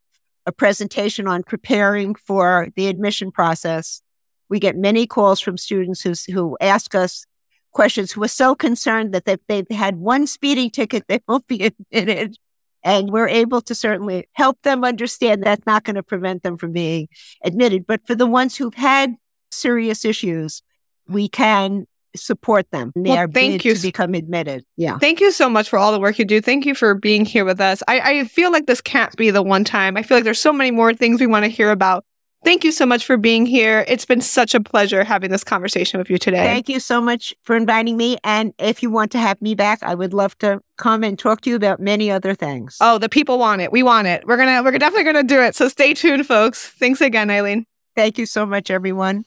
a 0.46 0.52
presentation 0.52 1.26
on 1.26 1.42
preparing 1.42 2.14
for 2.14 2.68
the 2.74 2.86
admission 2.88 3.30
process. 3.30 4.02
We 4.48 4.58
get 4.58 4.76
many 4.76 5.06
calls 5.06 5.40
from 5.40 5.58
students 5.58 6.00
who, 6.00 6.14
who 6.32 6.56
ask 6.60 6.94
us 6.94 7.24
questions 7.72 8.12
who 8.12 8.22
are 8.24 8.28
so 8.28 8.54
concerned 8.54 9.12
that 9.12 9.24
they've, 9.24 9.38
they've 9.46 9.70
had 9.70 9.96
one 9.96 10.26
speeding 10.26 10.70
ticket, 10.70 11.04
they 11.06 11.20
won't 11.28 11.46
be 11.46 11.72
admitted. 11.92 12.36
And 12.82 13.10
we're 13.10 13.28
able 13.28 13.60
to 13.62 13.74
certainly 13.74 14.26
help 14.32 14.62
them 14.62 14.84
understand 14.84 15.42
that's 15.42 15.66
not 15.66 15.84
going 15.84 15.96
to 15.96 16.02
prevent 16.02 16.42
them 16.42 16.56
from 16.56 16.72
being 16.72 17.08
admitted. 17.44 17.86
But 17.86 18.06
for 18.06 18.14
the 18.14 18.26
ones 18.26 18.56
who've 18.56 18.74
had 18.74 19.16
serious 19.50 20.04
issues, 20.04 20.62
we 21.08 21.28
can 21.28 21.86
support 22.16 22.70
them. 22.70 22.92
They 22.94 23.10
well, 23.10 23.18
are 23.18 23.28
thank 23.28 23.64
you 23.64 23.74
to 23.74 23.82
become 23.82 24.14
admitted. 24.14 24.64
Yeah. 24.76 24.98
Thank 24.98 25.20
you 25.20 25.30
so 25.30 25.48
much 25.48 25.68
for 25.68 25.78
all 25.78 25.92
the 25.92 26.00
work 26.00 26.18
you 26.18 26.24
do. 26.24 26.40
Thank 26.40 26.66
you 26.66 26.74
for 26.74 26.94
being 26.94 27.24
here 27.24 27.44
with 27.44 27.60
us. 27.60 27.82
I, 27.88 28.00
I 28.00 28.24
feel 28.24 28.50
like 28.50 28.66
this 28.66 28.80
can't 28.80 29.14
be 29.16 29.30
the 29.30 29.42
one 29.42 29.64
time. 29.64 29.96
I 29.96 30.02
feel 30.02 30.16
like 30.16 30.24
there's 30.24 30.40
so 30.40 30.52
many 30.52 30.70
more 30.70 30.92
things 30.94 31.20
we 31.20 31.26
want 31.26 31.44
to 31.44 31.50
hear 31.50 31.70
about. 31.70 32.04
Thank 32.42 32.64
you 32.64 32.72
so 32.72 32.86
much 32.86 33.04
for 33.04 33.18
being 33.18 33.44
here. 33.44 33.84
It's 33.86 34.06
been 34.06 34.22
such 34.22 34.54
a 34.54 34.60
pleasure 34.60 35.04
having 35.04 35.30
this 35.30 35.44
conversation 35.44 35.98
with 35.98 36.08
you 36.08 36.16
today. 36.16 36.42
Thank 36.42 36.70
you 36.70 36.80
so 36.80 36.98
much 36.98 37.34
for 37.42 37.54
inviting 37.54 37.98
me. 37.98 38.16
And 38.24 38.54
if 38.58 38.82
you 38.82 38.90
want 38.90 39.12
to 39.12 39.18
have 39.18 39.40
me 39.42 39.54
back, 39.54 39.82
I 39.82 39.94
would 39.94 40.14
love 40.14 40.38
to 40.38 40.62
come 40.78 41.04
and 41.04 41.18
talk 41.18 41.42
to 41.42 41.50
you 41.50 41.56
about 41.56 41.80
many 41.80 42.10
other 42.10 42.34
things. 42.34 42.78
Oh, 42.80 42.96
the 42.96 43.10
people 43.10 43.38
want 43.38 43.60
it. 43.60 43.72
We 43.72 43.82
want 43.82 44.08
it. 44.08 44.26
We're 44.26 44.38
gonna 44.38 44.62
we're 44.62 44.78
definitely 44.78 45.04
gonna 45.04 45.22
do 45.22 45.42
it. 45.42 45.54
So 45.54 45.68
stay 45.68 45.92
tuned, 45.92 46.26
folks. 46.26 46.66
Thanks 46.66 47.02
again, 47.02 47.28
Eileen. 47.30 47.66
Thank 47.94 48.16
you 48.16 48.24
so 48.24 48.46
much, 48.46 48.70
everyone. 48.70 49.26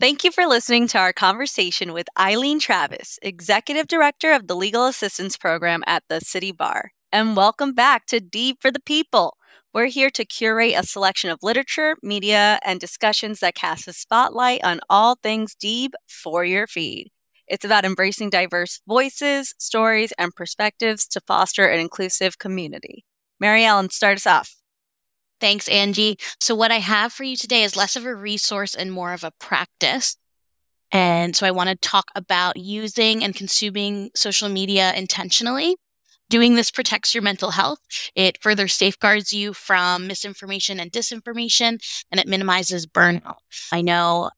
Thank 0.00 0.22
you 0.22 0.30
for 0.30 0.46
listening 0.46 0.86
to 0.88 0.98
our 0.98 1.12
conversation 1.12 1.92
with 1.92 2.06
Eileen 2.16 2.60
Travis, 2.60 3.18
Executive 3.20 3.88
Director 3.88 4.30
of 4.32 4.46
the 4.46 4.54
Legal 4.54 4.86
Assistance 4.86 5.36
Program 5.36 5.82
at 5.88 6.04
the 6.08 6.20
City 6.20 6.52
Bar. 6.52 6.92
and 7.10 7.36
welcome 7.36 7.72
back 7.72 8.06
to 8.06 8.20
DEIB 8.20 8.60
for 8.60 8.70
the 8.70 8.78
People. 8.78 9.36
We're 9.74 9.86
here 9.86 10.10
to 10.10 10.24
curate 10.24 10.74
a 10.76 10.84
selection 10.84 11.30
of 11.30 11.40
literature, 11.42 11.96
media, 12.00 12.60
and 12.64 12.78
discussions 12.78 13.40
that 13.40 13.56
cast 13.56 13.88
a 13.88 13.92
spotlight 13.92 14.62
on 14.62 14.78
all 14.88 15.16
things 15.20 15.56
DEIB 15.60 15.94
for 16.06 16.44
your 16.44 16.68
feed. 16.68 17.10
It's 17.48 17.64
about 17.64 17.84
embracing 17.84 18.30
diverse 18.30 18.80
voices, 18.86 19.52
stories, 19.58 20.12
and 20.16 20.32
perspectives 20.32 21.08
to 21.08 21.20
foster 21.20 21.66
an 21.66 21.80
inclusive 21.80 22.38
community. 22.38 23.04
Mary 23.40 23.64
Ellen, 23.64 23.90
start 23.90 24.18
us 24.18 24.28
off. 24.28 24.57
Thanks, 25.40 25.68
Angie. 25.68 26.18
So, 26.40 26.54
what 26.54 26.72
I 26.72 26.78
have 26.78 27.12
for 27.12 27.24
you 27.24 27.36
today 27.36 27.62
is 27.62 27.76
less 27.76 27.96
of 27.96 28.04
a 28.04 28.14
resource 28.14 28.74
and 28.74 28.92
more 28.92 29.12
of 29.12 29.24
a 29.24 29.32
practice. 29.38 30.16
And 30.90 31.36
so, 31.36 31.46
I 31.46 31.50
want 31.50 31.68
to 31.70 31.76
talk 31.76 32.10
about 32.14 32.56
using 32.56 33.22
and 33.22 33.34
consuming 33.34 34.10
social 34.14 34.48
media 34.48 34.92
intentionally. 34.94 35.76
Doing 36.30 36.56
this 36.56 36.70
protects 36.70 37.14
your 37.14 37.22
mental 37.22 37.52
health. 37.52 37.78
It 38.14 38.42
further 38.42 38.68
safeguards 38.68 39.32
you 39.32 39.54
from 39.54 40.06
misinformation 40.06 40.78
and 40.78 40.92
disinformation, 40.92 41.78
and 42.10 42.20
it 42.20 42.28
minimizes 42.28 42.86
burnout. 42.86 43.36
I 43.72 43.80
know 43.80 44.30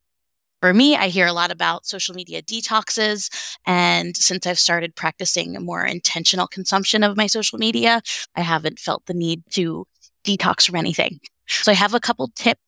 for 0.61 0.75
me, 0.75 0.95
I 0.95 1.09
hear 1.09 1.27
a 1.27 1.33
lot 1.33 1.51
about 1.51 1.87
social 1.87 2.15
media 2.15 2.43
detoxes. 2.43 3.31
And 3.67 4.17
since 4.17 4.47
I've 4.47 4.59
started 4.59 4.95
practicing 4.95 5.57
a 5.57 5.61
more 5.61 5.85
intentional 5.85 6.47
consumption 6.47 7.03
of 7.03 7.17
my 7.17 7.27
social 7.27 7.59
media, 7.59 8.03
I 8.37 8.43
haven't 8.43 8.79
felt 8.79 9.07
the 9.07 9.15
need 9.15 9.43
to 9.53 9.87
detox 10.25 10.67
from 10.67 10.77
anything. 10.77 11.21
So 11.49 11.73
I 11.73 11.75
have 11.75 11.95
a 11.95 12.01
couple 12.01 12.29
tips 12.35 12.61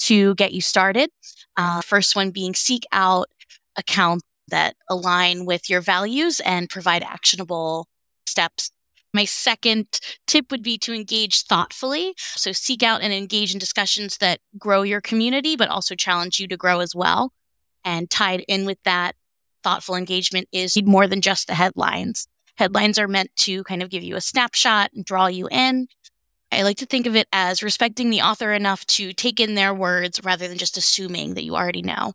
to 0.00 0.34
get 0.34 0.52
you 0.52 0.60
started. 0.60 1.10
Uh, 1.56 1.80
first 1.80 2.14
one 2.14 2.30
being 2.30 2.54
seek 2.54 2.84
out 2.92 3.28
accounts 3.76 4.24
that 4.48 4.76
align 4.88 5.44
with 5.44 5.68
your 5.68 5.80
values 5.80 6.40
and 6.40 6.68
provide 6.70 7.02
actionable 7.02 7.86
steps. 8.26 8.70
My 9.14 9.24
second 9.24 9.86
tip 10.26 10.50
would 10.50 10.62
be 10.62 10.78
to 10.78 10.92
engage 10.92 11.42
thoughtfully. 11.42 12.14
So 12.16 12.52
seek 12.52 12.82
out 12.82 13.02
and 13.02 13.12
engage 13.12 13.52
in 13.52 13.58
discussions 13.58 14.18
that 14.18 14.40
grow 14.58 14.82
your 14.82 15.00
community, 15.00 15.56
but 15.56 15.68
also 15.68 15.94
challenge 15.94 16.38
you 16.38 16.46
to 16.48 16.56
grow 16.56 16.80
as 16.80 16.94
well. 16.94 17.32
And 17.84 18.10
tied 18.10 18.44
in 18.48 18.66
with 18.66 18.78
that 18.84 19.14
thoughtful 19.62 19.96
engagement 19.96 20.48
is 20.52 20.76
more 20.84 21.06
than 21.06 21.20
just 21.20 21.46
the 21.46 21.54
headlines. 21.54 22.28
Headlines 22.56 22.98
are 22.98 23.08
meant 23.08 23.30
to 23.36 23.62
kind 23.64 23.82
of 23.82 23.90
give 23.90 24.02
you 24.02 24.16
a 24.16 24.20
snapshot 24.20 24.90
and 24.92 25.04
draw 25.04 25.26
you 25.26 25.48
in. 25.50 25.86
I 26.50 26.62
like 26.62 26.78
to 26.78 26.86
think 26.86 27.06
of 27.06 27.14
it 27.14 27.28
as 27.32 27.62
respecting 27.62 28.10
the 28.10 28.22
author 28.22 28.52
enough 28.52 28.86
to 28.86 29.12
take 29.12 29.38
in 29.38 29.54
their 29.54 29.74
words 29.74 30.20
rather 30.24 30.48
than 30.48 30.58
just 30.58 30.76
assuming 30.76 31.34
that 31.34 31.44
you 31.44 31.56
already 31.56 31.82
know. 31.82 32.12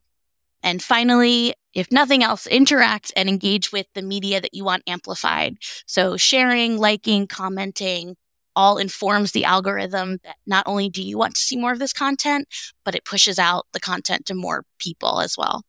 And 0.64 0.82
finally, 0.82 1.54
if 1.74 1.92
nothing 1.92 2.24
else, 2.24 2.48
interact 2.48 3.12
and 3.16 3.28
engage 3.28 3.72
with 3.72 3.86
the 3.94 4.02
media 4.02 4.40
that 4.42 4.54
you 4.54 4.64
want 4.64 4.84
amplified. 4.88 5.58
So 5.86 6.18
sharing, 6.18 6.78
liking, 6.78 7.28
commenting 7.28 8.16
all 8.56 8.78
informs 8.78 9.32
the 9.32 9.46
algorithm 9.46 10.20
that 10.24 10.36
not 10.46 10.64
only 10.68 10.90
do 10.90 11.02
you 11.02 11.18
want 11.18 11.36
to 11.36 11.42
see 11.42 11.58
more 11.58 11.72
of 11.72 11.80
this 11.80 11.94
content, 11.94 12.48
but 12.86 12.96
it 12.96 13.06
pushes 13.06 13.40
out 13.40 13.66
the 13.74 13.80
content 13.80 14.26
to 14.28 14.36
more 14.36 14.64
people 14.80 15.22
as 15.22 15.36
well. 15.38 15.64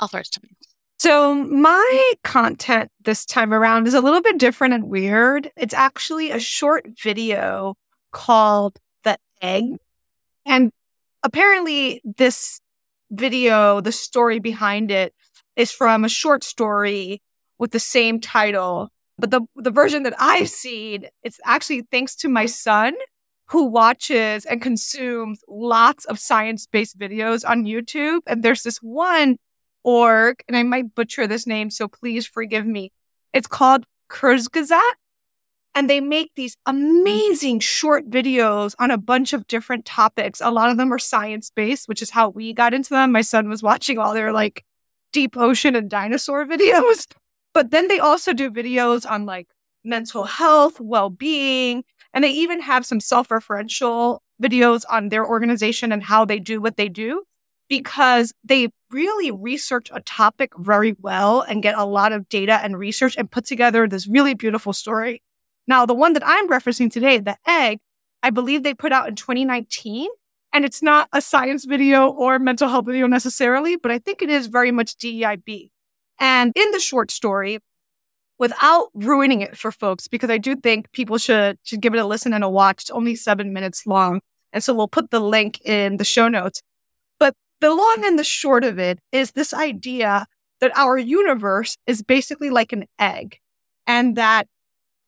I'll 0.00 0.08
first 0.08 0.32
to 0.34 0.40
you. 0.42 0.54
So 0.98 1.34
my 1.34 2.14
content 2.24 2.90
this 3.04 3.26
time 3.26 3.52
around 3.52 3.86
is 3.86 3.94
a 3.94 4.00
little 4.00 4.22
bit 4.22 4.38
different 4.38 4.74
and 4.74 4.84
weird. 4.84 5.50
It's 5.56 5.74
actually 5.74 6.30
a 6.30 6.40
short 6.40 6.86
video 7.02 7.74
called 8.16 8.78
The 9.04 9.18
Egg. 9.42 9.76
And 10.46 10.72
apparently 11.22 12.00
this 12.16 12.60
video, 13.10 13.82
the 13.82 13.92
story 13.92 14.38
behind 14.38 14.90
it 14.90 15.14
is 15.54 15.70
from 15.70 16.02
a 16.02 16.08
short 16.08 16.42
story 16.42 17.20
with 17.58 17.72
the 17.72 17.78
same 17.78 18.18
title. 18.18 18.88
But 19.18 19.30
the, 19.32 19.42
the 19.54 19.70
version 19.70 20.02
that 20.04 20.14
I've 20.18 20.48
seen, 20.48 21.08
it's 21.22 21.38
actually 21.44 21.82
thanks 21.90 22.16
to 22.16 22.28
my 22.30 22.46
son 22.46 22.94
who 23.48 23.66
watches 23.66 24.46
and 24.46 24.62
consumes 24.62 25.42
lots 25.46 26.06
of 26.06 26.18
science 26.18 26.66
based 26.66 26.98
videos 26.98 27.48
on 27.48 27.64
YouTube. 27.64 28.20
And 28.26 28.42
there's 28.42 28.62
this 28.62 28.78
one 28.78 29.36
org, 29.84 30.42
and 30.48 30.56
I 30.56 30.62
might 30.62 30.94
butcher 30.94 31.26
this 31.26 31.46
name, 31.46 31.68
so 31.68 31.86
please 31.86 32.26
forgive 32.26 32.66
me. 32.66 32.92
It's 33.34 33.46
called 33.46 33.84
Kurzgesagt. 34.08 35.00
And 35.76 35.90
they 35.90 36.00
make 36.00 36.32
these 36.34 36.56
amazing 36.64 37.60
short 37.60 38.08
videos 38.08 38.74
on 38.78 38.90
a 38.90 38.96
bunch 38.96 39.34
of 39.34 39.46
different 39.46 39.84
topics. 39.84 40.40
A 40.40 40.50
lot 40.50 40.70
of 40.70 40.78
them 40.78 40.90
are 40.90 40.98
science 40.98 41.50
based, 41.54 41.86
which 41.86 42.00
is 42.00 42.08
how 42.08 42.30
we 42.30 42.54
got 42.54 42.72
into 42.72 42.90
them. 42.90 43.12
My 43.12 43.20
son 43.20 43.50
was 43.50 43.62
watching 43.62 43.98
all 43.98 44.14
their 44.14 44.32
like 44.32 44.64
deep 45.12 45.36
ocean 45.36 45.76
and 45.76 45.90
dinosaur 45.90 46.46
videos. 46.54 47.06
But 47.52 47.72
then 47.72 47.88
they 47.88 47.98
also 47.98 48.32
do 48.32 48.50
videos 48.50 49.08
on 49.08 49.26
like 49.26 49.48
mental 49.84 50.24
health, 50.24 50.80
well 50.80 51.10
being, 51.10 51.84
and 52.14 52.24
they 52.24 52.30
even 52.30 52.60
have 52.60 52.86
some 52.86 52.98
self 52.98 53.28
referential 53.28 54.20
videos 54.42 54.82
on 54.88 55.10
their 55.10 55.26
organization 55.26 55.92
and 55.92 56.02
how 56.02 56.24
they 56.24 56.38
do 56.38 56.58
what 56.58 56.78
they 56.78 56.88
do 56.88 57.24
because 57.68 58.32
they 58.42 58.68
really 58.90 59.30
research 59.30 59.90
a 59.92 60.00
topic 60.00 60.52
very 60.56 60.96
well 61.00 61.42
and 61.42 61.62
get 61.62 61.76
a 61.76 61.84
lot 61.84 62.12
of 62.12 62.30
data 62.30 62.60
and 62.62 62.78
research 62.78 63.14
and 63.18 63.30
put 63.30 63.44
together 63.44 63.86
this 63.86 64.06
really 64.06 64.32
beautiful 64.32 64.72
story. 64.72 65.20
Now, 65.66 65.86
the 65.86 65.94
one 65.94 66.12
that 66.12 66.22
I'm 66.26 66.48
referencing 66.48 66.90
today, 66.90 67.18
the 67.18 67.36
egg, 67.46 67.78
I 68.22 68.30
believe 68.30 68.62
they 68.62 68.74
put 68.74 68.92
out 68.92 69.08
in 69.08 69.14
2019. 69.14 70.08
And 70.52 70.64
it's 70.64 70.82
not 70.82 71.08
a 71.12 71.20
science 71.20 71.64
video 71.64 72.08
or 72.08 72.38
mental 72.38 72.68
health 72.68 72.86
video 72.86 73.06
necessarily, 73.06 73.76
but 73.76 73.90
I 73.90 73.98
think 73.98 74.22
it 74.22 74.30
is 74.30 74.46
very 74.46 74.70
much 74.70 74.96
DEIB. 74.96 75.70
And 76.18 76.52
in 76.54 76.70
the 76.70 76.80
short 76.80 77.10
story, 77.10 77.58
without 78.38 78.88
ruining 78.94 79.42
it 79.42 79.56
for 79.56 79.70
folks, 79.70 80.08
because 80.08 80.30
I 80.30 80.38
do 80.38 80.56
think 80.56 80.90
people 80.92 81.18
should, 81.18 81.58
should 81.62 81.80
give 81.80 81.94
it 81.94 81.98
a 81.98 82.06
listen 82.06 82.32
and 82.32 82.44
a 82.44 82.48
watch. 82.48 82.84
It's 82.84 82.90
only 82.90 83.16
seven 83.16 83.52
minutes 83.52 83.86
long. 83.86 84.20
And 84.52 84.62
so 84.62 84.72
we'll 84.72 84.88
put 84.88 85.10
the 85.10 85.20
link 85.20 85.60
in 85.64 85.98
the 85.98 86.04
show 86.04 86.28
notes. 86.28 86.62
But 87.18 87.34
the 87.60 87.74
long 87.74 88.02
and 88.04 88.18
the 88.18 88.24
short 88.24 88.64
of 88.64 88.78
it 88.78 88.98
is 89.12 89.32
this 89.32 89.52
idea 89.52 90.26
that 90.60 90.76
our 90.76 90.96
universe 90.96 91.76
is 91.86 92.02
basically 92.02 92.50
like 92.50 92.72
an 92.72 92.86
egg 92.98 93.40
and 93.86 94.16
that 94.16 94.48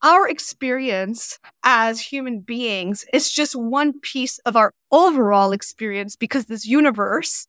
our 0.01 0.27
experience 0.27 1.39
as 1.63 1.99
human 1.99 2.39
beings 2.39 3.05
is 3.13 3.31
just 3.31 3.55
one 3.55 3.99
piece 3.99 4.39
of 4.39 4.55
our 4.55 4.73
overall 4.91 5.51
experience 5.51 6.15
because 6.15 6.45
this 6.45 6.65
universe 6.65 7.47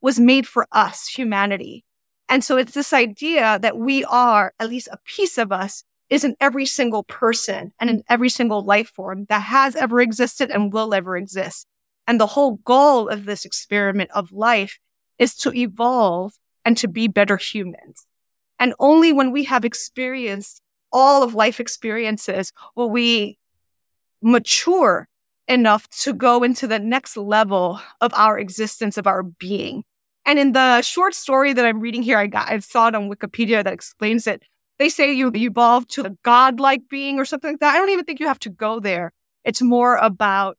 was 0.00 0.18
made 0.18 0.46
for 0.46 0.66
us, 0.72 1.08
humanity. 1.08 1.84
And 2.28 2.42
so 2.44 2.56
it's 2.56 2.72
this 2.72 2.92
idea 2.92 3.58
that 3.60 3.76
we 3.76 4.04
are, 4.04 4.54
at 4.58 4.70
least 4.70 4.88
a 4.90 4.98
piece 5.04 5.36
of 5.36 5.52
us, 5.52 5.84
is 6.08 6.24
in 6.24 6.36
every 6.40 6.66
single 6.66 7.02
person 7.04 7.72
and 7.78 7.90
in 7.90 8.02
every 8.08 8.28
single 8.28 8.64
life 8.64 8.88
form 8.88 9.26
that 9.28 9.42
has 9.42 9.76
ever 9.76 10.00
existed 10.00 10.50
and 10.50 10.72
will 10.72 10.94
ever 10.94 11.16
exist. 11.16 11.66
And 12.06 12.18
the 12.18 12.28
whole 12.28 12.56
goal 12.64 13.08
of 13.08 13.26
this 13.26 13.44
experiment 13.44 14.10
of 14.12 14.32
life 14.32 14.78
is 15.18 15.34
to 15.36 15.52
evolve 15.52 16.34
and 16.64 16.76
to 16.78 16.88
be 16.88 17.08
better 17.08 17.36
humans. 17.36 18.06
And 18.58 18.74
only 18.78 19.12
when 19.12 19.32
we 19.32 19.44
have 19.44 19.64
experienced 19.64 20.59
all 20.92 21.22
of 21.22 21.34
life 21.34 21.60
experiences 21.60 22.52
will 22.74 22.90
we 22.90 23.38
mature 24.22 25.08
enough 25.48 25.88
to 25.88 26.12
go 26.12 26.42
into 26.42 26.66
the 26.66 26.78
next 26.78 27.16
level 27.16 27.80
of 28.00 28.12
our 28.14 28.38
existence, 28.38 28.96
of 28.96 29.06
our 29.06 29.22
being. 29.22 29.84
And 30.24 30.38
in 30.38 30.52
the 30.52 30.82
short 30.82 31.14
story 31.14 31.52
that 31.52 31.64
I'm 31.64 31.80
reading 31.80 32.02
here, 32.02 32.18
I 32.18 32.26
got, 32.26 32.48
I 32.48 32.58
saw 32.60 32.88
it 32.88 32.94
on 32.94 33.10
Wikipedia 33.10 33.64
that 33.64 33.72
explains 33.72 34.26
it. 34.26 34.42
They 34.78 34.88
say 34.88 35.12
you 35.12 35.32
evolve 35.34 35.88
to 35.88 36.06
a 36.06 36.10
godlike 36.22 36.82
being 36.88 37.18
or 37.18 37.24
something 37.24 37.52
like 37.52 37.60
that. 37.60 37.74
I 37.74 37.78
don't 37.78 37.90
even 37.90 38.04
think 38.04 38.20
you 38.20 38.28
have 38.28 38.38
to 38.40 38.50
go 38.50 38.80
there. 38.80 39.12
It's 39.44 39.60
more 39.60 39.96
about 39.96 40.56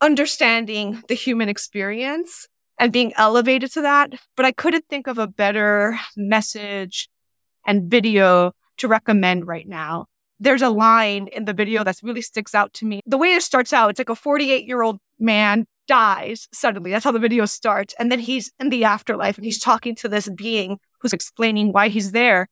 understanding 0.00 1.02
the 1.08 1.14
human 1.14 1.48
experience 1.48 2.46
and 2.78 2.92
being 2.92 3.12
elevated 3.16 3.72
to 3.72 3.82
that. 3.82 4.12
But 4.36 4.46
I 4.46 4.52
couldn't 4.52 4.84
think 4.88 5.06
of 5.06 5.18
a 5.18 5.26
better 5.26 5.98
message 6.16 7.08
and 7.66 7.90
video 7.90 8.52
to 8.78 8.88
recommend 8.88 9.46
right 9.46 9.66
now. 9.68 10.06
There's 10.38 10.62
a 10.62 10.68
line 10.68 11.28
in 11.28 11.46
the 11.46 11.54
video 11.54 11.82
that 11.84 11.98
really 12.02 12.20
sticks 12.20 12.54
out 12.54 12.74
to 12.74 12.84
me. 12.84 13.00
The 13.06 13.18
way 13.18 13.32
it 13.32 13.42
starts 13.42 13.72
out, 13.72 13.90
it's 13.90 13.98
like 13.98 14.10
a 14.10 14.14
48 14.14 14.66
year 14.66 14.82
old 14.82 14.98
man 15.18 15.66
dies 15.86 16.48
suddenly. 16.52 16.90
That's 16.90 17.04
how 17.04 17.12
the 17.12 17.18
video 17.18 17.46
starts. 17.46 17.94
And 17.98 18.10
then 18.12 18.18
he's 18.18 18.52
in 18.60 18.68
the 18.68 18.84
afterlife 18.84 19.36
and 19.36 19.44
he's 19.44 19.60
talking 19.60 19.94
to 19.96 20.08
this 20.08 20.28
being 20.28 20.78
who's 21.00 21.12
explaining 21.12 21.72
why 21.72 21.88
he's 21.88 22.12
there. 22.12 22.48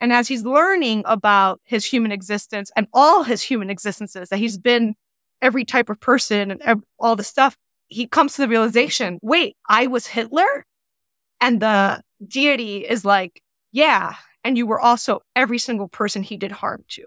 And 0.00 0.12
as 0.12 0.28
he's 0.28 0.44
learning 0.44 1.02
about 1.06 1.60
his 1.64 1.84
human 1.84 2.12
existence 2.12 2.70
and 2.76 2.86
all 2.92 3.24
his 3.24 3.42
human 3.42 3.70
existences, 3.70 4.28
that 4.28 4.38
he's 4.38 4.58
been 4.58 4.94
every 5.42 5.64
type 5.64 5.88
of 5.88 6.00
person 6.00 6.50
and 6.50 6.84
all 6.98 7.16
the 7.16 7.24
stuff, 7.24 7.56
he 7.88 8.06
comes 8.06 8.34
to 8.34 8.42
the 8.42 8.48
realization, 8.48 9.18
wait, 9.22 9.56
I 9.68 9.86
was 9.86 10.06
Hitler? 10.06 10.66
And 11.40 11.60
the 11.60 12.02
deity 12.26 12.78
is 12.78 13.04
like, 13.04 13.42
yeah, 13.72 14.14
and 14.48 14.56
you 14.56 14.66
were 14.66 14.80
also 14.80 15.20
every 15.36 15.58
single 15.58 15.88
person 15.88 16.22
he 16.22 16.38
did 16.38 16.50
harm 16.50 16.82
to. 16.88 17.04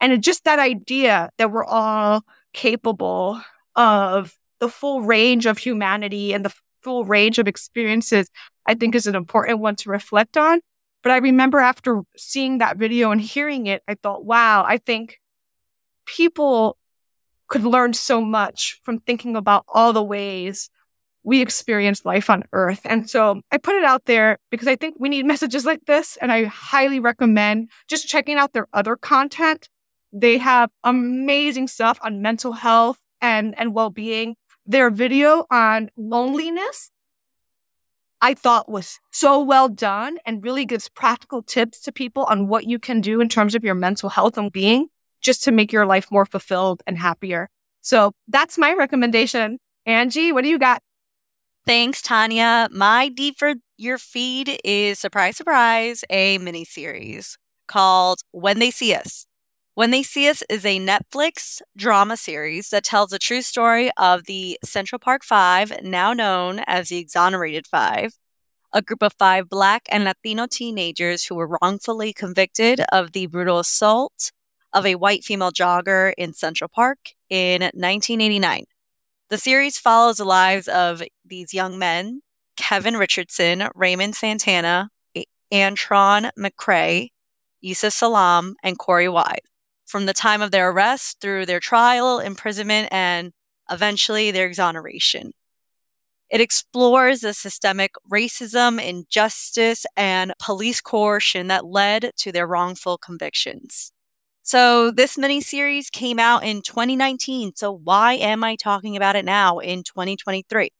And 0.00 0.22
just 0.22 0.44
that 0.44 0.58
idea 0.58 1.28
that 1.36 1.50
we're 1.50 1.66
all 1.66 2.24
capable 2.54 3.42
of 3.74 4.34
the 4.58 4.70
full 4.70 5.02
range 5.02 5.44
of 5.44 5.58
humanity 5.58 6.32
and 6.32 6.42
the 6.42 6.54
full 6.82 7.04
range 7.04 7.38
of 7.38 7.46
experiences, 7.46 8.30
I 8.64 8.72
think 8.72 8.94
is 8.94 9.06
an 9.06 9.14
important 9.14 9.58
one 9.58 9.76
to 9.76 9.90
reflect 9.90 10.38
on. 10.38 10.60
But 11.02 11.12
I 11.12 11.18
remember 11.18 11.58
after 11.58 12.00
seeing 12.16 12.56
that 12.56 12.78
video 12.78 13.10
and 13.10 13.20
hearing 13.20 13.66
it, 13.66 13.82
I 13.86 13.94
thought, 13.94 14.24
wow, 14.24 14.64
I 14.66 14.78
think 14.78 15.20
people 16.06 16.78
could 17.48 17.64
learn 17.64 17.92
so 17.92 18.22
much 18.22 18.80
from 18.82 19.00
thinking 19.00 19.36
about 19.36 19.66
all 19.68 19.92
the 19.92 20.02
ways 20.02 20.70
we 21.26 21.42
experience 21.42 22.04
life 22.04 22.30
on 22.30 22.44
earth. 22.52 22.82
And 22.84 23.10
so 23.10 23.40
I 23.50 23.58
put 23.58 23.74
it 23.74 23.84
out 23.84 24.04
there 24.04 24.38
because 24.48 24.68
I 24.68 24.76
think 24.76 24.94
we 24.98 25.08
need 25.08 25.26
messages 25.26 25.66
like 25.66 25.84
this. 25.86 26.16
And 26.22 26.30
I 26.30 26.44
highly 26.44 27.00
recommend 27.00 27.68
just 27.88 28.06
checking 28.06 28.36
out 28.36 28.52
their 28.52 28.68
other 28.72 28.94
content. 28.94 29.68
They 30.12 30.38
have 30.38 30.70
amazing 30.84 31.66
stuff 31.66 31.98
on 32.00 32.22
mental 32.22 32.52
health 32.52 33.00
and, 33.20 33.58
and 33.58 33.74
well 33.74 33.90
being. 33.90 34.36
Their 34.66 34.88
video 34.88 35.46
on 35.50 35.90
loneliness, 35.96 36.90
I 38.22 38.32
thought 38.34 38.70
was 38.70 39.00
so 39.10 39.42
well 39.42 39.68
done 39.68 40.18
and 40.24 40.44
really 40.44 40.64
gives 40.64 40.88
practical 40.88 41.42
tips 41.42 41.80
to 41.82 41.92
people 41.92 42.22
on 42.24 42.46
what 42.46 42.66
you 42.66 42.78
can 42.78 43.00
do 43.00 43.20
in 43.20 43.28
terms 43.28 43.56
of 43.56 43.64
your 43.64 43.74
mental 43.74 44.10
health 44.10 44.38
and 44.38 44.52
being 44.52 44.88
just 45.20 45.42
to 45.42 45.50
make 45.50 45.72
your 45.72 45.86
life 45.86 46.06
more 46.12 46.24
fulfilled 46.24 46.84
and 46.86 46.96
happier. 46.98 47.50
So 47.80 48.12
that's 48.28 48.56
my 48.56 48.74
recommendation. 48.74 49.58
Angie, 49.86 50.30
what 50.30 50.42
do 50.42 50.48
you 50.48 50.58
got? 50.58 50.82
Thanks, 51.66 52.00
Tanya. 52.00 52.68
My 52.70 53.10
DEIB 53.10 53.36
for 53.36 53.54
your 53.76 53.98
feed 53.98 54.60
is 54.62 55.00
surprise, 55.00 55.36
surprise, 55.36 56.04
a 56.08 56.38
mini 56.38 56.64
series 56.64 57.38
called 57.66 58.20
When 58.30 58.60
They 58.60 58.70
See 58.70 58.94
Us. 58.94 59.26
When 59.74 59.90
They 59.90 60.04
See 60.04 60.28
Us 60.28 60.44
is 60.48 60.64
a 60.64 60.78
Netflix 60.78 61.60
drama 61.76 62.16
series 62.16 62.70
that 62.70 62.84
tells 62.84 63.10
the 63.10 63.18
true 63.18 63.42
story 63.42 63.90
of 63.96 64.26
the 64.26 64.60
Central 64.62 65.00
Park 65.00 65.24
Five, 65.24 65.82
now 65.82 66.12
known 66.12 66.60
as 66.68 66.88
the 66.88 66.98
Exonerated 66.98 67.66
Five, 67.66 68.12
a 68.72 68.80
group 68.80 69.02
of 69.02 69.14
five 69.18 69.48
Black 69.48 69.86
and 69.90 70.04
Latino 70.04 70.46
teenagers 70.46 71.24
who 71.24 71.34
were 71.34 71.58
wrongfully 71.60 72.12
convicted 72.12 72.80
of 72.92 73.10
the 73.10 73.26
brutal 73.26 73.58
assault 73.58 74.30
of 74.72 74.86
a 74.86 74.94
white 74.94 75.24
female 75.24 75.50
jogger 75.50 76.12
in 76.16 76.32
Central 76.32 76.70
Park 76.72 76.98
in 77.28 77.62
1989. 77.62 78.66
The 79.28 79.38
series 79.38 79.76
follows 79.76 80.18
the 80.18 80.24
lives 80.24 80.68
of 80.68 81.02
these 81.24 81.52
young 81.52 81.78
men 81.78 82.22
Kevin 82.56 82.96
Richardson, 82.96 83.68
Raymond 83.74 84.14
Santana, 84.14 84.90
Antron 85.52 86.30
McCray, 86.38 87.10
Yusef 87.60 87.92
Salaam, 87.92 88.54
and 88.62 88.78
Korey 88.78 89.12
Wise 89.12 89.40
from 89.84 90.06
the 90.06 90.12
time 90.12 90.42
of 90.42 90.50
their 90.50 90.70
arrest 90.70 91.20
through 91.20 91.46
their 91.46 91.60
trial, 91.60 92.18
imprisonment, 92.18 92.88
and 92.92 93.32
eventually 93.70 94.30
their 94.30 94.46
exoneration. 94.46 95.32
It 96.30 96.40
explores 96.40 97.20
the 97.20 97.34
systemic 97.34 97.92
racism, 98.10 98.82
injustice, 98.82 99.86
and 99.96 100.32
police 100.40 100.80
coercion 100.80 101.46
that 101.48 101.64
led 101.64 102.10
to 102.18 102.32
their 102.32 102.46
wrongful 102.46 102.98
convictions. 102.98 103.92
So 104.46 104.92
this 104.92 105.18
mini 105.18 105.40
series 105.40 105.90
came 105.90 106.20
out 106.20 106.44
in 106.44 106.62
2019. 106.62 107.56
So 107.56 107.72
why 107.72 108.12
am 108.12 108.44
I 108.44 108.54
talking 108.54 108.96
about 108.96 109.16
it 109.16 109.24
now 109.24 109.58
in 109.58 109.82
2023? 109.82 110.70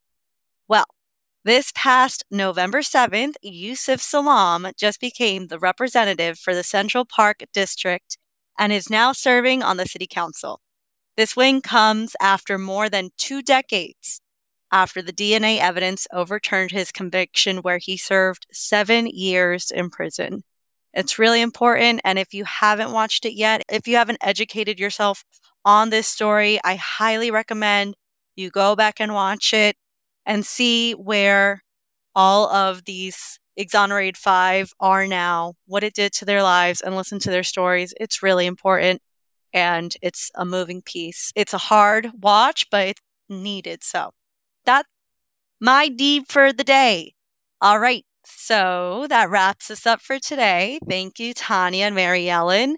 Well, 0.69 0.85
this 1.45 1.73
past 1.75 2.25
November 2.31 2.79
7th, 2.81 3.35
Yusef 3.43 4.01
Salaam 4.01 4.69
just 4.79 5.01
became 5.01 5.49
the 5.49 5.59
representative 5.59 6.39
for 6.39 6.55
the 6.55 6.63
Central 6.63 7.05
Park 7.05 7.43
District 7.53 8.17
and 8.57 8.73
is 8.73 8.89
now 8.89 9.11
serving 9.11 9.65
on 9.65 9.79
the 9.79 9.87
city 9.87 10.07
council. 10.07 10.61
This 11.17 11.37
win 11.37 11.61
comes 11.61 12.15
after 12.21 12.59
more 12.59 12.89
than 12.89 13.11
two 13.17 13.43
decades 13.43 14.21
after 14.71 15.03
the 15.03 15.13
DNA 15.13 15.59
evidence 15.59 16.07
overturned 16.13 16.71
his 16.71 16.93
conviction, 16.93 17.59
where 17.59 17.79
he 17.79 17.97
served 17.97 18.47
seven 18.53 19.09
years 19.09 19.73
in 19.73 19.91
prison. 19.91 20.45
It's 20.97 21.19
really 21.19 21.43
important. 21.43 22.01
And 22.05 22.19
if 22.19 22.33
you 22.33 22.45
haven't 22.45 22.91
watched 22.91 23.27
it 23.27 23.35
yet, 23.35 23.63
if 23.71 23.87
you 23.87 23.97
haven't 23.97 24.19
educated 24.23 24.81
yourself 24.81 25.25
on 25.65 25.91
this 25.91 26.09
story, 26.09 26.59
I 26.65 26.77
highly 26.77 27.31
recommend 27.31 27.97
you 28.35 28.51
go 28.51 28.75
back 28.75 28.99
and 28.99 29.13
watch 29.13 29.53
it 29.53 29.77
and 30.25 30.45
see 30.45 30.93
where 30.93 31.63
all 32.15 32.49
of 32.49 32.87
these 32.87 33.39
exonerated 33.59 34.17
five 34.17 34.73
are 34.81 35.07
now, 35.07 35.55
what 35.67 35.85
it 35.85 35.95
did 35.95 36.13
to 36.15 36.25
their 36.25 36.43
lives, 36.43 36.81
and 36.81 36.97
listen 36.97 37.19
to 37.21 37.31
their 37.31 37.43
stories. 37.43 37.93
It's 38.01 38.23
really 38.23 38.47
important 38.47 39.03
and 39.53 39.95
it's 40.03 40.31
a 40.35 40.47
moving 40.47 40.83
piece. 40.83 41.31
It's 41.37 41.55
a 41.55 41.59
hard 41.59 42.11
watch, 42.23 42.67
but 42.71 42.89
it's 42.89 43.03
needed. 43.29 43.85
So 43.85 44.13
that's 44.65 44.89
my 45.61 45.89
deed 45.89 46.25
for 46.29 46.53
the 46.53 46.65
day. 46.65 47.15
All 47.61 47.79
right. 47.79 48.05
So 48.29 49.07
that 49.09 49.31
wraps 49.31 49.71
us 49.71 49.87
up 49.87 50.01
for 50.01 50.19
today. 50.19 50.81
Thank 50.89 51.21
you, 51.21 51.33
Tanya 51.33 51.87
and 51.87 51.95
Mary 51.95 52.29
Ellen. 52.29 52.77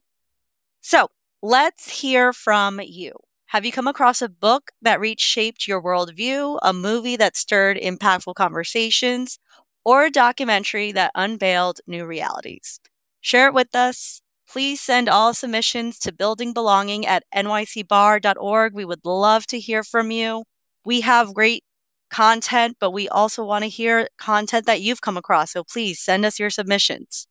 So 0.83 1.09
let's 1.43 2.01
hear 2.01 2.35
from 2.35 2.81
you. 2.85 3.13
Have 3.47 3.65
you 3.65 3.73
come 3.73 3.89
across 3.89 4.21
a 4.21 4.29
book 4.29 4.73
that 4.83 5.01
reshaped 5.01 5.67
your 5.67 5.83
worldview, 5.83 6.59
a 6.63 6.75
movie 6.75 7.17
that 7.17 7.35
stirred 7.35 7.79
impactful 7.79 8.35
conversations, 8.35 9.39
or 9.87 10.05
a 10.05 10.11
documentary 10.11 10.93
that 10.93 11.13
unveiled 11.15 11.81
new 11.87 12.05
realities? 12.05 12.79
Share 13.23 13.47
it 13.49 13.55
with 13.55 13.75
us. 13.75 14.21
Please 14.47 14.83
send 14.83 15.09
all 15.09 15.33
submissions 15.33 15.99
to 16.01 16.13
buildingbelonging 16.13 17.07
at 17.07 17.25
nycbar.org. 17.35 18.75
We 18.75 18.85
would 18.85 19.05
love 19.05 19.47
to 19.47 19.59
hear 19.59 19.83
from 19.83 20.11
you. 20.11 20.45
We 20.85 21.01
have 21.01 21.33
great 21.33 21.65
content, 22.11 22.77
but 22.81 22.91
we 22.91 23.09
also 23.09 23.45
want 23.45 23.65
to 23.65 23.69
hear 23.69 24.09
content 24.19 24.67
that 24.67 24.81
you've 24.81 25.01
come 25.01 25.17
across. 25.17 25.53
So 25.53 25.65
please 25.65 26.01
send 26.01 26.25
us 26.25 26.39
your 26.39 26.51
submissions. 26.51 27.27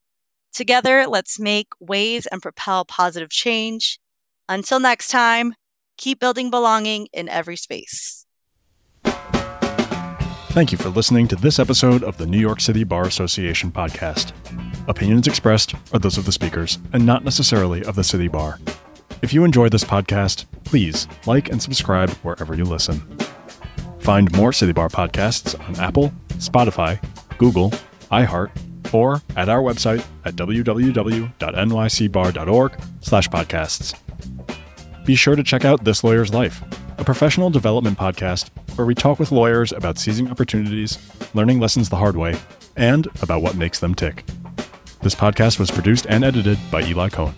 Together, 0.54 1.06
let's 1.08 1.40
make 1.40 1.68
waves 1.80 2.26
and 2.28 2.42
propel 2.42 2.86
positive 2.86 3.30
change. 3.30 4.00
Until 4.50 4.80
next 4.80 5.10
time, 5.10 5.54
keep 5.98 6.20
building 6.20 6.50
belonging 6.50 7.08
in 7.14 7.30
every 7.30 7.56
space. 7.56 8.26
Thank 10.58 10.72
you 10.72 10.78
for 10.78 10.90
listening 10.90 11.28
to 11.28 11.36
this 11.36 11.60
episode 11.60 12.04
of 12.04 12.18
the 12.18 12.26
New 12.26 12.40
York 12.40 12.60
City 12.60 12.84
Bar 12.84 13.04
Association 13.04 13.72
podcast. 13.72 14.32
Opinions 14.88 15.28
expressed 15.28 15.76
are 15.94 16.00
those 16.00 16.18
of 16.18 16.26
the 16.26 16.32
speakers 16.32 16.80
and 16.94 17.06
not 17.06 17.24
necessarily 17.24 17.84
of 17.84 17.96
the 17.96 18.04
City 18.04 18.28
Bar. 18.28 18.60
If 19.22 19.34
you 19.34 19.44
enjoy 19.44 19.70
this 19.70 19.84
podcast, 19.84 20.46
please 20.64 21.08
like 21.28 21.50
and 21.50 21.62
subscribe 21.62 22.10
wherever 22.24 22.56
you 22.56 22.64
listen. 22.64 23.04
Find 24.08 24.32
more 24.38 24.54
City 24.54 24.72
Bar 24.72 24.88
podcasts 24.88 25.60
on 25.68 25.76
Apple, 25.82 26.14
Spotify, 26.36 26.98
Google, 27.38 27.72
iHeart, 28.10 28.52
or 28.94 29.22
at 29.36 29.50
our 29.50 29.60
website 29.60 30.02
at 30.24 30.38
www.nycbar.org 30.38 32.82
slash 33.02 33.28
podcasts. 33.28 34.00
Be 35.04 35.16
sure 35.16 35.36
to 35.36 35.44
check 35.44 35.66
out 35.66 35.84
This 35.84 36.06
Lawyer's 36.06 36.34
Life, 36.34 36.64
a 36.98 37.04
professional 37.04 37.50
development 37.50 37.98
podcast 37.98 38.50
where 38.78 38.88
we 38.88 38.96
talk 38.96 39.20
with 39.20 39.34
lawyers 39.34 39.74
about 39.74 39.98
seizing 39.98 40.32
opportunities, 40.32 40.98
learning 41.34 41.60
lessons 41.60 41.90
the 41.90 41.98
hard 41.98 42.16
way, 42.16 42.40
and 42.78 43.10
about 43.22 43.42
what 43.42 43.58
makes 43.58 43.82
them 43.82 43.94
tick. 43.94 44.24
This 45.02 45.16
podcast 45.16 45.60
was 45.60 45.70
produced 45.70 46.06
and 46.08 46.24
edited 46.24 46.58
by 46.72 46.82
Eli 46.82 47.10
Cohen. 47.10 47.34